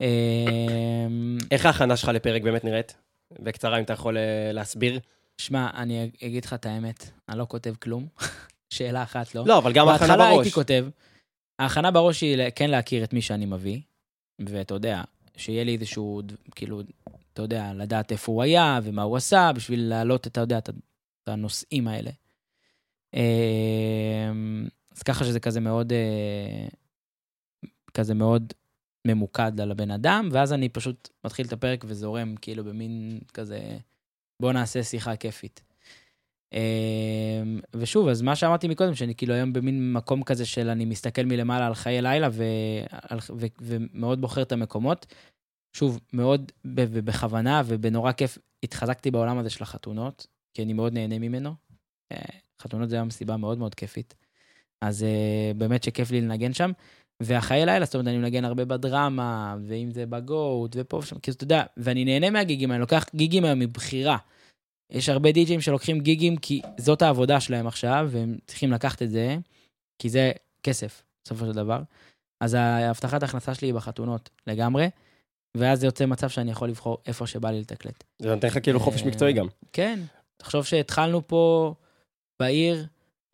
אמ, 0.00 1.38
איך 1.50 1.66
ההכנה 1.66 1.96
שלך 1.96 2.08
לפרק 2.08 2.42
באמת 2.42 2.64
נראית? 2.64 2.94
בקצרה, 3.40 3.78
אם 3.78 3.82
אתה 3.82 3.92
יכול 3.92 4.16
אה, 4.18 4.52
להסביר. 4.52 5.00
שמע, 5.38 5.70
אני 5.74 6.10
אגיד 6.24 6.44
לך 6.44 6.54
את 6.54 6.66
האמת, 6.66 7.10
אני 7.28 7.38
לא 7.38 7.46
כותב 7.48 7.74
כלום. 7.80 8.06
שאלה 8.74 9.02
אחת 9.02 9.34
לא. 9.34 9.44
לא, 9.46 9.58
אבל 9.58 9.72
גם 9.72 9.88
ההכנה 9.88 10.06
בהתחלה 10.08 10.30
בראש. 10.30 10.38
הייתי 10.38 10.50
כותב, 10.50 10.86
ההכנה 11.58 11.90
בראש 11.90 12.20
היא 12.20 12.38
כן 12.54 12.70
להכיר 12.70 13.04
את 13.04 13.12
מי 13.12 13.22
שאני 13.22 13.46
מביא, 13.46 13.80
ואתה 14.38 14.74
יודע, 14.74 15.02
שיהיה 15.36 15.64
לי 15.64 15.74
איזשהו, 15.74 16.22
כאילו, 16.54 16.82
אתה 17.32 17.42
יודע, 17.42 17.72
לדעת 17.74 18.12
איפה 18.12 18.32
הוא 18.32 18.42
היה 18.42 18.80
ומה 18.82 19.02
הוא 19.02 19.16
עשה, 19.16 19.50
בשביל 19.54 19.88
להעלות, 19.88 20.26
אתה 20.26 20.40
יודע, 20.40 20.58
את 20.58 20.70
הנושאים 21.26 21.88
האלה. 21.88 22.10
אמ, 23.14 24.68
אז 24.96 25.02
ככה 25.02 25.24
שזה 25.24 25.40
כזה 25.40 25.60
מאוד, 25.60 25.92
אה, 25.92 26.68
כזה 27.94 28.14
מאוד 28.14 28.52
ממוקד 29.06 29.60
על 29.60 29.70
הבן 29.70 29.90
אדם, 29.90 30.28
ואז 30.32 30.52
אני 30.52 30.68
פשוט 30.68 31.08
מתחיל 31.24 31.46
את 31.46 31.52
הפרק 31.52 31.84
וזורם, 31.86 32.36
כאילו, 32.36 32.64
במין 32.64 33.20
כזה, 33.34 33.78
בוא 34.42 34.52
נעשה 34.52 34.82
שיחה 34.82 35.16
כיפית. 35.16 35.62
אמ, 36.52 37.60
ושוב, 37.74 38.08
אז 38.08 38.22
מה 38.22 38.36
שאמרתי 38.36 38.68
מקודם, 38.68 38.94
שאני 38.94 39.14
כאילו 39.14 39.34
היום 39.34 39.52
במין 39.52 39.92
מקום 39.92 40.22
כזה 40.22 40.46
של 40.46 40.68
אני 40.68 40.84
מסתכל 40.84 41.22
מלמעלה 41.22 41.66
על 41.66 41.74
חיי 41.74 42.02
לילה 42.02 42.28
ו... 42.32 42.44
ו... 43.36 43.46
ומאוד 43.60 44.20
בוחר 44.20 44.42
את 44.42 44.52
המקומות. 44.52 45.06
שוב, 45.72 46.00
מאוד 46.12 46.52
ב... 46.64 46.84
ובכוונה 46.90 47.62
ובנורא 47.66 48.12
כיף 48.12 48.38
התחזקתי 48.62 49.10
בעולם 49.10 49.38
הזה 49.38 49.50
של 49.50 49.62
החתונות, 49.62 50.26
כי 50.54 50.62
אני 50.62 50.72
מאוד 50.72 50.92
נהנה 50.92 51.18
ממנו. 51.18 51.54
אה, 52.12 52.18
חתונות 52.62 52.88
זה 52.88 52.96
היום 52.96 53.10
סיבה 53.10 53.36
מאוד 53.36 53.58
מאוד 53.58 53.74
כיפית. 53.74 54.14
אז 54.80 55.02
uh, 55.02 55.56
באמת 55.56 55.82
שכיף 55.82 56.10
לי 56.10 56.20
לנגן 56.20 56.52
שם. 56.52 56.70
והחיי 57.22 57.66
לילה, 57.66 57.84
זאת 57.84 57.94
אומרת, 57.94 58.06
אני 58.08 58.18
מנגן 58.18 58.44
הרבה 58.44 58.64
בדרמה, 58.64 59.56
ואם 59.66 59.90
זה 59.90 60.06
בגוט, 60.06 60.76
ופה 60.78 60.96
ושם, 60.96 61.18
כאילו, 61.18 61.34
אתה 61.34 61.44
יודע, 61.44 61.62
ואני 61.76 62.04
נהנה 62.04 62.30
מהגיגים, 62.30 62.72
אני 62.72 62.80
לוקח 62.80 63.06
גיגים 63.14 63.44
היום 63.44 63.58
מבחירה. 63.58 64.16
יש 64.90 65.08
הרבה 65.08 65.32
די-ג'ים 65.32 65.60
שלוקחים 65.60 66.00
גיגים 66.00 66.36
כי 66.36 66.62
זאת 66.78 67.02
העבודה 67.02 67.40
שלהם 67.40 67.66
עכשיו, 67.66 68.08
והם 68.10 68.38
צריכים 68.46 68.72
לקחת 68.72 69.02
את 69.02 69.10
זה, 69.10 69.36
כי 69.98 70.08
זה 70.08 70.32
כסף, 70.62 71.02
בסופו 71.24 71.46
של 71.46 71.52
דבר. 71.52 71.82
אז 72.40 72.54
ההבטחת 72.54 73.22
ההכנסה 73.22 73.54
שלי 73.54 73.68
היא 73.68 73.74
בחתונות 73.74 74.30
לגמרי, 74.46 74.90
ואז 75.56 75.80
זה 75.80 75.86
יוצא 75.86 76.06
מצב 76.06 76.28
שאני 76.28 76.50
יכול 76.50 76.68
לבחור 76.68 76.98
איפה 77.06 77.26
שבא 77.26 77.50
לי 77.50 77.60
לתקלט. 77.60 78.04
זה 78.22 78.34
נותן 78.34 78.48
לך 78.48 78.58
כאילו 78.62 78.80
חופש 78.80 79.02
אה, 79.02 79.06
מקצועי 79.08 79.32
גם. 79.32 79.46
כן, 79.72 80.00
תחשוב 80.36 80.64
שהתחלנו 80.64 81.28
פה 81.28 81.74
בעיר 82.40 82.86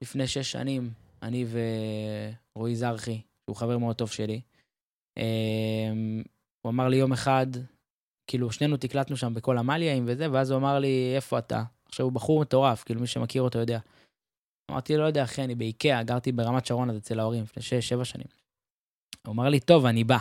לפני 0.03 0.27
שש 0.27 0.53
שנים, 0.53 0.91
אני 1.23 1.45
ורועי 2.57 2.77
זרחי, 2.77 3.21
שהוא 3.47 3.57
חבר 3.57 3.79
מאוד 3.79 3.97
טוב 3.97 4.11
שלי. 4.11 4.41
אמ, 5.17 6.23
הוא 6.63 6.71
אמר 6.71 6.89
לי 6.89 6.97
יום 6.97 7.13
אחד, 7.13 7.47
כאילו, 8.27 8.53
שנינו 8.53 8.77
תקלטנו 8.77 9.17
שם 9.17 9.35
בכל 9.35 9.59
המלייאים 9.59 10.05
וזה, 10.07 10.33
ואז 10.33 10.51
הוא 10.51 10.59
אמר 10.59 10.79
לי, 10.79 11.13
איפה 11.17 11.39
אתה? 11.39 11.63
עכשיו, 11.89 12.07
הוא 12.07 12.13
בחור 12.13 12.41
מטורף, 12.41 12.85
כאילו, 12.85 13.01
מי 13.01 13.07
שמכיר 13.07 13.43
אותו 13.43 13.59
יודע. 13.59 13.79
אמרתי 14.71 14.97
לא 14.97 15.05
יודע, 15.05 15.25
אחי, 15.25 15.45
אני 15.45 15.55
באיקאה, 15.55 16.03
גרתי 16.03 16.33
ברמת 16.33 16.67
שרון 16.67 16.91
אז 16.91 16.97
אצל 16.97 17.21
ההורים 17.21 17.43
לפני 17.43 17.63
שש, 17.63 17.89
שבע 17.89 18.05
שנים. 18.05 18.27
הוא 19.27 19.33
אמר 19.33 19.49
לי, 19.49 19.61
טוב, 19.61 19.87
אני 19.87 20.05
בא. 20.05 20.19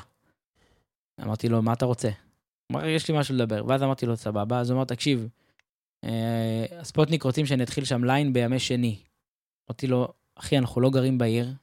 אמרתי 1.22 1.50
לו, 1.50 1.62
מה 1.62 1.74
אתה 1.74 1.86
רוצה? 1.86 2.08
הוא 2.08 2.80
אמר, 2.80 2.86
יש 2.86 3.10
לי 3.10 3.20
משהו 3.20 3.36
לדבר. 3.36 3.64
ואז 3.68 3.84
אמרתי 3.84 4.06
לו, 4.06 4.18
סבבה. 4.18 4.60
אז 4.60 4.70
הוא 4.70 4.78
אמר, 4.78 4.86
תקשיב, 4.86 5.28
אה, 6.04 6.66
הספוטניק 6.80 7.24
רוצים 7.24 7.46
שאני 7.46 7.64
אתחיל 7.64 7.86
שם 7.86 8.04
ליין 8.04 8.34
בימי 8.34 8.60
שני. 8.60 9.00
אמרתי 9.70 9.88
לו, 9.88 10.14
אחי, 10.36 10.58
אנחנו 10.58 10.82
לא 10.82 10.90
גרים 10.90 11.18
בעיר, 11.18 11.54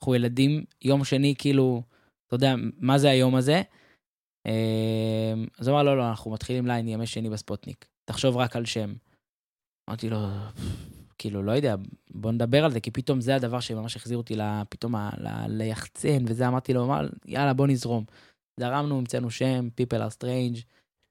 אנחנו 0.00 0.14
ילדים, 0.14 0.64
יום 0.82 1.04
שני, 1.04 1.34
כאילו, 1.38 1.82
אתה 2.26 2.34
יודע, 2.34 2.54
מה 2.78 2.98
זה 2.98 3.10
היום 3.10 3.34
הזה? 3.34 3.62
אה, 4.46 5.32
אז 5.58 5.68
הוא 5.68 5.74
אמר, 5.74 5.82
לא, 5.82 5.96
לא, 5.96 6.08
אנחנו 6.08 6.30
מתחילים 6.30 6.66
ליין 6.66 6.88
ימי 6.88 7.06
שני 7.06 7.30
בספוטניק. 7.30 7.86
תחשוב 8.04 8.36
רק 8.36 8.56
על 8.56 8.64
שם. 8.64 8.94
אמרתי 9.88 10.10
לו, 10.10 10.18
כאילו, 11.18 11.42
לא 11.42 11.52
יודע, 11.52 11.74
בוא 12.10 12.32
נדבר 12.32 12.64
על 12.64 12.70
זה, 12.70 12.80
כי 12.80 12.90
פתאום 12.90 13.20
זה 13.20 13.36
הדבר 13.36 13.60
שממש 13.60 13.96
החזיר 13.96 14.18
אותי 14.18 14.34
פתאום 14.68 14.94
ליחצן, 15.48 16.24
וזה 16.26 16.48
אמרתי 16.48 16.72
לו, 16.72 16.94
יאללה, 17.26 17.52
בוא 17.54 17.66
נזרום. 17.66 18.04
זרמנו, 18.60 18.98
המצאנו 18.98 19.30
שם, 19.30 19.68
People 19.80 19.96
are 19.96 20.22
Strange, 20.22 20.62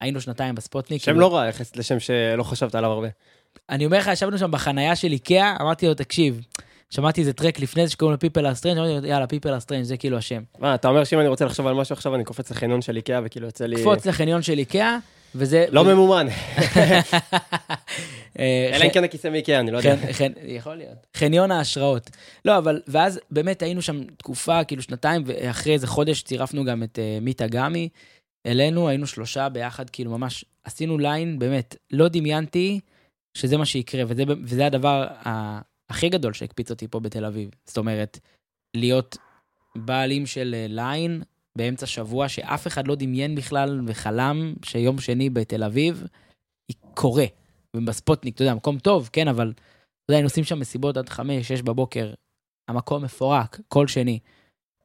היינו 0.01 0.21
שנתיים 0.21 0.55
בספוטניק. 0.55 1.01
שם 1.01 1.05
כאילו- 1.05 1.19
לא 1.19 1.35
רע 1.35 1.47
יחסית 1.47 1.77
לשם 1.77 1.99
שלא 1.99 2.43
חשבת 2.43 2.75
עליו 2.75 2.91
הרבה. 2.91 3.07
אני 3.69 3.85
אומר 3.85 3.97
לך, 3.97 4.07
ישבנו 4.07 4.37
שם 4.37 4.51
בחנייה 4.51 4.95
של 4.95 5.11
איקאה, 5.11 5.55
אמרתי 5.61 5.87
לו, 5.87 5.93
תקשיב, 5.93 6.45
שמעתי 6.89 7.21
איזה 7.21 7.33
טרק 7.33 7.59
לפני 7.59 7.85
זה 7.85 7.91
שקוראים 7.91 8.17
לו 8.21 8.29
People 8.29 8.43
are 8.43 8.61
Strange, 8.61 8.79
אמרתי 8.79 9.07
יאללה, 9.07 9.25
People 9.25 9.61
are 9.61 9.65
Strange, 9.65 9.83
זה 9.83 9.97
כאילו 9.97 10.17
השם. 10.17 10.43
מה, 10.59 10.75
אתה 10.75 10.87
אומר 10.87 11.03
שאם 11.03 11.19
אני 11.19 11.27
רוצה 11.27 11.45
לחשוב 11.45 11.67
על 11.67 11.73
משהו 11.73 11.93
עכשיו, 11.93 12.15
אני 12.15 12.23
קופץ 12.23 12.51
לחניון 12.51 12.81
של 12.81 12.95
איקאה 12.95 13.19
וכאילו 13.23 13.45
יוצא 13.45 13.65
לי... 13.65 13.75
קפוץ 13.75 14.05
לחניון 14.05 14.41
של 14.41 14.57
איקאה, 14.57 14.97
וזה... 15.35 15.65
לא 15.69 15.85
ממומן. 15.85 16.27
אה, 18.39 18.69
אלא 18.73 18.85
אם 18.85 18.89
כן 18.89 19.03
הכיסא 19.03 19.27
מאיקאה, 19.27 19.59
אני 19.59 19.71
לא 19.71 19.77
יודע. 19.77 19.95
יכול 20.45 20.75
להיות. 20.75 21.07
חניון 21.17 21.51
ההשראות. 21.51 22.09
לא, 22.45 22.57
אבל, 22.57 22.81
ואז 22.87 23.19
באמת 23.31 23.61
היינו 23.61 23.81
שם 23.81 24.03
תקופה, 24.03 24.63
כאילו 24.63 24.81
שנתיים, 24.81 25.23
ואחרי 25.25 25.73
איזה 25.73 25.87
חודש 25.87 26.21
צירפנו 26.21 26.65
גם 26.65 26.83
את 26.83 26.99
uh, 26.99 27.23
מיטה 27.23 27.47
גמי 27.47 27.89
אלינו, 28.45 28.87
היינו 28.87 29.07
שלושה 29.07 29.49
ביחד, 29.49 29.89
כאילו 29.89 30.11
ממש 30.11 30.45
עשינו 30.63 30.97
ליין, 30.97 31.39
באמת, 31.39 31.75
לא 31.91 32.07
דמיינתי 32.07 32.79
שזה 33.33 33.57
מה 33.57 33.65
שיקרה, 33.65 34.03
וזה, 34.07 34.23
וזה 34.43 34.65
הדבר 34.65 35.07
הכי 35.89 36.09
גדול 36.09 36.33
שהקפיץ 36.33 36.71
אותי 36.71 36.87
פה 36.87 36.99
בתל 36.99 37.25
אביב. 37.25 37.49
זאת 37.65 37.77
אומרת, 37.77 38.19
להיות 38.73 39.17
בעלים 39.75 40.25
של 40.25 40.55
אה, 40.57 40.65
ליין 40.69 41.23
באמצע 41.55 41.85
שבוע, 41.85 42.29
שאף 42.29 42.67
אחד 42.67 42.87
לא 42.87 42.95
דמיין 42.95 43.35
בכלל 43.35 43.81
וחלם 43.87 44.53
שיום 44.65 44.99
שני 44.99 45.29
בתל 45.29 45.63
אביב 45.63 46.07
קורה. 46.93 47.25
ובספוטניק, 47.75 48.35
אתה 48.35 48.43
יודע, 48.43 48.53
מקום 48.53 48.79
טוב, 48.79 49.09
כן, 49.13 49.27
אבל, 49.27 49.53
אתה 49.55 49.61
יודע, 50.11 50.17
היינו 50.17 50.27
עושים 50.27 50.43
שם 50.43 50.59
מסיבות 50.59 50.97
עד 50.97 51.09
חמש, 51.09 51.47
שש 51.47 51.61
בבוקר, 51.61 52.13
המקום 52.67 53.03
מפורק, 53.03 53.59
כל 53.67 53.87
שני. 53.87 54.19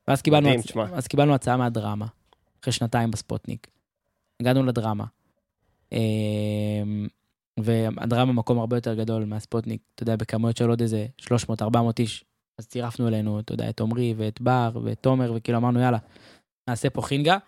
ואז 0.09 0.23
קיבלנו, 0.23 0.49
מדהים, 0.49 0.61
הצ... 0.61 0.93
אז 0.93 1.07
קיבלנו 1.07 1.35
הצעה 1.35 1.57
מהדרמה, 1.57 2.07
אחרי 2.61 2.73
שנתיים 2.73 3.11
בספוטניק. 3.11 3.67
הגענו 4.41 4.63
לדרמה. 4.63 5.05
אמ, 7.59 7.65
והדרמה 7.65 8.33
מקום 8.33 8.59
הרבה 8.59 8.77
יותר 8.77 8.95
גדול 8.95 9.25
מהספוטניק, 9.25 9.81
אתה 9.95 10.03
יודע, 10.03 10.17
בכמויות 10.17 10.57
של 10.57 10.69
עוד 10.69 10.81
איזה 10.81 11.07
300-400 11.21 11.65
איש. 11.99 12.25
אז 12.59 12.67
צירפנו 12.67 13.09
אלינו, 13.09 13.41
אתה 13.41 13.53
יודע, 13.53 13.69
את 13.69 13.81
עמרי 13.81 14.15
ואת 14.17 14.41
בר 14.41 14.71
ואת 14.85 14.99
תומר, 15.01 15.33
וכאילו 15.37 15.59
אמרנו, 15.59 15.81
יאללה, 15.81 15.99
נעשה 16.69 16.91
פה 16.91 17.03
חינגה. 17.03 17.39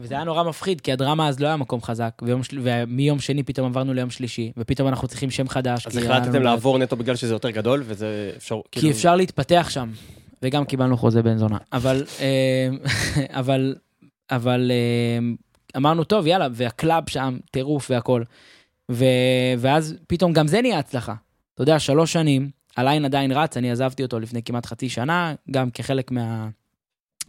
וזה 0.00 0.14
היה 0.14 0.24
נורא 0.24 0.42
מפחיד, 0.42 0.80
כי 0.80 0.92
הדרמה 0.92 1.28
אז 1.28 1.40
לא 1.40 1.46
היה 1.46 1.56
מקום 1.56 1.82
חזק, 1.82 2.22
ויום. 2.22 2.40
ומיום 2.62 3.20
שני 3.20 3.42
פתאום 3.42 3.66
עברנו 3.66 3.94
ליום 3.94 4.10
שלישי, 4.10 4.52
ופתאום 4.56 4.88
אנחנו 4.88 5.08
צריכים 5.08 5.30
שם 5.30 5.48
חדש. 5.48 5.86
אז 5.86 5.96
החלטתם. 5.96 6.42
לעבור 6.42 6.78
נטו 6.78 6.96
בגלל 6.96 7.16
שזה 7.16 7.34
יותר 7.34 7.50
גדול, 7.50 7.82
וזה 7.86 8.32
אפשר, 8.36 8.60
כי 8.72 8.80
כאילו... 8.80 8.92
אפשר 8.92 9.16
להתפתח 9.16 9.66
שם, 9.70 9.90
וגם 10.42 10.64
קיבלנו 10.64 10.96
חוזה 10.96 11.22
בן 11.22 11.36
זונה. 11.36 11.58
אבל, 11.72 12.04
אה, 12.20 12.68
אבל, 13.40 13.74
אבל 14.30 14.70
אה, 14.70 15.18
אמרנו, 15.76 16.04
טוב, 16.04 16.26
יאללה, 16.26 16.48
והקלאב 16.52 17.08
שם, 17.08 17.38
טירוף 17.50 17.90
והכל. 17.90 18.22
ו, 18.90 19.04
ואז 19.58 19.94
פתאום 20.06 20.32
גם 20.32 20.46
זה 20.46 20.62
נהיה 20.62 20.78
הצלחה. 20.78 21.14
אתה 21.54 21.62
יודע, 21.62 21.78
שלוש 21.78 22.12
שנים, 22.12 22.50
הליין 22.76 23.04
עדיין 23.04 23.32
רץ, 23.32 23.56
אני 23.56 23.70
עזבתי 23.70 24.02
אותו 24.02 24.20
לפני 24.20 24.42
כמעט 24.42 24.66
חצי 24.66 24.88
שנה, 24.88 25.34
גם 25.50 25.70
כחלק 25.70 26.10
מה, 26.10 26.48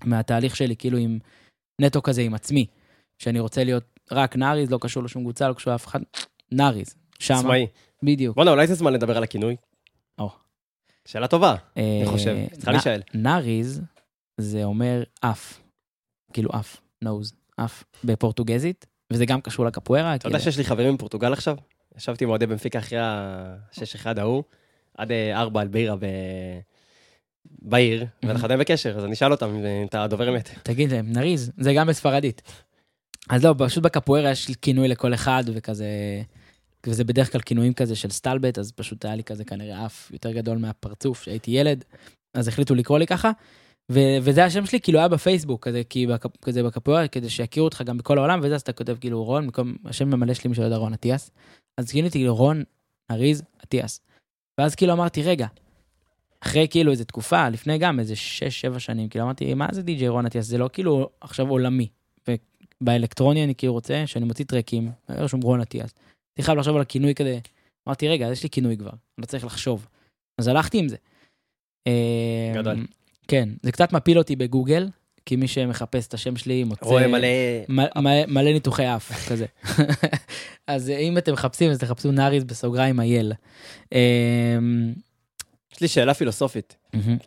מהתהליך 0.03 0.55
שלי, 0.55 0.75
כאילו 0.75 0.97
עם 0.97 1.19
נטו 1.81 2.01
כזה 2.01 2.21
עם 2.21 2.33
עצמי, 2.33 2.65
שאני 3.17 3.39
רוצה 3.39 3.63
להיות 3.63 3.99
רק 4.11 4.35
נאריז, 4.35 4.71
לא 4.71 4.77
קשור 4.81 5.03
לשום 5.03 5.23
קבוצה, 5.23 5.47
לא 5.47 5.53
קשור 5.53 5.73
לאף 5.73 5.87
אחד, 5.87 5.99
נאריז, 6.51 6.95
שמה, 7.19 7.37
עצמאי. 7.37 7.67
בדיוק. 8.03 8.35
בואנה, 8.35 8.51
אולי 8.51 8.67
זה 8.67 8.73
זמן 8.73 8.93
לדבר 8.93 9.17
על 9.17 9.23
הכינוי? 9.23 9.55
או. 10.19 10.29
שאלה 11.05 11.27
טובה, 11.27 11.55
אה, 11.77 11.99
אני 12.01 12.09
חושב. 12.11 12.35
צריכה 12.51 12.71
להישאל. 12.71 13.01
נאריז 13.13 13.81
זה 14.37 14.63
אומר 14.63 15.03
אף, 15.21 15.61
כאילו 16.33 16.49
אף, 16.59 16.81
נוז, 17.01 17.33
אף, 17.55 17.83
בפורטוגזית, 18.03 18.85
וזה 19.13 19.25
גם 19.25 19.41
קשור 19.41 19.65
לקפוארה. 19.65 20.15
אתה 20.15 20.27
יודע 20.27 20.39
שיש 20.39 20.57
לי 20.57 20.63
חברים 20.63 20.93
מפורטוגל 20.93 21.33
עכשיו? 21.33 21.57
ישבתי 21.97 22.23
עם 22.23 22.29
אוהדי 22.29 22.47
בנפיקה 22.47 22.79
אחרי 22.79 22.99
ה-6-1 22.99 24.19
ההוא, 24.19 24.43
עד 24.97 25.11
4 25.33 25.61
על 25.61 25.67
בירה 25.67 25.95
ב... 25.95 26.05
בעיר, 27.61 28.05
ואנחנו 28.23 28.45
עדיין 28.45 28.59
בקשר, 28.59 28.97
אז 28.97 29.05
אני 29.05 29.13
אשאל 29.13 29.31
אותם 29.31 29.49
אם 29.55 29.87
אתה 29.87 30.07
דובר 30.07 30.29
אמת. 30.29 30.49
תגיד 30.63 30.91
להם, 30.91 31.11
נריז, 31.11 31.51
זה 31.57 31.73
גם 31.73 31.87
בספרדית. 31.87 32.41
אז 33.29 33.45
לא, 33.45 33.55
פשוט 33.57 33.83
בקפוארה 33.83 34.31
יש 34.31 34.51
כינוי 34.61 34.87
לכל 34.87 35.13
אחד, 35.13 35.43
וכזה, 35.53 35.87
וזה 36.87 37.03
בדרך 37.03 37.31
כלל 37.31 37.41
כינויים 37.41 37.73
כזה 37.73 37.95
של 37.95 38.09
סטלבט, 38.09 38.57
אז 38.59 38.71
פשוט 38.71 39.05
היה 39.05 39.15
לי 39.15 39.23
כזה 39.23 39.45
כנראה 39.45 39.85
אף 39.85 40.11
יותר 40.11 40.31
גדול 40.31 40.57
מהפרצוף, 40.57 41.23
שהייתי 41.23 41.51
ילד, 41.51 41.83
אז 42.33 42.47
החליטו 42.47 42.75
לקרוא 42.75 42.99
לי 42.99 43.07
ככה. 43.07 43.31
ו- 43.91 44.17
וזה 44.21 44.45
השם 44.45 44.65
שלי, 44.65 44.79
כאילו 44.81 44.99
היה 44.99 45.07
בפייסבוק, 45.07 45.67
כזה, 45.67 45.81
כי 45.89 46.07
בק- 46.07 46.37
כזה 46.41 46.63
בקפוארה, 46.63 47.07
כדי 47.07 47.29
שיכירו 47.29 47.65
אותך 47.65 47.81
גם 47.81 47.97
בכל 47.97 48.17
העולם, 48.17 48.39
וזה, 48.43 48.55
אז 48.55 48.61
אתה 48.61 48.73
כותב 48.73 48.97
כאילו 48.99 49.23
רון, 49.23 49.45
במקום, 49.45 49.75
השם 49.85 50.13
המלא 50.13 50.33
שלי, 50.33 50.51
יודע, 50.63 50.77
רון 50.77 50.93
אטיאס. 50.93 51.31
אז 51.77 51.91
כאילו 51.91 52.11
כאילו 52.11 52.35
רון, 52.35 52.63
אריז, 53.11 53.43
אטיאס. 53.63 54.01
ואז 54.57 54.75
כאילו 54.75 54.93
אמרתי, 54.93 55.23
רגע, 55.23 55.47
אחרי 56.41 56.67
כאילו 56.69 56.91
איזה 56.91 57.05
תקופה, 57.05 57.49
לפני 57.49 57.77
גם 57.77 57.99
איזה 57.99 58.13
6-7 58.75 58.79
שנים, 58.79 59.09
כאילו 59.09 59.25
אמרתי, 59.25 59.53
מה 59.53 59.67
זה 59.71 59.81
די.ג'יי 59.81 60.07
רון 60.07 60.25
אטיאס? 60.25 60.45
זה 60.45 60.57
לא 60.57 60.69
כאילו 60.73 61.09
עכשיו 61.21 61.49
עולמי. 61.49 61.87
ובאלקטרוני 62.81 63.43
אני 63.43 63.55
כאילו 63.55 63.73
רוצה 63.73 64.03
שאני 64.07 64.25
מוציא 64.25 64.45
טרקים, 64.45 64.91
היה 65.07 65.21
רשום 65.21 65.41
רון 65.41 65.61
אטיאס. 65.61 65.93
הייתי 66.37 66.43
חייב 66.45 66.57
לחשוב 66.57 66.75
על 66.75 66.81
הכינוי 66.81 67.15
כזה, 67.15 67.39
אמרתי, 67.87 68.07
רגע, 68.07 68.27
יש 68.31 68.43
לי 68.43 68.49
כינוי 68.49 68.77
כבר, 68.77 68.89
אני 68.89 68.97
לא 69.17 69.25
צריך 69.25 69.45
לחשוב. 69.45 69.87
אז 70.37 70.47
הלכתי 70.47 70.77
עם 70.77 70.87
זה. 70.87 70.95
אה, 71.87 72.51
גדול. 72.55 72.85
כן, 73.29 73.49
זה 73.63 73.71
קצת 73.71 73.93
מפיל 73.93 74.17
אותי 74.17 74.35
בגוגל, 74.35 74.87
כי 75.25 75.35
מי 75.35 75.47
שמחפש 75.47 76.07
את 76.07 76.13
השם 76.13 76.37
שלי 76.37 76.63
מוצא... 76.63 76.85
רואה 76.85 77.07
מלא... 77.07 77.27
מ- 77.69 78.07
מ- 78.07 78.33
מלא 78.33 78.51
ניתוחי 78.51 78.95
אף, 78.95 79.29
כזה. 79.29 79.45
אז 80.67 80.89
אם 80.89 81.17
אתם 81.17 81.33
מחפשים, 81.33 81.71
אז 81.71 81.79
תחפשו 81.79 82.11
נאריס 82.11 82.43
בסוגריים 82.43 82.99
אייל. 82.99 83.33
אמ, 83.91 84.93
יש 85.73 85.81
לי 85.81 85.87
שאלה 85.87 86.13
פילוסופית. 86.13 86.75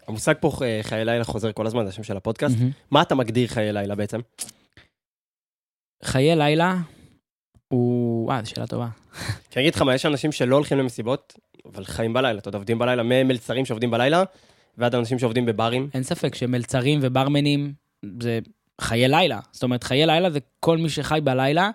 המושג 0.09 0.35
פה 0.41 0.53
אה, 0.63 0.81
חיי 0.83 1.05
לילה 1.05 1.25
חוזר 1.25 1.53
כל 1.53 1.67
הזמן, 1.67 1.85
זה 1.85 1.89
השם 1.89 2.03
של 2.03 2.17
הפודקאסט. 2.17 2.57
מה 2.91 3.03
אתה 3.03 3.15
מגדיר 3.15 3.49
חיי 3.49 3.73
לילה 3.73 3.95
בעצם? 3.95 4.21
חיי 6.05 6.37
לילה 6.37 6.77
הוא... 7.69 8.27
וואי, 8.27 8.45
זו 8.45 8.51
שאלה 8.51 8.67
טובה. 8.67 8.89
כי 9.51 9.59
אני 9.59 9.63
אגיד 9.63 9.75
לך 9.75 9.83
מה, 9.83 9.95
יש 9.95 10.07
אנשים 10.07 10.33
שלא 10.33 10.57
הולכים 10.57 10.79
למסיבות, 10.79 11.39
אבל 11.73 11.85
חיים 11.85 12.13
בלילה, 12.13 12.39
אתה 12.39 12.49
יודע, 12.49 12.59
עובדים 12.59 12.79
בלילה, 12.79 13.03
ממלצרים 13.03 13.65
שעובדים 13.65 13.91
בלילה, 13.91 14.23
ועד 14.79 14.95
אנשים 14.95 15.19
שעובדים 15.19 15.47
בברים. 15.47 15.89
אין 15.95 16.03
ספק 16.03 16.35
שמלצרים 16.35 16.99
וברמנים 17.03 17.73
זה 18.21 18.39
חיי 18.81 19.09
לילה. 19.09 19.41
זאת 19.53 19.63
אומרת, 19.63 19.85
חיי 19.85 20.07
לילה 20.07 20.31
זה 20.31 20.39
כל 20.61 20.79
מי 20.79 20.89
שחי 20.89 21.19
בלילה, 21.25 21.71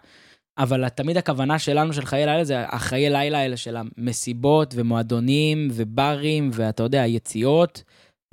אבל 0.57 0.89
תמיד 0.89 1.17
הכוונה 1.17 1.60
שלנו 1.60 1.93
של 1.93 2.05
חיי 2.05 2.25
לילה 2.25 2.43
זה 2.43 2.65
החיי 2.67 3.10
לילה 3.10 3.39
האלה 3.39 3.57
של 3.57 3.77
המסיבות 3.77 4.73
ומועדונים 4.77 5.67
וברים, 5.71 6.49
ואתה 6.53 6.83
יודע, 6.83 7.05
יציאות 7.05 7.83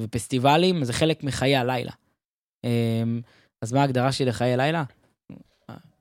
ופסטיבלים, 0.00 0.85
זה 0.85 0.92
חלק 0.92 1.24
מחיי 1.24 1.57
הלילה. 1.57 1.92
אמ, 2.64 3.20
אז 3.62 3.72
מה 3.72 3.81
ההגדרה 3.81 4.12
שלי 4.12 4.27
לחיי 4.27 4.57
לילה? 4.57 4.85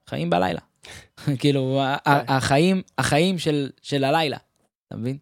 חיים 0.10 0.30
בלילה. 0.30 0.60
כאילו, 1.40 1.82
ה- 1.82 1.98
החיים, 2.38 2.82
החיים 2.98 3.40
של, 3.40 3.70
של 3.82 4.04
הלילה, 4.04 4.38
אתה 4.88 4.98
מבין? 4.98 5.18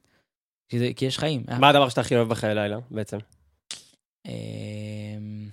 כי, 0.72 0.80
זה, 0.80 0.90
כי 0.96 1.06
יש 1.06 1.20
חיים. 1.20 1.44
מה 1.60 1.70
הדבר 1.70 1.90
שאתה 1.90 2.02
הכי 2.02 2.16
אוהב 2.16 2.30
בחיי 2.30 2.56
לילה 2.56 2.78
בעצם? 2.92 3.18
אמ, 4.26 5.50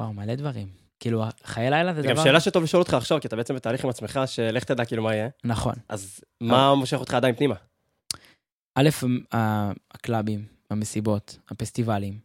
וואו, 0.00 0.12
מלא 0.12 0.34
דברים. 0.34 0.68
כאילו, 1.00 1.24
חיי 1.44 1.70
לילה 1.70 1.94
זה 1.94 2.02
זה 2.02 2.08
גם 2.08 2.14
דבר... 2.14 2.24
שאלה 2.24 2.40
שטוב 2.40 2.62
לשאול 2.62 2.82
אותך 2.82 2.94
עכשיו, 2.94 3.20
כי 3.20 3.28
אתה 3.28 3.36
בעצם 3.36 3.54
בתהליך 3.54 3.84
עם 3.84 3.90
עצמך, 3.90 4.20
שלך 4.26 4.64
תדע 4.64 4.84
כאילו 4.84 5.02
מה 5.02 5.14
יהיה. 5.14 5.28
נכון. 5.44 5.74
אז 5.88 6.20
מה 6.40 6.74
מושך 6.74 6.96
אותך 6.96 7.14
עדיין 7.14 7.34
פנימה? 7.34 7.54
א', 8.74 8.88
הקלאבים, 9.90 10.46
המסיבות, 10.70 11.38
הפסטיבלים. 11.48 12.18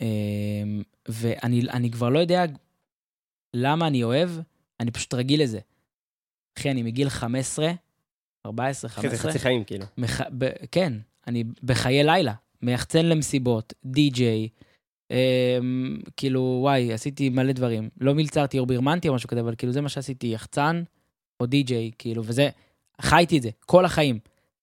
אמ, 0.00 0.82
ואני 1.08 1.62
אני 1.70 1.90
כבר 1.90 2.08
לא 2.08 2.18
יודע 2.18 2.44
למה 3.56 3.86
אני 3.86 4.02
אוהב, 4.02 4.30
אני 4.80 4.90
פשוט 4.90 5.14
רגיל 5.14 5.42
לזה. 5.42 5.60
אחי, 6.58 6.70
אני 6.70 6.82
מגיל 6.82 7.08
15, 7.08 7.70
14, 8.46 8.90
אחי, 8.90 9.00
זה 9.00 9.08
15. 9.08 9.30
חצי 9.30 9.38
חיים 9.38 9.64
כאילו. 9.64 9.86
מח... 9.98 10.20
ב... 10.38 10.50
כן, 10.72 10.92
אני 11.26 11.44
בחיי 11.62 12.04
לילה, 12.04 12.34
מיחצן 12.62 13.06
למסיבות, 13.06 13.74
די-ג'יי, 13.84 14.48
אמ, 15.10 15.98
כאילו, 16.16 16.58
וואי, 16.62 16.92
עשיתי 16.92 17.28
מלא 17.28 17.52
דברים. 17.52 17.88
לא 18.00 18.14
מלצרתי 18.14 18.58
או 18.58 18.66
בירמנתי 18.66 19.08
או 19.08 19.14
משהו 19.14 19.28
כזה, 19.28 19.40
אבל 19.40 19.54
כאילו 19.58 19.72
זה 19.72 19.80
מה 19.80 19.88
שעשיתי, 19.88 20.26
יחצן 20.26 20.82
או 21.40 21.46
די-ג'יי, 21.46 21.90
כאילו, 21.98 22.24
וזה, 22.24 22.48
חייתי 23.00 23.38
את 23.38 23.42
זה, 23.42 23.50
כל 23.66 23.84
החיים. 23.84 24.18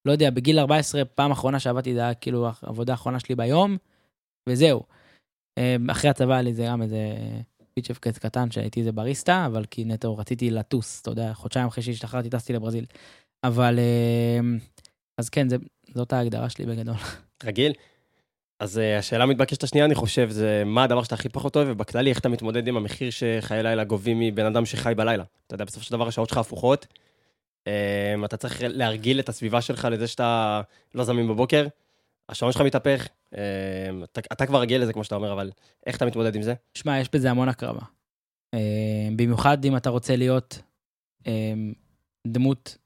לא 0.05 0.11
יודע, 0.11 0.29
בגיל 0.29 0.59
14, 0.59 1.05
פעם 1.05 1.31
אחרונה 1.31 1.59
שעבדתי, 1.59 1.93
זה 1.93 1.99
היה 1.99 2.13
כאילו 2.13 2.47
העבודה 2.61 2.93
האחרונה 2.93 3.19
שלי 3.19 3.35
ביום, 3.35 3.77
וזהו. 4.49 4.83
אמ, 5.57 5.89
אחרי 5.89 6.09
הצבא 6.09 6.33
היה 6.33 6.41
לי 6.41 6.53
זה 6.53 6.65
גם 6.67 6.81
איזה 6.81 6.97
פיצ'ף 7.73 7.99
קץ 7.99 8.17
קטן 8.17 8.51
שהייתי 8.51 8.79
איזה 8.79 8.91
בריסטה, 8.91 9.45
אבל 9.45 9.65
כי 9.65 9.85
נטו 9.85 10.17
רציתי 10.17 10.49
לטוס, 10.49 11.01
אתה 11.01 11.11
יודע, 11.11 11.33
חודשיים 11.33 11.67
אחרי 11.67 11.83
שהשתחררתי 11.83 12.29
טסתי 12.29 12.53
לברזיל. 12.53 12.85
אבל, 13.43 13.79
אמ, 13.79 14.57
אז 15.17 15.29
כן, 15.29 15.49
זה, 15.49 15.57
זאת 15.97 16.13
ההגדרה 16.13 16.49
שלי 16.49 16.65
בגדול. 16.65 16.95
רגיל. 17.43 17.73
אז 18.59 18.77
uh, 18.77 18.99
השאלה 18.99 19.23
המתבקשת 19.23 19.63
השנייה, 19.63 19.85
אני 19.85 19.95
חושב, 19.95 20.29
זה 20.29 20.63
מה 20.65 20.83
הדבר 20.83 21.03
שאתה 21.03 21.15
הכי 21.15 21.29
פחות 21.29 21.55
אוהב, 21.55 21.67
ובכללי, 21.71 22.09
איך 22.09 22.19
אתה 22.19 22.29
מתמודד 22.29 22.67
עם 22.67 22.77
המחיר 22.77 23.09
שחיי 23.09 23.63
לילה 23.63 23.83
גובים 23.83 24.19
מבן 24.19 24.45
אדם 24.45 24.65
שחי 24.65 24.93
בלילה. 24.97 25.23
אתה 25.47 25.55
יודע, 25.55 25.65
בסופו 25.65 25.85
של 25.85 25.91
דבר 25.91 26.07
השעות 26.07 26.29
שלך 26.29 26.37
הפוכות. 26.37 26.87
Um, 27.65 28.25
אתה 28.25 28.37
צריך 28.37 28.61
להרגיל 28.61 29.19
את 29.19 29.29
הסביבה 29.29 29.61
שלך 29.61 29.87
לזה 29.91 30.07
שאתה 30.07 30.61
לא 30.95 31.03
זמין 31.03 31.27
בבוקר, 31.27 31.67
השעון 32.29 32.51
שלך 32.51 32.61
מתהפך, 32.61 33.07
um, 33.33 33.37
אתה, 34.03 34.21
אתה 34.31 34.45
כבר 34.45 34.61
רגיל 34.61 34.81
לזה, 34.81 34.93
כמו 34.93 35.03
שאתה 35.03 35.15
אומר, 35.15 35.33
אבל 35.33 35.51
איך 35.85 35.97
אתה 35.97 36.05
מתמודד 36.05 36.35
עם 36.35 36.41
זה? 36.41 36.53
שמע, 36.73 36.99
יש 36.99 37.09
בזה 37.13 37.31
המון 37.31 37.49
הקרבה. 37.49 37.81
אה, 38.53 39.09
במיוחד 39.15 39.65
אם 39.65 39.77
אתה 39.77 39.89
רוצה 39.89 40.15
להיות 40.15 40.59
אה, 41.27 41.53
דמות 42.27 42.77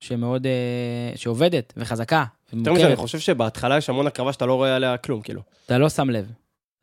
שמאוד, 0.00 0.46
אה, 0.46 1.12
שעובדת 1.16 1.72
וחזקה 1.76 2.24
יותר 2.52 2.72
מזה, 2.72 2.86
אני 2.86 2.96
חושב 2.96 3.18
שבהתחלה 3.18 3.76
יש 3.76 3.88
המון 3.88 4.06
הקרבה 4.06 4.32
שאתה 4.32 4.46
לא 4.46 4.54
רואה 4.54 4.76
עליה 4.76 4.96
כלום, 4.96 5.20
כאילו. 5.20 5.40
אתה 5.66 5.78
לא 5.78 5.88
שם 5.88 6.10
לב. 6.10 6.32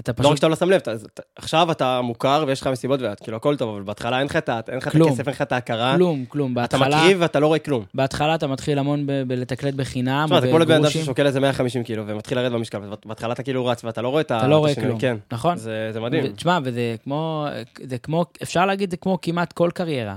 אתה 0.02 0.12
לא 0.12 0.16
רק 0.18 0.26
פשוט, 0.26 0.38
שאתה 0.38 0.48
לא 0.48 0.56
שם 0.56 0.70
לב, 0.70 0.76
אתה, 0.76 0.94
אתה, 0.94 1.22
עכשיו 1.36 1.72
אתה 1.72 2.02
מוכר 2.02 2.44
ויש 2.48 2.62
לך 2.62 2.68
מסיבות, 2.68 3.02
ואת, 3.02 3.20
כאילו, 3.20 3.38
הכל 3.38 3.56
טוב, 3.56 3.70
אבל 3.70 3.84
בהתחלה 3.84 4.20
אין 4.20 4.26
לך 4.26 4.36
את. 4.36 4.50
הכסף, 4.50 5.28
אין 5.28 5.34
לך 5.34 5.42
את 5.42 5.52
ההכרה. 5.52 5.96
כלום, 5.96 6.26
כלום. 6.28 6.52
אתה 6.52 6.62
בהתחלה, 6.78 6.98
מקריב 6.98 7.18
ואתה 7.22 7.40
לא 7.40 7.48
רואה 7.48 7.60
כלום. 7.60 7.84
בהתחלה 7.94 8.36
אתה 8.36 8.48
מתחיל 8.48 8.80
המון 8.80 9.08
בלתקלט 9.28 9.74
בחינם, 9.74 10.24
תשמע, 10.26 10.42
זה 10.42 10.48
כמו 10.48 10.60
לבן 10.60 10.76
אדם. 10.76 10.90
ששוקל 10.90 11.26
איזה 11.26 11.40
150 11.40 11.84
קילו 11.84 12.04
ומתחיל 12.08 12.38
לרדת 12.38 12.52
במשקל, 12.52 12.80
ובהתחלה 13.06 13.34
אתה 13.34 13.44
כאילו 13.44 13.66
רץ 13.66 13.84
ואתה 13.84 14.02
לא 14.02 14.10
רואה 14.10 14.22
את 14.22 14.32
ה... 14.32 14.38
אתה 14.38 14.48
לא 14.48 14.58
רואה 14.58 14.76
כלום. 14.76 15.00
כן, 15.00 15.18
נכון? 15.32 15.58
זה 15.58 15.90
זה 15.94 16.00
מדהים. 16.00 16.28
תשמע, 16.28 16.60
וזה 16.64 16.96
כמו, 17.04 17.48
זה 17.84 17.98
כמו, 17.98 18.26
אפשר 18.44 18.66
להגיד, 18.66 18.92
זה 18.92 18.98
כמו 18.98 19.18
כמעט 19.22 19.54
כל 19.54 19.70
קריירה. 19.74 20.16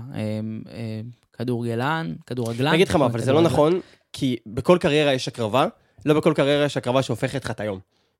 אה, 1.41 1.45
אה, 1.45 1.45
כדורגלן, 1.45 2.15
כדורגלן. 2.27 2.67
אני 2.67 2.77
אגיד 2.77 2.89
לך 2.89 2.97
מה, 2.97 3.07
אבל 3.07 3.21
זה 3.21 3.33
לא. 3.33 3.43
נכון, 3.43 3.81
כי 4.13 4.37
בכל 4.47 4.79
קריירה 4.81 5.13
יש 5.15 5.29
הקרבה, 5.29 5.67
לא 6.07 6.15
בכל 6.15 6.33
קריירה 6.37 6.65
יש 6.65 6.77
הקרבה 6.77 7.03
שהופכת 7.03 7.45
לך 7.45 7.51
את 7.51 7.61
היום. 7.61 7.79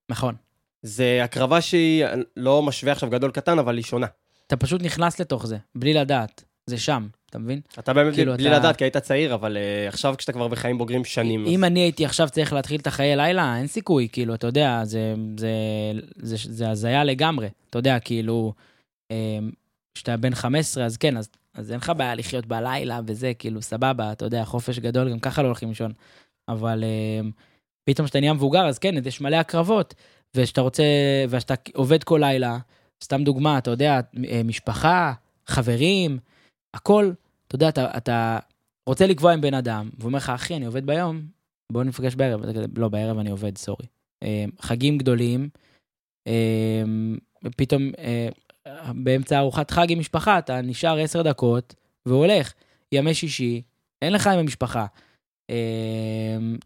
נכון. 0.09 0.35
זה 0.83 1.21
הקרבה 1.25 1.61
שהיא, 1.61 2.05
לא 2.37 2.63
משווה 2.63 2.93
עכשיו 2.93 3.11
גדול 3.11 3.31
קטן, 3.31 3.59
אבל 3.59 3.77
היא 3.77 3.85
שונה. 3.85 4.07
אתה 4.47 4.57
פשוט 4.57 4.83
נכנס 4.83 5.21
לתוך 5.21 5.47
זה, 5.47 5.57
בלי 5.75 5.95
לדעת. 5.95 6.45
זה 6.67 6.79
שם, 6.79 7.07
אתה 7.31 7.39
מבין? 7.39 7.61
אתה 7.79 7.93
באמת 7.93 8.15
כאילו, 8.15 8.37
בלי 8.37 8.49
אתה- 8.49 8.59
לדעת, 8.59 8.77
כי 8.77 8.85
היית 8.85 8.97
צעיר, 8.97 9.35
אבל 9.35 9.57
אה, 9.57 9.89
עכשיו 9.89 10.15
כשאתה 10.19 10.33
כבר 10.33 10.49
בחיים 10.49 10.79
בוגרים 10.79 11.05
שנים, 11.05 11.43
אז- 11.47 11.49
אם 11.53 11.65
אני 11.65 11.81
הייתי 11.81 12.05
עכשיו 12.05 12.29
צריך 12.29 12.53
להתחיל 12.53 12.81
את 12.81 12.87
החיי 12.87 13.17
לילה, 13.17 13.57
אין 13.59 13.67
סיכוי, 13.67 14.09
כאילו, 14.13 14.35
אתה 14.35 14.47
יודע, 14.47 14.81
זה, 14.85 15.15
זה, 15.39 15.49
זה, 16.17 16.37
זה 16.39 16.71
הזיה 16.71 17.05
לגמרי. 17.05 17.49
אתה 17.71 17.79
יודע, 17.79 17.99
כאילו, 17.99 18.53
אמ, 19.11 19.51
כשאתה 19.95 20.17
בן 20.17 20.35
15, 20.35 20.85
אז 20.85 20.97
כן, 20.97 21.17
אז, 21.17 21.29
אז 21.61 21.71
אין 21.71 21.79
לך 21.79 21.93
בעיה 21.97 22.15
לחיות 22.15 22.47
בלילה 22.47 23.01
וזה, 23.07 23.33
כאילו, 23.35 23.63
סבבה, 23.63 24.13
אתה 24.13 24.25
יודע, 24.25 24.45
חופש 24.45 24.79
גדול, 24.79 25.11
גם 25.11 25.19
ככה 25.19 25.43
לא 25.43 25.47
הולכים 25.47 25.69
לישון. 25.69 25.93
אבל 26.49 26.85
אמ, 26.85 27.31
פתאום 27.85 28.07
כשאתה 28.07 28.21
נהיה 28.21 28.33
מבוגר, 28.33 28.67
אז 28.67 28.79
כן, 28.79 28.95
יש 29.07 29.21
מלא 29.21 29.37
הקרבות, 29.37 29.95
ושאתה 30.37 30.61
רוצה, 30.61 30.83
ושאתה 31.29 31.55
עובד 31.75 32.05
כל 32.05 32.19
לילה, 32.21 32.59
סתם 33.05 33.25
דוגמה, 33.25 33.59
אתה 33.59 33.71
יודע, 33.71 34.01
אה, 34.31 34.43
משפחה, 34.45 35.13
חברים, 35.47 36.19
הכל, 36.75 37.13
אתה 37.47 37.55
יודע, 37.55 37.69
אתה, 37.69 37.97
אתה 37.97 38.39
רוצה 38.87 39.07
לקבוע 39.07 39.33
עם 39.33 39.41
בן 39.41 39.55
אדם, 39.55 39.91
והוא 39.99 40.09
אומר 40.09 40.19
לך, 40.19 40.31
אחי, 40.31 40.57
אני 40.57 40.67
עובד 40.67 40.87
ביום, 40.87 41.23
בוא 41.73 41.85
נפגש 41.85 42.15
בערב. 42.15 42.41
לא, 42.77 42.89
בערב 42.89 43.19
אני 43.19 43.31
עובד, 43.31 43.59
סורי. 43.59 43.87
אה, 44.23 44.45
חגים 44.61 44.99
גדולים, 44.99 45.49
אה, 46.27 46.83
פתאום 47.57 47.83
אה, 47.99 48.29
באמצע 48.95 49.39
ארוחת 49.39 49.71
חג 49.71 49.93
עם 49.93 49.99
משפחה, 49.99 50.39
אתה 50.39 50.61
נשאר 50.61 50.99
עשר 50.99 51.23
דקות 51.23 51.75
והולך. 52.07 52.53
ימי 52.93 53.15
שישי, 53.15 53.63
אין 54.03 54.13
לך 54.13 54.27
עם 54.27 54.39
המשפחה. 54.39 54.87
אה, 55.51 55.57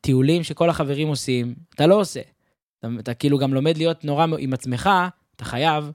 טיולים 0.00 0.42
שכל 0.42 0.70
החברים 0.70 1.08
עושים, 1.08 1.54
אתה 1.74 1.86
לא 1.86 2.00
עושה. 2.00 2.20
אתה, 2.78 2.88
אתה 2.98 3.14
כאילו 3.14 3.38
גם 3.38 3.54
לומד 3.54 3.76
להיות 3.78 4.04
נורא 4.04 4.26
עם 4.38 4.52
עצמך, 4.52 4.90
אתה 5.36 5.44
חייב, 5.44 5.92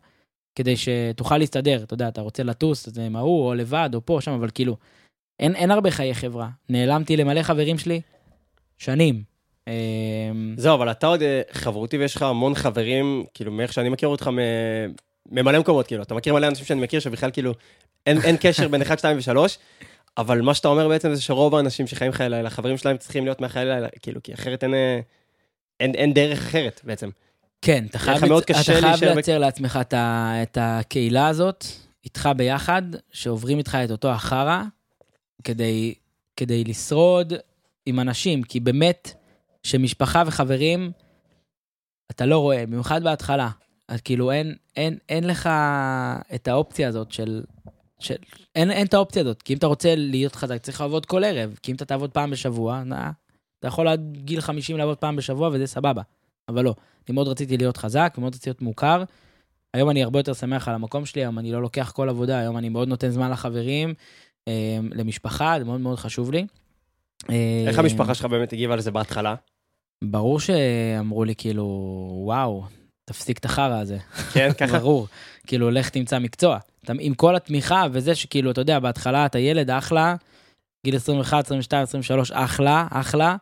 כדי 0.56 0.76
שתוכל 0.78 1.38
להסתדר. 1.38 1.84
אתה 1.84 1.94
יודע, 1.94 2.08
אתה 2.08 2.22
רוצה 2.22 2.44
לטוס, 2.44 2.88
אז 2.88 3.00
עם 3.00 3.16
ההוא, 3.16 3.48
או 3.48 3.54
לבד, 3.54 3.90
או 3.94 4.06
פה, 4.06 4.18
שם, 4.22 4.32
אבל 4.32 4.50
כאילו, 4.54 4.78
אין, 5.40 5.56
אין 5.56 5.72
הרבה 5.72 5.92
חיי 5.92 6.16
חברה. 6.16 6.50
נעלמתי 6.70 7.18
למלא 7.18 7.44
חברים 7.44 7.78
שלי 7.78 8.02
שנים. 8.78 9.24
אה, 9.68 10.32
זהו, 10.58 10.76
אבל 10.76 10.92
אתה 10.92 11.08
עוד 11.08 11.22
אה, 11.22 11.42
חברותי 11.52 11.98
ויש 11.98 12.16
לך 12.16 12.22
המון 12.22 12.56
חברים, 12.56 13.24
כאילו, 13.34 13.52
מאיך 13.52 13.74
שאני 13.74 13.90
מכיר 13.90 14.10
אותך 14.10 14.30
ממלא 15.32 15.60
מקומות, 15.60 15.88
כאילו, 15.88 16.04
אתה 16.04 16.14
מכיר 16.14 16.34
מלא 16.34 16.48
אנשים 16.48 16.66
שאני 16.66 16.82
מכיר 16.82 17.00
שבכלל 17.00 17.32
כאילו, 17.32 17.54
אין, 18.06 18.22
אין 18.22 18.36
קשר 18.40 18.68
בין 18.68 18.82
1, 18.82 19.00
2 19.00 19.18
ו-3, 19.18 19.38
אבל 20.18 20.42
מה 20.42 20.54
שאתה 20.54 20.68
אומר 20.68 20.88
בעצם 20.88 21.16
זה 21.16 21.22
שרוב 21.22 21.56
האנשים 21.56 21.88
שחיים 21.88 22.12
חיי 22.12 22.30
לילה, 22.30 22.48
החברים 22.48 22.78
שלהם 22.78 22.98
צריכים 22.98 23.24
להיות 23.24 23.42
מהחיי 23.42 23.66
לילה, 23.66 23.88
כאילו, 24.02 24.24
כי 24.24 24.34
אחרת 24.34 24.64
אין, 24.64 24.74
אה, 24.74 25.00
אין, 25.80 25.96
אין 25.96 26.14
דרך 26.14 26.40
אחרת 26.40 26.82
בעצם. 26.84 27.10
כן, 27.62 27.86
אתה 27.90 28.00
חייב, 28.00 28.24
לצ... 28.24 28.44
אתה 28.44 28.64
חייב 28.64 29.04
לייצר 29.04 29.38
לעצמך 29.38 29.80
את, 29.82 29.94
ה... 29.94 30.34
את 30.44 30.58
הקהילה 30.62 31.28
הזאת, 31.28 31.66
איתך 32.04 32.30
ביחד, 32.38 32.82
שעוברים 33.12 33.58
איתך 33.58 33.78
את 33.86 33.92
אותו 33.92 34.12
החרא, 34.12 34.64
כדי, 35.44 35.94
כדי 36.38 36.64
לשרוד 36.64 37.34
עם 37.86 38.00
אנשים, 38.00 38.44
כי 38.44 38.60
באמת, 38.60 39.14
שמשפחה 39.64 40.24
וחברים, 40.28 40.92
אתה 42.12 42.26
לא 42.26 42.38
רואה, 42.38 42.66
במיוחד 42.66 43.04
בהתחלה. 43.04 43.50
אז 43.90 44.02
כאילו 44.02 44.32
אין, 44.32 44.56
אין, 44.76 44.98
אין 45.10 45.24
לך 45.24 45.50
את 46.36 46.48
האופציה 46.48 46.88
הזאת 46.88 47.12
של... 47.12 47.44
של 48.00 48.16
אין, 48.56 48.72
אין 48.72 48.88
את 48.88 48.94
האופציה 48.94 49.22
הזאת, 49.22 49.42
כי 49.42 49.54
אם 49.54 49.58
אתה 49.58 49.68
רוצה 49.68 49.96
להיות 49.96 50.36
חזק, 50.36 50.58
צריך 50.58 50.82
לעבוד 50.82 51.06
כל 51.06 51.24
ערב, 51.24 51.58
כי 51.64 51.72
אם 51.72 51.76
אתה 51.76 51.86
תעבוד 51.86 52.12
פעם 52.12 52.32
בשבוע, 52.32 52.84
נא, 52.84 53.10
אתה 53.60 53.68
יכול 53.68 53.88
עד 53.88 54.18
גיל 54.18 54.42
50 54.42 54.78
לעבוד 54.78 54.98
פעם 54.98 55.16
בשבוע 55.16 55.50
וזה 55.54 55.68
סבבה, 55.68 56.02
אבל 56.50 56.64
לא. 56.64 56.76
אני 57.08 57.16
מאוד 57.16 57.28
רציתי 57.28 57.58
להיות 57.58 57.78
חזק 57.78 58.14
ומאוד 58.18 58.34
רציתי 58.34 58.50
להיות 58.50 58.62
מוכר. 58.62 59.04
היום 59.74 59.90
אני 59.90 60.04
הרבה 60.04 60.20
יותר 60.20 60.34
שמח 60.34 60.68
על 60.68 60.76
המקום 60.76 61.06
שלי, 61.06 61.22
היום 61.22 61.40
אני 61.40 61.52
לא 61.52 61.62
לוקח 61.62 61.92
כל 61.92 62.10
עבודה, 62.10 62.40
היום 62.40 62.58
אני 62.58 62.70
מאוד 62.70 62.88
נותן 62.88 63.10
זמן 63.10 63.32
לחברים, 63.32 63.94
אה, 64.48 64.78
למשפחה, 64.92 65.56
זה 65.60 65.66
מאוד 65.66 65.82
מאוד 65.82 65.98
חשוב 65.98 66.32
לי. 66.32 66.48
איך 67.68 67.80
המשפחה 67.80 68.14
שלך 68.14 68.26
באמת 68.26 68.54
הגיבה 68.54 68.76
לזה 68.76 68.92
בהתחלה? 68.92 69.36
ברור 70.04 70.40
שאמרו 70.40 71.24
לי 71.24 71.36
כאילו, 71.36 71.66
וואו, 72.26 72.64
תפסיק 73.10 73.38
את 73.38 73.46
החרא 73.46 73.80
הזה. 73.80 73.98
כן, 74.34 74.50
ככה? 74.60 74.80
ברור. 74.80 75.08
כאילו, 75.48 75.72
לך 75.72 75.90
תמצא 75.90 76.20
מקצוע. 76.20 76.60
עם 77.00 77.14
כל 77.14 77.36
התמיכה 77.36 77.86
וזה 77.92 78.16
שכאילו, 78.16 78.52
אתה 78.52 78.62
יודע, 78.62 78.80
בהתחלה 78.80 79.26
אתה 79.26 79.40
ילד, 79.40 79.70
אחלה, 79.70 80.16
גיל 80.86 80.96
21, 80.96 81.46
22, 81.46 81.84
23, 81.84 82.32
אחלה, 82.32 82.88
אחלה. 82.92 83.36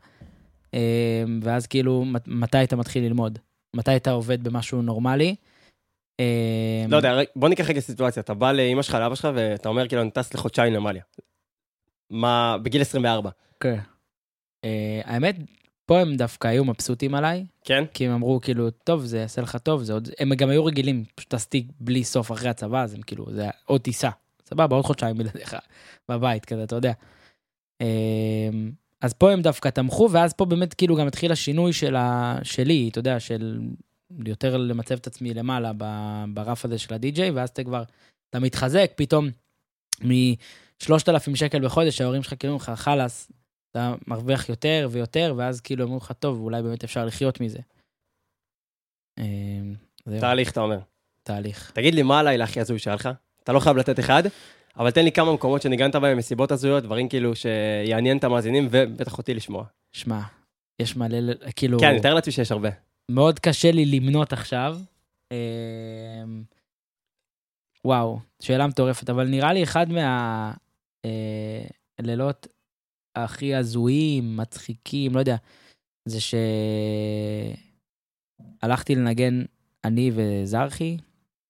אה, 0.73 0.80
ואז 1.41 1.67
כאילו, 1.67 2.06
מת- 2.06 2.27
מתי 2.27 2.63
אתה 2.63 2.75
מתחיל 2.75 3.03
ללמוד? 3.03 3.39
מתי 3.75 3.95
אתה 3.95 4.12
עובד 4.12 4.43
במשהו 4.43 4.82
נורמלי? 4.82 5.36
אה, 6.19 6.86
לא 6.89 6.97
יודע, 6.97 7.19
בוא 7.36 7.49
ניקח 7.49 7.69
רגע 7.69 7.80
סיטואציה, 7.80 8.21
אתה 8.21 8.34
בא 8.34 8.51
לאמא 8.51 8.82
שלך, 8.82 8.95
לאבא 8.95 9.15
שלך, 9.15 9.27
ואתה 9.36 9.69
אומר 9.69 9.88
כאילו, 9.88 10.01
אני 10.01 10.12
טס 10.12 10.34
לחודשיים 10.34 10.73
למאליה. 10.73 11.03
מה, 12.10 12.58
בגיל 12.63 12.82
24, 12.82 13.30
כן. 13.60 13.80
אה, 14.65 15.01
האמת, 15.06 15.36
פה 15.88 16.00
הם 16.00 16.15
דווקא 16.15 16.47
היו 16.47 16.65
מבסוטים 16.65 17.15
עליי, 17.15 17.45
כן? 17.63 17.84
כי 17.93 18.06
הם 18.06 18.12
אמרו 18.12 18.39
כאילו, 18.41 18.69
טוב, 18.69 19.06
זה 19.06 19.17
יעשה 19.17 19.41
לך 19.41 19.56
טוב, 19.56 19.84
זה 19.84 19.93
עוד... 19.93 20.10
הם 20.19 20.34
גם 20.34 20.50
היו 20.50 20.65
רגילים, 20.65 21.04
פשוט 21.15 21.30
טסתי 21.30 21.67
בלי 21.80 22.04
סוף 22.04 22.32
אחרי 22.32 22.50
הצבא, 22.50 22.84
אז 22.84 22.93
הם 22.93 23.02
כאילו, 23.02 23.26
זה 23.34 23.41
היה 23.41 23.52
עוד 23.65 23.82
טיסה. 23.82 24.10
סבבה, 24.50 24.76
עוד 24.76 24.86
חודשיים 24.86 25.17
בלעדיך 25.17 25.56
בבית, 26.10 26.45
כזה, 26.45 26.63
אתה 26.63 26.76
יודע. 26.76 26.91
אמ, 27.82 28.71
אז 29.02 29.13
פה 29.13 29.32
הם 29.32 29.41
דווקא 29.41 29.69
תמכו, 29.69 30.10
ואז 30.12 30.34
פה 30.34 30.45
באמת 30.45 30.73
כאילו 30.73 30.95
גם 30.95 31.08
התחיל 31.08 31.32
השינוי 31.32 31.73
של 31.73 31.95
ה... 31.95 32.38
שלי, 32.43 32.89
אתה 32.91 33.00
יודע, 33.00 33.19
של 33.19 33.60
יותר 34.26 34.58
למצב 34.58 34.95
את 34.95 35.08
עצמי 35.08 35.34
למעלה 35.34 35.71
ברף 36.34 36.65
הזה 36.65 36.78
של 36.78 36.93
הדי-ג'יי, 36.93 37.32
ואז 37.32 37.50
אתה 37.50 37.63
כבר, 37.63 37.84
אתה 38.30 38.39
מתחזק, 38.39 38.91
פתאום 38.95 39.30
מ-3,000 40.04 41.36
שקל 41.36 41.65
בחודש, 41.65 42.02
ההורים 42.02 42.23
שלך 42.23 42.34
כאילו 42.39 42.56
לך, 42.56 42.71
חלאס, 42.76 43.32
אתה 43.78 43.94
מרוויח 44.08 44.50
יותר 44.50 44.88
ויותר, 44.92 45.34
ואז 45.38 45.62
כאילו 45.62 45.86
אמרו 45.86 45.98
לך, 45.98 46.12
טוב, 46.20 46.40
אולי 46.40 46.62
באמת 46.62 46.84
אפשר 46.84 47.06
לחיות 47.06 47.42
מזה. 47.42 47.60
אמ, 49.20 49.76
תהליך, 50.20 50.52
אתה 50.52 50.62
אומר. 50.62 50.80
תהליך. 51.24 51.72
תגיד 51.72 51.96
לי, 51.96 52.04
מה 52.04 52.20
הלילה 52.20 52.44
הכי 52.44 52.60
הזוי 52.60 52.80
שהיה 52.80 52.96
לך? 52.96 53.10
אתה 53.44 53.54
לא 53.54 53.60
חייב 53.60 53.78
לתת 53.78 54.00
אחד, 54.00 54.24
אבל 54.78 54.92
תן 54.92 55.04
לי 55.04 55.12
כמה 55.12 55.34
מקומות 55.34 55.62
שניגנת 55.62 55.96
בהם, 55.96 56.18
מסיבות 56.18 56.52
הזויות, 56.52 56.84
דברים 56.84 57.10
כאילו 57.10 57.36
שיעניין 57.36 58.18
את 58.18 58.24
המאזינים, 58.24 58.68
ובטח 58.72 59.18
אותי 59.18 59.34
לשמוע. 59.34 59.66
שמע, 59.92 60.22
יש 60.80 60.96
מלא, 60.96 61.34
כאילו, 61.56 61.80
כן, 61.80 61.88
אני 61.88 61.98
מתאר 61.98 62.13
לעצמי 62.13 62.34
שיש 62.34 62.52
הרבה. 62.52 62.70
מאוד 63.12 63.40
קשה 63.40 63.72
לי 63.72 63.86
למנות 63.86 64.34
עכשיו. 64.34 64.78
אמ, 65.32 66.44
וואו, 67.86 68.20
שאלה 68.42 68.68
מטורפת, 68.68 69.10
אבל 69.10 69.28
נראה 69.28 69.54
לי 69.54 69.63
אחד 69.63 69.88
מהלילות 71.98 72.48
הכי 73.23 73.56
הזויים, 73.56 74.38
מצחיקים, 74.38 75.15
לא 75.15 75.19
יודע, 75.19 75.36
זה 76.06 76.17
שהלכתי 78.62 78.95
לנגן 78.95 79.43
אני 79.84 80.12
וזרחי 80.13 80.97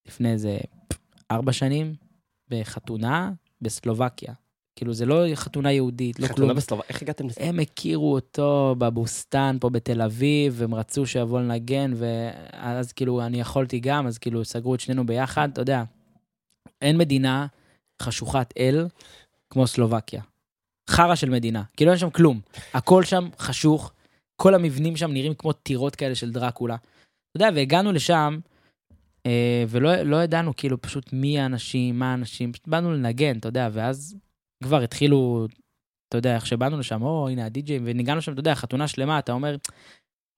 לפני 0.07 0.31
איזה 0.31 0.57
ארבע 1.31 1.53
שנים 1.53 1.95
בחתונה 2.49 3.31
בסלובקיה. 3.61 4.33
כאילו, 4.75 4.93
זה 4.93 5.05
לא 5.05 5.23
חתונה 5.35 5.71
יהודית, 5.71 6.19
לא 6.19 6.27
כלום. 6.27 6.35
חתונה 6.37 6.53
בסלובקיה, 6.53 6.89
איך 6.89 7.01
הגעתם 7.01 7.27
לזה? 7.27 7.41
הם 7.43 7.59
הכירו 7.59 8.13
אותו 8.13 8.75
בבוסתן 8.77 9.57
פה 9.61 9.69
בתל 9.69 10.01
אביב, 10.01 10.55
והם 10.57 10.75
רצו 10.75 11.05
שיבוא 11.05 11.39
לנגן, 11.41 11.91
ואז 11.95 12.91
כאילו 12.91 13.21
אני 13.21 13.39
יכולתי 13.39 13.79
גם, 13.79 14.07
אז 14.07 14.17
כאילו 14.17 14.45
סגרו 14.45 14.75
את 14.75 14.79
שנינו 14.79 15.05
ביחד, 15.05 15.49
אתה 15.53 15.61
יודע, 15.61 15.83
אין 16.81 16.97
מדינה 16.97 17.47
חשוכת 18.01 18.53
אל 18.57 18.87
כמו 19.49 19.67
סלובקיה. 19.67 20.21
חרא 20.89 21.15
של 21.15 21.29
מדינה, 21.29 21.63
כאילו 21.77 21.91
אין 21.91 21.99
שם 21.99 22.09
כלום. 22.09 22.39
הכל 22.73 23.03
שם 23.03 23.29
חשוך, 23.39 23.91
כל 24.35 24.55
המבנים 24.55 24.97
שם 24.97 25.11
נראים 25.11 25.33
כמו 25.33 25.53
טירות 25.53 25.95
כאלה 25.95 26.15
של 26.15 26.31
דרקולה. 26.31 26.75
אתה 26.75 27.45
יודע, 27.45 27.49
והגענו 27.55 27.91
לשם, 27.91 28.39
אה, 29.25 29.63
ולא 29.69 29.95
לא 29.95 30.23
ידענו 30.23 30.55
כאילו 30.55 30.81
פשוט 30.81 31.13
מי 31.13 31.39
האנשים, 31.39 31.99
מה 31.99 32.11
האנשים, 32.11 32.53
פשוט 32.53 32.67
באנו 32.67 32.93
לנגן, 32.93 33.37
אתה 33.37 33.47
יודע, 33.47 33.69
ואז 33.71 34.15
כבר 34.63 34.81
התחילו 34.81 35.47
אתה 36.09 36.17
יודע, 36.17 36.35
איך 36.35 36.45
שבאנו 36.45 36.79
לשם, 36.79 37.01
או, 37.01 37.29
הנה 37.29 37.45
הדי-ג'ים, 37.45 37.81
וניגענו 37.85 38.21
שם, 38.21 38.31
אתה 38.31 38.39
יודע, 38.39 38.55
חתונה 38.55 38.87
שלמה, 38.87 39.19
אתה 39.19 39.31
אומר, 39.31 39.55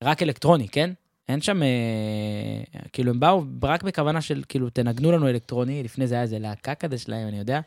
רק 0.04 0.24
אלקטרוני, 0.24 0.68
כן? 0.68 0.94
אין 1.30 1.42
שם, 1.42 1.64
אה, 1.64 2.82
כאילו, 2.94 3.12
הם 3.12 3.20
באו 3.20 3.44
רק 3.64 3.84
בכוונה 3.84 4.22
של, 4.22 4.44
כאילו, 4.50 4.70
תנגנו 4.70 5.12
לנו 5.12 5.28
אלקטרוני, 5.28 5.84
לפני 5.84 6.08
זה 6.08 6.16
היה 6.16 6.22
איזה 6.22 6.40
להקה 6.40 6.76
כזה 6.76 6.98
שלהם, 6.98 7.28
אני 7.28 7.40
יודע. 7.40 7.60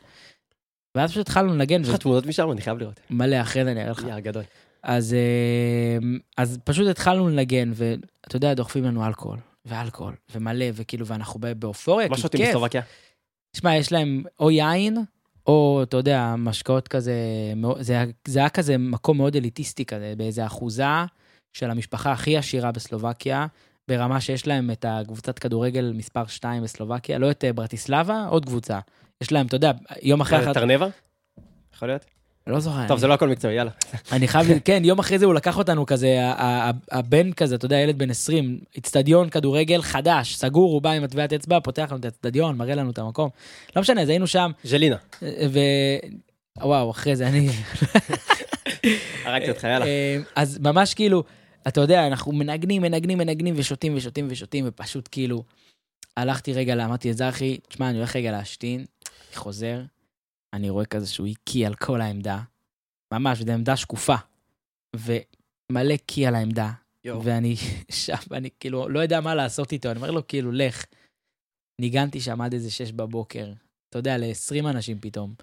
ואז 0.94 1.10
פשוט 1.10 1.20
התחלנו 1.20 1.54
לנגן, 1.54 1.82
יש 1.82 1.88
לך 1.88 1.96
תמונות 1.96 2.26
משם? 2.26 2.50
אני 2.52 2.60
חייב 2.60 2.78
לראות. 2.78 3.00
ומלא, 3.10 3.40
אחרי 3.40 3.64
זה 3.64 3.72
אני 3.72 3.80
אראה 3.80 3.90
לך. 3.90 4.04
יא, 4.08 4.20
גדול. 4.20 4.42
אז, 4.82 5.14
אה, 5.14 6.18
אז 6.36 6.58
פשוט 6.64 6.88
התחלנו 6.88 7.28
לנגן, 7.28 7.72
ואתה 7.74 8.36
יודע, 8.36 8.54
דוחפים 8.54 8.84
לנו 8.84 9.06
אלכוהול, 9.06 9.38
ואלכוהול, 9.64 10.14
ומלא, 10.34 10.64
וכאילו, 10.74 11.06
ואנחנו 11.06 11.40
באופוריה, 11.58 12.08
מה 12.08 12.14
כי 12.14 12.20
שותים 12.20 12.40
כיף. 12.40 12.48
בסלובקיה? 12.48 12.82
תשמע, 13.56 13.76
יש 13.76 13.92
להם 13.92 14.22
או 14.40 14.50
יין, 14.50 14.98
או, 15.46 15.80
אתה 15.82 15.96
יודע, 15.96 16.34
משקאות 16.38 16.88
כזה, 16.88 17.14
זה, 17.80 18.04
זה 18.28 18.38
היה 18.38 18.48
כזה 18.48 18.78
מקום 18.78 19.16
מאוד 19.16 19.36
אליטיסטי 19.36 19.84
כזה, 19.84 20.14
באיזה 20.16 20.46
אחוזה 20.46 20.84
של 21.52 21.70
המשפחה 21.70 22.12
הכי 22.12 22.36
עשירה 22.36 22.72
בסלובקיה, 22.72 23.46
ברמה 23.88 24.20
שיש 24.20 24.46
להם 24.46 24.70
את 24.70 24.84
הקבוצת 24.88 25.38
כדורגל 25.38 25.92
מספר 25.94 26.26
2 26.26 26.62
בסלובקיה, 26.62 27.18
לא 27.18 27.30
את 27.30 27.44
אה, 27.44 27.52
ברטיסלבה, 27.52 28.26
עוד 28.30 28.44
קבוצה. 28.44 28.78
יש 29.20 29.32
להם, 29.32 29.46
אתה 29.46 29.56
יודע, 29.56 29.72
יום 30.02 30.20
אחרי... 30.20 30.44
אחת- 30.44 30.54
טרנבה? 30.54 30.86
יכול 31.74 31.88
להיות? 31.88 32.04
לא 32.46 32.60
זוכר. 32.60 32.88
טוב, 32.88 32.98
זה 32.98 33.06
לא 33.06 33.14
הכל 33.14 33.28
מקצועי, 33.28 33.54
יאללה. 33.54 33.70
אני 34.12 34.28
חייב, 34.28 34.46
כן, 34.64 34.82
יום 34.84 34.98
אחרי 34.98 35.18
זה 35.18 35.26
הוא 35.26 35.34
לקח 35.34 35.58
אותנו 35.58 35.86
כזה, 35.86 36.16
הבן 36.90 37.32
כזה, 37.32 37.54
אתה 37.54 37.66
יודע, 37.66 37.76
ילד 37.76 37.98
בן 37.98 38.10
20, 38.10 38.58
אצטדיון 38.78 39.30
כדורגל 39.30 39.82
חדש, 39.82 40.34
סגור, 40.34 40.72
הוא 40.72 40.82
בא 40.82 40.90
עם 40.90 41.02
מטבעת 41.02 41.32
אצבע, 41.32 41.60
פותח 41.60 41.86
לנו 41.90 42.00
את 42.00 42.04
האצטדיון, 42.04 42.56
מראה 42.56 42.74
לנו 42.74 42.90
את 42.90 42.98
המקום. 42.98 43.28
לא 43.76 43.82
משנה, 43.82 44.02
אז 44.02 44.08
היינו 44.08 44.26
שם, 44.26 44.50
ז'לינה. 44.64 44.96
ו... 45.22 45.58
וואו, 46.58 46.90
אחרי 46.90 47.16
זה 47.16 47.28
אני... 47.28 47.48
הרגתי 49.24 49.50
אותך, 49.50 49.64
יאללה. 49.64 49.84
אה, 49.86 50.16
אז 50.36 50.58
ממש 50.58 50.94
כאילו, 50.94 51.24
אתה 51.68 51.80
יודע, 51.80 52.06
אנחנו 52.06 52.32
מנגנים, 52.32 52.82
מנגנים, 52.82 53.18
מנגנים, 53.18 53.54
ושותים, 53.56 53.96
ושותים, 53.96 54.26
ושותים, 54.30 54.64
ופשוט 54.68 55.08
כאילו, 55.12 55.42
הלכתי 56.16 56.52
רגע, 56.52 56.74
אמרתי 56.84 57.10
לזרחי, 57.10 57.58
תשמע, 57.68 57.88
אני 57.90 57.98
הולך 57.98 58.16
רגע 58.16 58.32
להשתין, 58.32 58.84
אני 59.32 59.38
חוזר, 59.38 59.82
אני 60.52 60.70
רואה 60.70 60.84
כזה 60.84 61.06
שהוא 61.06 61.26
הקיא 61.26 61.66
על 61.66 61.74
כל 61.74 62.00
העמדה, 62.00 62.40
ממש, 63.14 63.38
זו 63.38 63.52
עמדה 63.52 63.76
שקופה, 63.76 64.14
ומלא 64.96 65.96
קיא 66.06 66.28
על 66.28 66.34
העמדה, 66.34 66.70
יואו. 67.04 67.24
ואני 67.24 67.56
שם, 68.04 68.16
ואני 68.30 68.48
כאילו 68.60 68.88
לא 68.88 69.00
יודע 69.00 69.20
מה 69.20 69.34
לעשות 69.34 69.72
איתו, 69.72 69.90
אני 69.90 69.96
אומר 69.96 70.10
לו, 70.10 70.26
כאילו, 70.26 70.52
לך. 70.52 70.84
ניגנתי 71.80 72.20
שם 72.20 72.40
עד 72.40 72.52
איזה 72.52 72.70
שש 72.70 72.92
בבוקר, 72.92 73.52
אתה 73.88 73.98
יודע, 73.98 74.18
ל-20 74.18 74.70
אנשים 74.70 75.00
פתאום. 75.00 75.34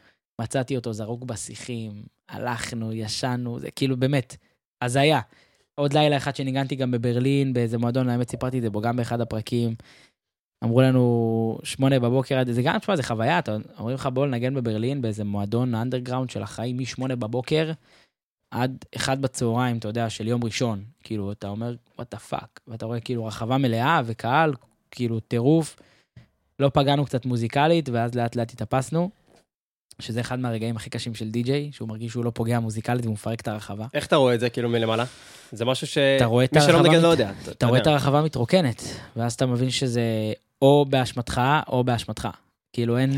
מצאתי 0.41 0.75
אותו 0.75 0.93
זרוק 0.93 1.23
בשיחים, 1.23 2.03
הלכנו, 2.29 2.93
ישנו, 2.93 3.59
זה 3.59 3.71
כאילו 3.71 3.97
באמת, 3.97 4.35
הזיה. 4.81 5.21
עוד 5.75 5.93
לילה 5.93 6.17
אחד 6.17 6.35
שניגנתי 6.35 6.75
גם 6.75 6.91
בברלין, 6.91 7.53
באיזה 7.53 7.77
מועדון, 7.77 8.09
האמת 8.09 8.29
סיפרתי 8.29 8.57
את 8.57 8.63
זה 8.63 8.69
בו 8.69 8.81
גם 8.81 8.95
באחד 8.95 9.21
הפרקים. 9.21 9.75
אמרו 10.63 10.81
לנו 10.81 11.57
שמונה 11.63 11.99
בבוקר, 11.99 12.41
זה 12.51 12.61
גם, 12.61 12.79
תשמע, 12.79 12.95
זה 12.95 13.03
חוויה, 13.03 13.39
אתה, 13.39 13.57
אומרים 13.77 13.95
לך 13.95 14.09
בוא 14.13 14.27
לנגן 14.27 14.53
בברלין 14.53 15.01
באיזה 15.01 15.23
מועדון 15.23 15.75
underground 15.75 16.29
של 16.29 16.43
החיים 16.43 16.77
משמונה 16.77 17.15
בבוקר 17.15 17.71
עד 18.51 18.85
אחד 18.95 19.21
בצהריים, 19.21 19.77
אתה 19.77 19.87
יודע, 19.87 20.09
של 20.09 20.27
יום 20.27 20.43
ראשון. 20.43 20.83
כאילו, 21.03 21.31
אתה 21.31 21.47
אומר, 21.47 21.75
what 21.97 22.11
the 22.11 22.19
fuck, 22.19 22.59
ואתה 22.67 22.85
רואה 22.85 22.99
כאילו 22.99 23.25
רחבה 23.25 23.57
מלאה 23.57 24.01
וקהל, 24.05 24.53
כאילו 24.91 25.19
טירוף. 25.19 25.79
לא 26.59 26.71
פגענו 26.73 27.05
קצת 27.05 27.25
מוזיקלית, 27.25 27.89
ואז 27.89 28.15
לאט 28.15 28.35
לאט 28.35 28.51
התאפסנו. 28.51 29.09
שזה 29.99 30.21
אחד 30.21 30.39
מהרגעים 30.39 30.75
הכי 30.75 30.89
קשים 30.89 31.15
של 31.15 31.29
די-ג'יי, 31.29 31.69
שהוא 31.73 31.89
מרגיש 31.89 32.11
שהוא 32.11 32.25
לא 32.25 32.31
פוגע 32.33 32.59
מוזיקלית 32.59 33.05
והוא 33.05 33.13
מפרק 33.13 33.41
את 33.41 33.47
הרחבה. 33.47 33.85
איך 33.93 34.05
אתה 34.05 34.15
רואה 34.15 34.35
את 34.35 34.39
זה 34.39 34.49
כאילו 34.49 34.69
מלמעלה? 34.69 35.05
זה 35.51 35.65
משהו 35.65 35.87
ש... 35.87 35.97
אתה 35.97 36.25
רואה 36.25 36.45
את 36.45 36.53
מי 36.53 36.61
שלא 36.61 36.73
הרחבה 36.73 36.89
מנגן 36.89 37.01
לא 37.01 37.07
יודע. 37.07 37.31
אתה 37.51 37.67
רואה 37.67 37.81
את 37.81 37.87
הרחבה 37.87 38.21
מתרוקנת, 38.21 38.83
ואז 39.15 39.33
אתה 39.33 39.45
מבין 39.45 39.69
שזה 39.69 40.33
או 40.61 40.85
באשמתך 40.89 41.41
או 41.67 41.83
באשמתך. 41.83 42.27
כאילו 42.73 42.97
אין, 42.97 43.11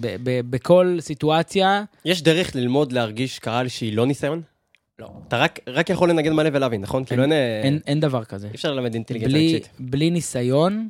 ב- 0.00 0.16
ב- 0.22 0.40
בכל 0.50 0.96
סיטואציה, 1.00 1.84
יש 2.04 2.22
דרך 2.22 2.54
ללמוד 2.56 2.92
להרגיש 2.92 3.38
קהל 3.38 3.68
שהיא 3.68 3.96
לא 3.96 4.06
ניסיון? 4.06 4.42
לא. 4.98 5.10
אתה 5.28 5.36
רק- 5.38 5.60
רק 5.68 5.90
יכול 5.90 6.10
לנגן 6.10 6.32
מלא 6.32 6.50
ולהבין, 6.52 6.80
נכון? 6.80 7.04
כאילו 7.04 7.22
אין... 7.22 7.32
אין, 7.32 7.78
אין 7.86 8.00
דבר 8.00 8.24
כזה. 8.24 8.46
אי 8.48 8.54
אפשר 8.54 8.72
ללמד 8.74 8.94
אינטליגנציה 8.94 9.28
בלי, 9.38 9.54
רגשית. 9.54 9.68
בלי 9.78 10.10
ניסיון, 10.10 10.88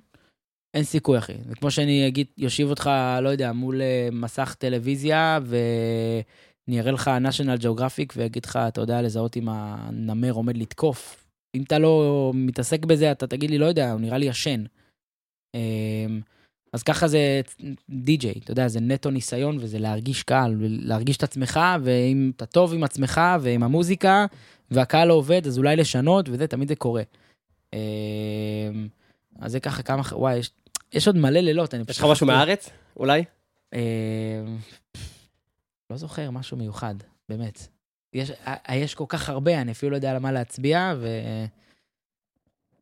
אין 0.74 0.84
סיכוי, 0.84 1.18
אחי. 1.18 1.32
זה 1.48 1.54
כמו 1.54 1.70
שאני 1.70 2.06
אגיד, 2.08 2.26
יושיב 2.38 2.70
אותך, 2.70 2.90
לא 3.22 3.28
יודע, 3.28 3.52
מול 3.52 3.82
אה, 3.82 4.08
מסך 4.12 4.54
טלוויזיה, 4.58 5.38
אני 6.68 6.80
אראה 6.80 6.92
לך 6.92 7.10
national 7.24 7.62
geographic 7.62 8.12
ואגיד 8.16 8.44
לך, 8.44 8.58
אתה 8.68 8.80
יודע 8.80 9.02
לזהות 9.02 9.36
אם 9.36 9.48
הנמר 9.50 10.32
עומד 10.32 10.56
לתקוף. 10.56 11.24
אם 11.56 11.62
אתה 11.62 11.78
לא 11.78 12.30
מתעסק 12.34 12.84
בזה, 12.84 13.12
אתה 13.12 13.26
תגיד 13.26 13.50
לי, 13.50 13.58
לא 13.58 13.66
יודע, 13.66 13.92
הוא 13.92 14.00
נראה 14.00 14.18
לי 14.18 14.26
ישן. 14.26 14.64
אמ, 15.56 16.20
אז 16.72 16.82
ככה 16.82 17.08
זה 17.08 17.40
די-ג'יי, 17.90 18.34
אתה 18.44 18.52
יודע, 18.52 18.68
זה 18.68 18.80
נטו 18.80 19.10
ניסיון 19.10 19.56
וזה 19.60 19.78
להרגיש 19.78 20.22
קהל, 20.22 20.56
להרגיש 20.60 21.16
את 21.16 21.22
עצמך, 21.22 21.60
ואם 21.82 22.32
אתה 22.36 22.46
טוב 22.46 22.74
עם 22.74 22.84
עצמך 22.84 23.20
ועם 23.40 23.62
המוזיקה, 23.62 24.26
והקהל 24.70 25.08
לא 25.08 25.14
עובד, 25.14 25.46
אז 25.46 25.58
אולי 25.58 25.76
לשנות, 25.76 26.28
וזה, 26.28 26.46
תמיד 26.46 26.68
זה 26.68 26.76
קורה. 26.76 27.02
אמ, 27.72 27.78
אז 29.38 29.52
זה 29.52 29.60
ככה 29.60 29.82
כמה, 29.82 30.02
וואי, 30.12 30.36
יש, 30.36 30.50
יש 30.92 31.06
עוד 31.06 31.16
מלא 31.16 31.40
לילות, 31.40 31.74
אני 31.74 31.82
יש 31.88 31.98
לך 31.98 32.04
משהו 32.10 32.26
מהארץ, 32.26 32.70
אולי? 32.96 33.24
אמ, 33.74 33.78
לא 35.90 35.96
זוכר, 35.96 36.30
משהו 36.30 36.56
מיוחד, 36.56 36.94
באמת. 37.28 37.66
יש, 38.12 38.32
יש 38.74 38.94
כל 38.94 39.04
כך 39.08 39.28
הרבה, 39.28 39.60
אני 39.60 39.72
אפילו 39.72 39.90
לא 39.90 39.96
יודע 39.96 40.10
על 40.10 40.18
מה 40.18 40.32
להצביע, 40.32 40.94
ו... 40.98 41.08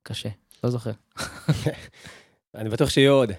קשה, 0.02 0.28
לא 0.64 0.70
זוכר. 0.70 0.92
אני 2.55 2.68
בטוח 2.68 2.90
שיהיו 2.90 3.12
עוד. 3.12 3.32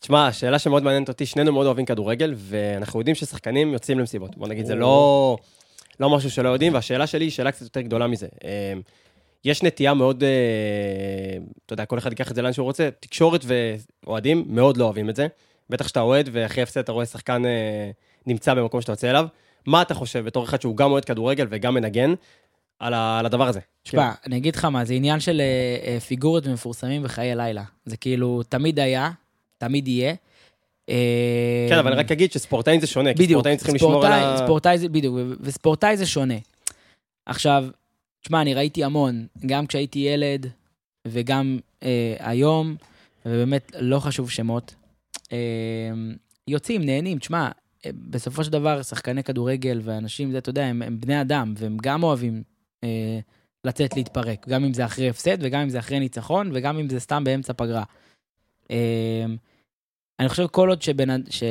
תשמע, 0.00 0.26
השאלה 0.26 0.58
שמאוד 0.58 0.82
מעניינת 0.82 1.08
אותי, 1.08 1.26
שנינו 1.26 1.52
מאוד 1.52 1.66
אוהבים 1.66 1.84
כדורגל, 1.84 2.34
ואנחנו 2.36 3.00
יודעים 3.00 3.14
ששחקנים 3.14 3.72
יוצאים 3.72 3.98
למסיבות. 3.98 4.36
בוא 4.36 4.48
נגיד, 4.48 4.66
זה 4.66 4.74
לא, 4.74 5.36
לא 6.00 6.10
משהו 6.10 6.30
שלא 6.30 6.48
יודעים, 6.48 6.74
והשאלה 6.74 7.06
שלי 7.06 7.24
היא 7.24 7.30
שאלה 7.30 7.52
קצת 7.52 7.62
יותר 7.62 7.80
גדולה 7.80 8.06
מזה. 8.06 8.26
אמ, 8.44 8.80
יש 9.44 9.62
נטייה 9.62 9.94
מאוד, 9.94 10.24
אה, 10.24 10.28
אתה 11.66 11.72
יודע, 11.72 11.84
כל 11.84 11.98
אחד 11.98 12.10
ייקח 12.10 12.30
את 12.30 12.36
זה 12.36 12.42
לאן 12.42 12.52
שהוא 12.52 12.64
רוצה, 12.64 12.88
תקשורת 13.00 13.44
ואוהדים 13.44 14.44
מאוד 14.48 14.76
לא 14.76 14.84
אוהבים 14.84 15.10
את 15.10 15.16
זה. 15.16 15.26
בטח 15.70 15.88
שאתה 15.88 16.00
אוהד, 16.00 16.28
ואחרי 16.32 16.62
הפסד 16.62 16.80
אתה 16.80 16.92
רואה 16.92 17.06
שחקן 17.06 17.46
אה, 17.46 17.90
נמצא 18.26 18.54
במקום 18.54 18.80
שאתה 18.80 18.92
יוצא 18.92 19.10
אליו. 19.10 19.26
מה 19.66 19.82
אתה 19.82 19.94
חושב, 19.94 20.24
בתור 20.24 20.44
אחד 20.44 20.60
שהוא 20.60 20.76
גם 20.76 20.90
אוהד 20.90 21.04
כדורגל 21.04 21.46
וגם 21.50 21.74
מנגן, 21.74 22.14
על, 22.78 22.94
ה, 22.94 23.18
על 23.18 23.26
הדבר 23.26 23.48
הזה? 23.48 23.60
תשמע, 23.82 24.12
אני 24.26 24.36
אגיד 24.36 24.56
לך 24.56 24.64
מה, 24.64 24.84
זה 24.84 24.94
עניין 24.94 25.20
של 25.20 25.40
אה, 25.40 26.00
פיגורות 26.00 26.46
ומפורסמים 26.46 27.02
בחיי 27.02 27.36
לילה. 27.36 27.64
זה 27.84 27.96
כאילו, 27.96 28.42
תמיד 28.48 28.78
היה, 28.78 29.10
תמיד 29.58 29.88
יהיה. 29.88 30.14
כן, 31.68 31.78
אבל 31.78 31.92
אני 31.92 32.00
רק 32.00 32.12
אגיד 32.12 32.32
שספורטאים 32.32 32.80
זה 32.80 32.86
שונה, 32.86 33.12
בדיוק, 33.12 33.26
כי 33.26 33.32
ספורטאים 33.32 33.56
צריכים 33.56 33.74
לשמור 33.74 34.06
על 34.06 34.12
ה... 34.12 34.36
ספורטאי 34.44 34.78
זה, 34.78 34.88
בדיוק, 34.88 35.14
וספורטאי 35.40 35.96
זה 35.96 36.06
שונה. 36.06 36.34
עכשיו, 37.26 37.64
תשמע, 38.22 38.40
אני 38.40 38.54
ראיתי 38.54 38.84
המון, 38.84 39.26
גם 39.46 39.66
כשהייתי 39.66 39.98
ילד 39.98 40.46
וגם 41.06 41.58
אה, 41.82 42.16
היום, 42.18 42.76
ובאמת 43.26 43.72
לא 43.80 43.98
חשוב 43.98 44.30
שמות. 44.30 44.74
אה, 45.32 45.38
יוצאים, 46.48 46.82
נהנים, 46.82 47.18
תשמע, 47.18 47.48
אה, 47.86 47.90
בסופו 48.10 48.44
של 48.44 48.50
דבר, 48.50 48.82
שחקני 48.82 49.22
כדורגל 49.22 49.80
ואנשים, 49.84 50.30
זה, 50.32 50.38
אתה 50.38 50.50
יודע, 50.50 50.64
הם, 50.64 50.82
הם 50.82 51.00
בני 51.00 51.20
אדם, 51.20 51.54
והם 51.56 51.76
גם 51.82 52.02
אוהבים 52.02 52.42
אה, 52.84 53.18
לצאת 53.64 53.96
להתפרק, 53.96 54.48
גם 54.48 54.64
אם 54.64 54.74
זה 54.74 54.84
אחרי 54.84 55.08
הפסד, 55.08 55.36
וגם 55.40 55.60
אם 55.60 55.68
זה 55.68 55.78
אחרי 55.78 56.00
ניצחון, 56.00 56.50
וגם 56.54 56.78
אם 56.78 56.88
זה 56.88 57.00
סתם 57.00 57.24
באמצע 57.24 57.52
פגרה. 57.52 57.84
אה, 58.70 59.24
אני 60.18 60.28
חושב 60.28 60.46
כל 60.46 60.68
עוד 60.68 60.82
שבן, 60.82 61.30
ש, 61.30 61.42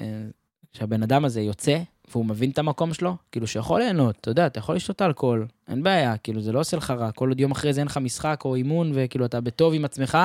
אה, 0.00 0.24
שהבן 0.72 1.02
אדם 1.02 1.24
הזה 1.24 1.40
יוצא, 1.40 1.78
והוא 2.12 2.26
מבין 2.26 2.50
את 2.50 2.58
המקום 2.58 2.94
שלו, 2.94 3.16
כאילו 3.32 3.46
שיכול 3.46 3.80
ליהנות, 3.80 4.16
אתה 4.20 4.30
יודע, 4.30 4.46
אתה 4.46 4.58
יכול 4.58 4.76
לשתות 4.76 5.02
אלכוהול, 5.02 5.46
אין 5.68 5.82
בעיה, 5.82 6.16
כאילו 6.16 6.40
זה 6.40 6.52
לא 6.52 6.60
עושה 6.60 6.76
לך 6.76 6.90
רע, 6.90 7.12
כל 7.12 7.28
עוד 7.28 7.40
יום 7.40 7.50
אחרי 7.50 7.72
זה 7.72 7.80
אין 7.80 7.86
לך 7.86 7.96
משחק 7.96 8.42
או 8.44 8.54
אימון, 8.54 8.92
וכאילו 8.94 9.24
אתה 9.24 9.40
בטוב 9.40 9.74
עם 9.74 9.84
עצמך. 9.84 10.18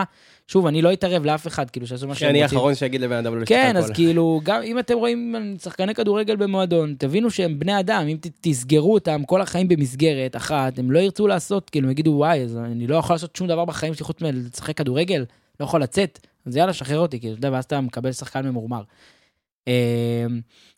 שוב, 0.47 0.67
אני 0.67 0.81
לא 0.81 0.93
אתערב 0.93 1.25
לאף 1.25 1.47
אחד, 1.47 1.69
כאילו 1.69 1.87
שיעשו 1.87 2.07
מה 2.07 2.15
שהם 2.15 2.27
רוצים. 2.27 2.35
אני 2.35 2.43
האחרון 2.43 2.75
שיגיד 2.75 3.01
לבן 3.01 3.15
אדם 3.15 3.35
לא 3.35 3.41
לשתות 3.41 3.57
אלכוהול. 3.57 3.73
כן, 3.73 3.77
אז 3.77 3.91
כאילו, 3.91 4.41
גם 4.43 4.61
אם 4.61 4.79
אתם 4.79 4.93
רואים 4.93 5.35
שחקני 5.61 5.95
כדורגל 5.95 6.35
במועדון, 6.35 6.95
תבינו 6.97 7.31
שהם 7.31 7.59
בני 7.59 7.79
אדם, 7.79 8.07
אם 8.07 8.17
תסגרו 8.41 8.93
אותם 8.93 9.23
כל 9.25 9.41
החיים 9.41 9.67
במסגרת 9.67 10.35
אחת, 10.35 10.79
הם 10.79 10.91
לא 10.91 10.99
ירצו 10.99 11.27
לעשות, 11.27 11.69
כאילו, 11.69 11.91
יגידו, 11.91 12.11
וואי, 12.11 12.43
אז 12.43 12.57
אני 12.57 12.87
לא 12.87 12.95
יכול 12.95 13.13
לעשות 13.13 13.35
שום 13.35 13.47
דבר 13.47 13.65
בחיים 13.65 13.93
שלי 13.93 14.05
חוץ 14.05 14.21
מלשחק 14.21 14.77
כדורגל, 14.77 15.25
לא 15.59 15.65
יכול 15.65 15.81
לצאת, 15.81 16.27
אז 16.45 16.57
יאללה, 16.57 16.73
שחרר 16.73 16.99
אותי, 16.99 17.19
כאילו, 17.19 17.33
אתה 17.33 17.39
יודע, 17.39 17.55
ואז 17.55 17.63
אתה 17.63 17.81
מקבל 17.81 18.11
שחקן 18.11 18.47
ממורמר. 18.47 18.81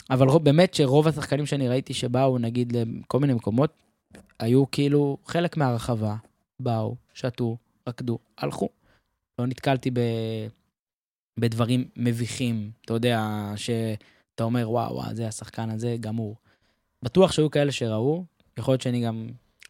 אבל 0.10 0.28
באמת 0.44 0.74
שרוב 0.74 1.08
השחקנים 1.08 1.46
שאני 1.46 1.68
ראיתי 1.68 1.94
שבאו, 1.94 2.38
נגיד, 2.38 2.74
לכל 2.76 3.20
מיני 3.20 3.34
מקומות, 3.34 3.74
היו 4.40 4.72
כאילו 4.72 5.18
חלק 5.26 5.58
מהרחבה, 5.58 6.16
באו, 6.60 6.96
שתו, 7.14 7.58
רקדו, 7.90 8.20
הלכו. 8.38 8.70
לא 9.40 9.46
נתקלתי 9.46 9.92
ב... 9.92 10.00
בדברים 11.40 11.86
מביכים, 11.96 12.72
אתה 12.86 12.94
יודע, 12.94 13.22
שאתה 13.56 14.44
אומר, 14.44 14.70
וואו, 14.70 14.96
וואו, 14.96 15.16
זה 15.16 15.28
השחקן 15.28 15.70
הזה, 15.70 15.96
גמור. 16.00 16.36
בטוח 17.04 17.32
שהיו 17.32 17.52
כאלה 17.52 17.72
שראו, 17.72 18.24
יכול 18.58 18.72
להיות 18.72 18.82
שאני 18.82 19.06
גם... 19.06 19.28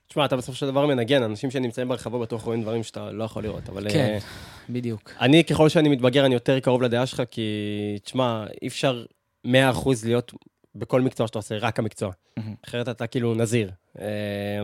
תשמע, 0.07 0.25
אתה 0.25 0.35
בסופו 0.37 0.57
של 0.57 0.65
דבר 0.65 0.85
מנגן, 0.85 1.23
אנשים 1.23 1.51
שנמצאים 1.51 1.87
ברחבה 1.87 2.19
בטוח 2.19 2.41
רואים 2.41 2.61
דברים 2.61 2.83
שאתה 2.83 3.11
לא 3.11 3.23
יכול 3.23 3.43
לראות, 3.43 3.69
אבל... 3.69 3.89
כן, 3.91 4.17
uh, 4.21 4.71
בדיוק. 4.71 5.11
אני, 5.21 5.43
ככל 5.43 5.69
שאני 5.69 5.89
מתבגר, 5.89 6.25
אני 6.25 6.33
יותר 6.33 6.59
קרוב 6.59 6.81
לדעה 6.81 7.05
שלך, 7.05 7.21
כי, 7.31 7.41
תשמע, 8.03 8.45
אי 8.61 8.67
אפשר 8.67 9.05
100% 9.45 9.47
להיות 10.03 10.33
בכל 10.75 11.01
מקצוע 11.01 11.27
שאתה 11.27 11.39
עושה, 11.39 11.57
רק 11.57 11.79
המקצוע. 11.79 12.11
אחרת 12.67 12.89
אתה 12.89 13.07
כאילו 13.07 13.35
נזיר. 13.35 13.71
אה, 13.99 14.05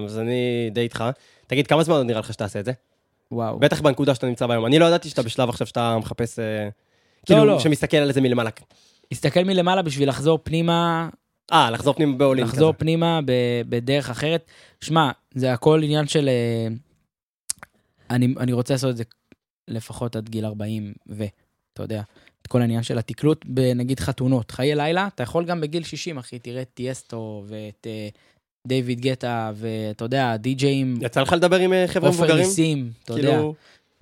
אז 0.06 0.20
אני 0.20 0.70
די 0.72 0.82
איתך. 0.82 1.04
תגיד, 1.48 1.68
כמה 1.68 1.84
זמן 1.84 2.08
נראה 2.08 2.20
לך 2.20 2.34
שתעשה 2.34 2.60
את 2.60 2.66
זה? 2.66 2.72
וואו. 3.32 3.60
בטח 3.60 3.82
בנקודה 3.82 4.16
שאתה 4.16 4.28
נמצא 4.28 4.46
היום. 4.50 4.66
אני 4.66 4.80
לא 4.80 4.86
ידעתי 4.86 5.10
שאתה 5.10 5.22
בשלב 5.22 5.50
עכשיו 5.50 5.68
שאתה 5.68 5.98
מחפש, 5.98 6.40
אה, 6.40 6.70
כאילו, 7.26 7.46
לא. 7.46 7.60
שמסתכל 7.60 7.98
על 7.98 8.12
זה 8.12 8.22
מלמעלה. 8.22 8.50
מסתכל 9.14 9.44
מלמעלה 9.44 9.82
בשביל 9.82 10.10
לחזור 10.10 10.40
פנימה. 10.44 11.10
אה, 11.54 11.72
לחזור 11.72 11.94
פנימה 11.94 12.18
בעולים. 12.18 12.46
לחזור 12.46 12.74
כזה. 12.74 12.80
פנימה 12.80 13.20
בדרך 13.70 14.10
אחרת. 14.10 14.46
שמע, 14.82 15.12
זה 15.36 15.54
הכל 15.54 15.82
עניין 15.84 16.08
של... 16.08 16.30
אה, 16.30 16.68
אני, 18.10 18.34
אני 18.40 18.54
רוצה 18.54 18.74
לעשות 18.74 18.90
את 18.90 18.98
זה 18.98 19.04
לפחות 19.68 20.16
עד 20.16 20.30
גיל 20.30 20.46
40 20.46 20.94
ו... 21.10 21.24
אתה 21.74 21.84
יודע. 21.84 22.02
כל 22.52 22.62
העניין 22.62 22.84
של 22.84 22.98
התקלוט 22.98 23.46
בנגיד 23.46 24.00
חתונות. 24.00 24.52
חיי 24.52 24.76
לילה, 24.76 25.08
אתה 25.16 25.24
יכול 25.24 25.46
גם 25.46 25.62
בגיל 25.62 25.84
60, 25.84 26.18
אחי, 26.18 26.40
תראה 26.40 26.62
את 26.62 26.70
טיאסטו 26.74 27.44
ואת 27.48 27.88
uh, 27.88 28.18
דיוויד 28.68 29.02
גטה, 29.02 29.52
ואתה 29.56 30.06
יודע, 30.06 30.38
די-ג'אים. 30.38 30.98
יצא 31.02 31.22
לך 31.22 31.34
לדבר 31.34 31.60
עם 31.60 31.74
אה, 31.74 31.88
חבר'ה 31.88 32.10
מבוגרים? 32.10 32.32
עופר 32.32 32.48
ניסים, 32.48 32.92
אתה 33.04 33.14
כאילו... 33.14 33.32
יודע. 33.32 33.48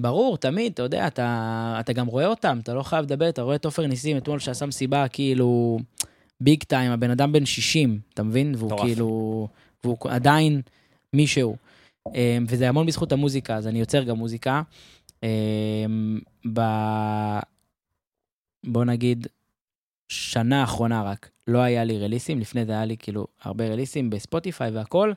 ברור, 0.02 0.38
תמיד, 0.38 0.72
אתה 0.74 0.84
יודע, 0.84 1.08
אתה, 1.08 1.78
אתה 1.80 1.94
גם 1.94 2.08
רואה 2.08 2.26
אותם, 2.26 2.60
אתה 2.64 2.74
לא 2.74 2.84
חייב 2.84 3.06
לדבר, 3.06 3.30
אתה 3.30 3.42
רואה 3.42 3.56
את 3.56 3.66
עופר 3.66 3.88
ניסים 3.88 4.18
אתמול 4.18 4.40
שעשה 4.40 4.66
מסיבה, 4.66 5.08
כאילו, 5.08 5.80
ביג 6.42 6.64
טיים, 6.64 6.92
הבן 6.92 7.12
אדם 7.12 7.32
בן 7.32 7.46
60, 7.46 8.00
אתה 8.14 8.24
מבין? 8.24 8.56
והוא 8.58 8.70
טורף. 8.70 8.82
כאילו, 8.82 9.48
והוא 9.84 9.98
עדיין 10.10 10.62
מישהו. 11.14 11.56
אה, 12.16 12.38
וזה 12.48 12.70
המון 12.70 12.86
בזכות 12.86 13.12
המוזיקה, 13.12 13.56
אז 13.56 13.68
אני 13.68 13.80
יוצר 13.80 14.04
גם 14.04 14.18
מוזיקה. 14.18 14.62
ב... 16.54 16.60
בוא 18.64 18.86
נגיד, 18.86 19.28
שנה 20.08 20.64
אחרונה 20.64 21.04
רק, 21.04 21.30
לא 21.48 21.60
היה 21.60 21.84
לי 21.84 22.00
רליסים, 22.00 22.40
לפני 22.40 22.66
זה 22.66 22.72
היה 22.72 22.86
לי 22.86 22.98
כאילו 22.98 23.28
הרבה 23.42 23.68
רליסים 23.68 24.10
בספוטיפיי 24.10 24.72
והכל, 24.72 25.14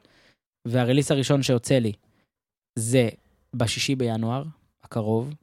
והרליס 0.65 1.11
הראשון 1.11 1.43
שיוצא 1.43 1.79
לי 1.79 1.93
זה 2.77 3.09
בשישי 3.55 3.95
בינואר 3.95 4.43
הקרוב. 4.85 5.35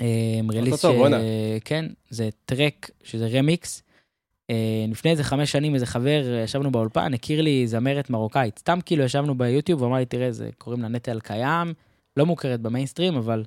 אמ, 0.00 0.48
רליס 0.52 0.80
ש... 0.82 0.86
כן, 1.64 1.86
זה 2.10 2.28
טרק, 2.44 2.90
שזה 3.02 3.28
רמיקס. 3.38 3.82
אמ, 4.50 4.90
לפני 4.90 5.10
איזה 5.10 5.24
חמש 5.24 5.52
שנים 5.52 5.74
איזה 5.74 5.86
חבר, 5.86 6.40
ישבנו 6.44 6.72
באולפן, 6.72 7.14
הכיר 7.14 7.42
לי 7.42 7.66
זמרת 7.66 8.10
מרוקאית. 8.10 8.58
סתם 8.58 8.78
כאילו 8.86 9.04
ישבנו 9.04 9.38
ביוטיוב, 9.38 9.80
הוא 9.80 9.88
אמר 9.88 9.96
לי, 9.96 10.06
תראה, 10.06 10.32
זה 10.32 10.50
קוראים 10.58 10.82
לה 10.82 10.88
נטע 10.88 11.12
אלקיים, 11.12 11.74
לא 12.16 12.26
מוכרת 12.26 12.60
במיינסטרים, 12.60 13.16
אבל 13.16 13.44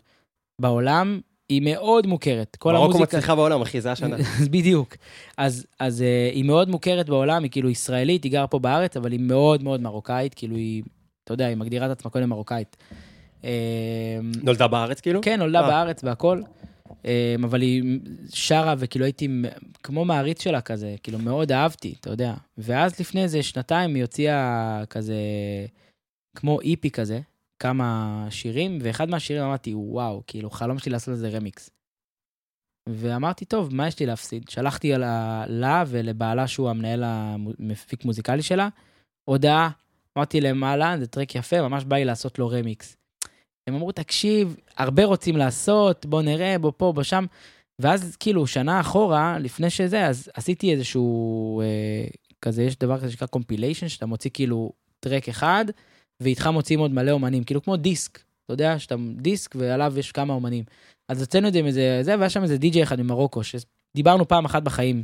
בעולם 0.62 1.20
היא 1.50 1.62
מאוד 1.62 2.08
מוכרת. 2.08 2.56
כל 2.56 2.76
המוזיקה... 2.76 2.98
מרוקו 2.98 3.04
מצליחה 3.04 3.36
בעולם, 3.36 3.62
אחי, 3.62 3.82
זה 3.82 3.92
השנה. 3.92 4.18
בדיוק. 4.54 4.96
אז, 5.38 5.66
אז 5.80 6.02
uh, 6.02 6.36
היא 6.36 6.44
מאוד 6.44 6.70
מוכרת 6.70 7.10
בעולם, 7.10 7.44
היא 7.44 7.52
כאילו 7.52 7.70
ישראלית, 7.70 8.24
היא 8.24 8.32
גרה 8.32 8.48
פה 8.48 8.60
בארץ, 8.60 8.98
אבל 8.98 9.12
היא 9.12 9.20
מאוד 9.20 9.64
מאוד 9.64 9.82
מרוקאית, 9.82 10.34
כאילו 10.34 10.56
היא, 10.56 10.84
אתה 11.24 11.34
יודע, 11.34 11.46
היא 11.46 11.58
מגדירה 11.58 11.86
את 11.86 11.92
עצמה 11.92 12.12
קודם 12.12 12.30
מרוקאית. 12.30 12.78
אמ, 13.44 13.50
נולדה 14.44 14.68
בארץ 14.68 15.02
כאילו? 15.02 15.22
כן, 15.22 15.40
נולדה 15.40 15.62
אה. 15.62 15.68
בארץ 15.68 16.04
והכל. 16.04 16.42
אמ, 17.06 17.12
אבל 17.44 17.62
היא 17.62 18.00
שרה, 18.30 18.76
וכאילו 18.78 19.06
הייתי 19.06 19.28
כמו 19.84 20.06
מעריץ 20.06 20.44
שלה 20.44 20.62
כזה, 20.62 20.96
כאילו 21.04 21.20
מאוד 21.20 21.52
אהבתי, 21.52 21.94
אתה 22.00 22.10
יודע. 22.10 22.34
ואז 22.58 23.00
לפני 23.00 23.24
איזה 23.24 23.44
שנתיים 23.44 23.96
היא 23.96 24.04
הוציאה 24.04 24.84
כזה, 24.90 25.16
כמו 26.36 26.62
איפי 26.62 26.92
כזה, 26.92 27.20
כמה 27.60 28.28
שירים, 28.30 28.78
ואחד 28.82 29.10
מהשירים 29.10 29.44
אמרתי, 29.44 29.74
וואו, 29.76 30.24
כאילו, 30.28 30.50
חלום 30.50 30.80
שלי 30.80 30.92
לעשות 30.92 31.14
לזה 31.14 31.30
רמיקס. 31.30 31.70
ואמרתי, 32.90 33.46
טוב, 33.46 33.74
מה 33.74 33.88
יש 33.88 34.00
לי 34.00 34.06
להפסיד? 34.06 34.50
שלחתי 34.50 34.92
לה, 34.92 35.44
לה 35.48 35.84
ולבעלה, 35.88 36.48
שהוא 36.48 36.70
המנהל 36.70 37.04
המפיק 37.04 38.06
מוזיקלי 38.06 38.42
שלה, 38.42 38.70
הודעה, 39.30 39.70
אמרתי 40.18 40.42
להם, 40.42 40.64
אהלן, 40.64 41.00
זה 41.00 41.08
טרק 41.08 41.36
יפה, 41.36 41.62
ממש 41.62 41.84
בא 41.84 41.96
לי 41.96 42.06
לעשות 42.06 42.40
לו 42.40 42.48
רמיקס. 42.48 42.98
הם 43.68 43.76
אמרו, 43.76 43.92
תקשיב, 43.92 44.56
הרבה 44.78 45.06
רוצים 45.06 45.38
לעשות, 45.38 46.06
בוא 46.06 46.22
נראה, 46.22 46.60
בוא 46.60 46.72
פה, 46.78 46.92
בוא 46.96 47.04
שם. 47.04 47.26
ואז 47.80 48.16
כאילו, 48.16 48.48
שנה 48.48 48.80
אחורה, 48.80 49.40
לפני 49.40 49.70
שזה, 49.70 50.06
אז 50.06 50.30
עשיתי 50.34 50.72
איזשהו, 50.72 51.62
אה, 51.62 52.08
כזה, 52.42 52.64
יש 52.64 52.76
דבר 52.76 52.98
כזה 52.98 53.12
שנקרא 53.12 53.28
קומפיליישן, 53.28 53.88
שאתה 53.88 54.06
מוציא 54.06 54.32
כאילו 54.34 54.72
טרק 55.00 55.30
אחד, 55.30 55.66
ואיתך 56.20 56.48
מוציאים 56.48 56.80
עוד 56.80 56.92
מלא 56.92 57.12
אומנים, 57.12 57.44
כאילו 57.44 57.64
כמו 57.64 57.76
דיסק, 57.78 58.20
אתה 58.46 58.54
יודע, 58.54 58.80
שאתה 58.80 58.96
דיסק 59.16 59.56
ועליו 59.56 59.94
יש 59.98 60.12
כמה 60.12 60.34
אומנים. 60.34 60.64
אז 61.10 61.22
הוצאנו 61.22 61.48
את 61.48 61.54
זה 61.54 61.60
עם 61.60 61.66
איזה, 61.66 62.00
זה, 62.02 62.18
והיה 62.18 62.30
שם 62.30 62.44
איזה 62.44 62.58
די-ג'יי 62.58 62.84
אחד 62.84 63.02
ממרוקו, 63.02 63.42
שדיברנו 63.44 64.28
פעם 64.28 64.46
אחת 64.46 64.64
בחיים. 64.64 65.04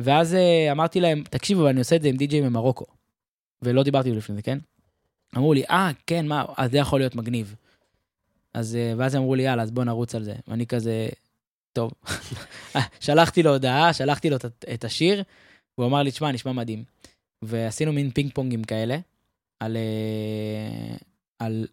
ואז 0.00 0.34
אה, 0.34 0.72
אמרתי 0.72 1.00
להם, 1.00 1.22
תקשיבו, 1.30 1.68
אני 1.68 1.78
עושה 1.78 1.96
את 1.96 2.02
זה 2.02 2.08
עם 2.08 2.16
די-ג'יי 2.16 2.40
ממרוקו. 2.40 2.84
ולא 3.62 3.82
דיברתי 3.82 4.10
לפני 4.10 4.36
זה, 4.36 4.42
כן? 4.42 4.58
אמרו 5.36 5.54
לי, 5.54 5.62
אה, 5.70 5.90
כן, 6.06 6.26
מה, 6.26 6.44
אז 6.56 6.70
זה 6.70 6.78
יכול 6.78 7.00
להיות 7.00 7.14
מגניב. 7.14 7.54
אז, 8.54 8.76
אה, 8.76 8.92
ואז 8.96 9.16
אמרו 9.16 9.34
לי, 9.34 9.42
יאללה, 9.42 9.62
אז 9.62 9.70
בוא 9.70 9.84
נרוץ 9.84 10.14
על 10.14 10.22
זה. 10.22 10.34
ואני 10.48 10.66
כזה, 10.66 11.08
טוב. 11.72 11.92
שלחתי 13.00 13.42
לו 13.42 13.52
הודעה, 13.52 13.92
שלחתי 13.92 14.30
לו 14.30 14.36
את 14.74 14.84
השיר, 14.84 15.22
והוא 15.78 15.88
אמר 15.88 16.02
לי, 16.02 16.10
תשמע, 16.10 16.32
נשמע 16.32 16.52
מדהים. 16.52 16.84
ועשינו 17.42 17.92
מין 17.92 18.10
פינג 18.10 18.32
פונגים 18.34 18.64
כאלה, 18.64 18.98
על, 19.60 19.76
אה, 19.76 20.96
על, 21.38 21.66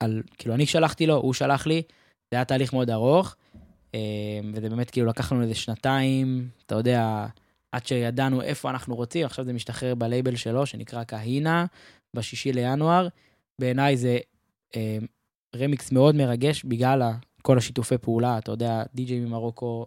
על, 0.00 0.22
כאילו, 0.38 0.54
אני 0.54 0.66
שלחתי 0.66 1.06
לו, 1.06 1.16
הוא 1.16 1.34
שלח 1.34 1.66
לי, 1.66 1.82
זה 2.30 2.36
היה 2.36 2.44
תהליך 2.44 2.72
מאוד 2.72 2.90
ארוך, 2.90 3.36
אה, 3.94 4.00
וזה 4.54 4.68
באמת, 4.68 4.90
כאילו, 4.90 5.06
לקח 5.06 5.32
לנו 5.32 5.42
איזה 5.42 5.54
שנתיים, 5.54 6.48
אתה 6.66 6.74
יודע, 6.74 7.26
עד 7.72 7.86
שידענו 7.86 8.42
איפה 8.42 8.70
אנחנו 8.70 8.96
רוצים, 8.96 9.26
עכשיו 9.26 9.44
זה 9.44 9.52
משתחרר 9.52 9.94
בלייבל 9.94 10.36
שלו, 10.36 10.66
שנקרא 10.66 11.04
קהינה, 11.04 11.66
בשישי 12.16 12.52
לינואר. 12.52 13.08
בעיניי 13.58 13.96
זה 13.96 14.18
אה, 14.76 14.98
רמיקס 15.56 15.92
מאוד 15.92 16.14
מרגש, 16.14 16.64
בגלל 16.64 17.02
כל 17.42 17.58
השיתופי 17.58 17.98
פעולה, 17.98 18.38
אתה 18.38 18.52
יודע, 18.52 18.82
די.ג'יי 18.94 19.20
ממרוקו, 19.20 19.86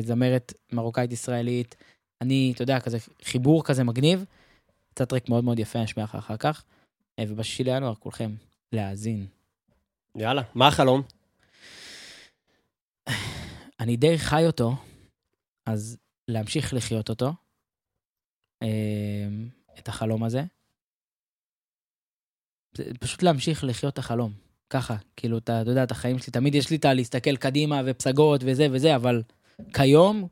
זמרת 0.00 0.52
מרוקאית 0.72 1.12
ישראלית, 1.12 1.74
אני, 2.22 2.52
אתה 2.54 2.62
יודע, 2.62 2.80
כזה 2.80 2.98
חיבור 3.24 3.64
כזה 3.64 3.84
מגניב. 3.84 4.24
קצת 4.94 5.08
טרק 5.08 5.28
מאוד 5.28 5.44
מאוד 5.44 5.58
יפה, 5.58 5.82
נשמיע 5.82 6.04
לך 6.04 6.14
אחר 6.14 6.36
כך. 6.36 6.64
אה, 7.18 7.24
ובשישי 7.28 7.64
לינואר, 7.64 7.94
כולכם, 7.94 8.34
להאזין. 8.72 9.26
יאללה, 10.16 10.42
מה 10.54 10.68
החלום? 10.68 11.02
אני 13.80 13.96
די 13.96 14.18
חי 14.18 14.46
אותו, 14.46 14.76
אז 15.66 15.98
להמשיך 16.28 16.74
לחיות 16.74 17.08
אותו, 17.08 17.32
אה, 18.62 18.68
את 19.78 19.88
החלום 19.88 20.24
הזה. 20.24 20.42
זה 22.76 22.84
פשוט 23.00 23.22
להמשיך 23.22 23.64
לחיות 23.64 23.92
את 23.92 23.98
החלום, 23.98 24.32
ככה, 24.70 24.96
כאילו, 25.16 25.38
אתה, 25.38 25.62
אתה 25.62 25.70
יודע, 25.70 25.84
את 25.84 25.90
החיים 25.90 26.18
שלי, 26.18 26.32
תמיד 26.32 26.54
יש 26.54 26.70
לי 26.70 26.76
את 26.76 26.84
הלהסתכל 26.84 27.36
קדימה 27.36 27.80
ופסגות 27.86 28.40
וזה 28.44 28.66
וזה, 28.72 28.96
אבל 28.96 29.22
כיום, 29.74 30.28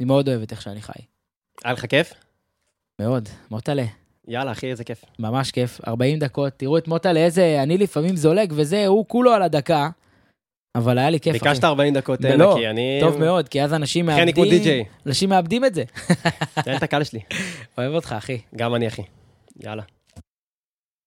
אני 0.00 0.06
מאוד 0.06 0.28
אוהב 0.28 0.42
את 0.42 0.52
איך 0.52 0.62
שאני 0.62 0.82
חי. 0.82 0.92
היה 1.64 1.72
לך 1.72 1.86
כיף? 1.86 2.29
מאוד, 3.00 3.28
מוטלה. 3.50 3.84
יאללה, 4.28 4.52
אחי, 4.52 4.70
איזה 4.70 4.84
כיף. 4.84 5.04
ממש 5.18 5.50
כיף, 5.50 5.80
40 5.86 6.18
דקות, 6.18 6.52
תראו 6.56 6.78
את 6.78 6.88
מוטלה, 6.88 7.20
איזה, 7.20 7.62
אני 7.62 7.78
לפעמים 7.78 8.16
זולג 8.16 8.52
וזה, 8.56 8.86
הוא 8.86 9.04
כולו 9.08 9.32
על 9.32 9.42
הדקה, 9.42 9.88
אבל 10.74 10.98
היה 10.98 11.10
לי 11.10 11.20
כיף, 11.20 11.36
אחי. 11.36 11.44
ביקשת 11.48 11.64
40 11.64 11.94
דקות, 11.94 12.24
אה, 12.24 12.36
לא, 12.36 12.54
נקי, 12.54 12.68
אני... 12.68 12.98
טוב 13.00 13.18
מאוד, 13.18 13.48
כי 13.48 13.62
אז 13.62 13.74
אנשים 13.74 14.10
אחי, 14.10 14.22
אני 14.22 14.32
כמו 14.32 14.42
מאבדים, 14.42 14.58
די-ג'יי. 14.62 14.84
אנשים 15.06 15.28
מאבדים 15.28 15.64
את 15.64 15.74
זה. 15.74 15.84
תן 16.64 16.76
את 16.76 16.82
הקהל 16.82 17.04
שלי. 17.04 17.20
אוהב 17.78 17.94
אותך, 17.94 18.14
אחי. 18.18 18.38
גם 18.56 18.74
אני, 18.74 18.88
אחי. 18.88 19.02
יאללה. 19.64 19.82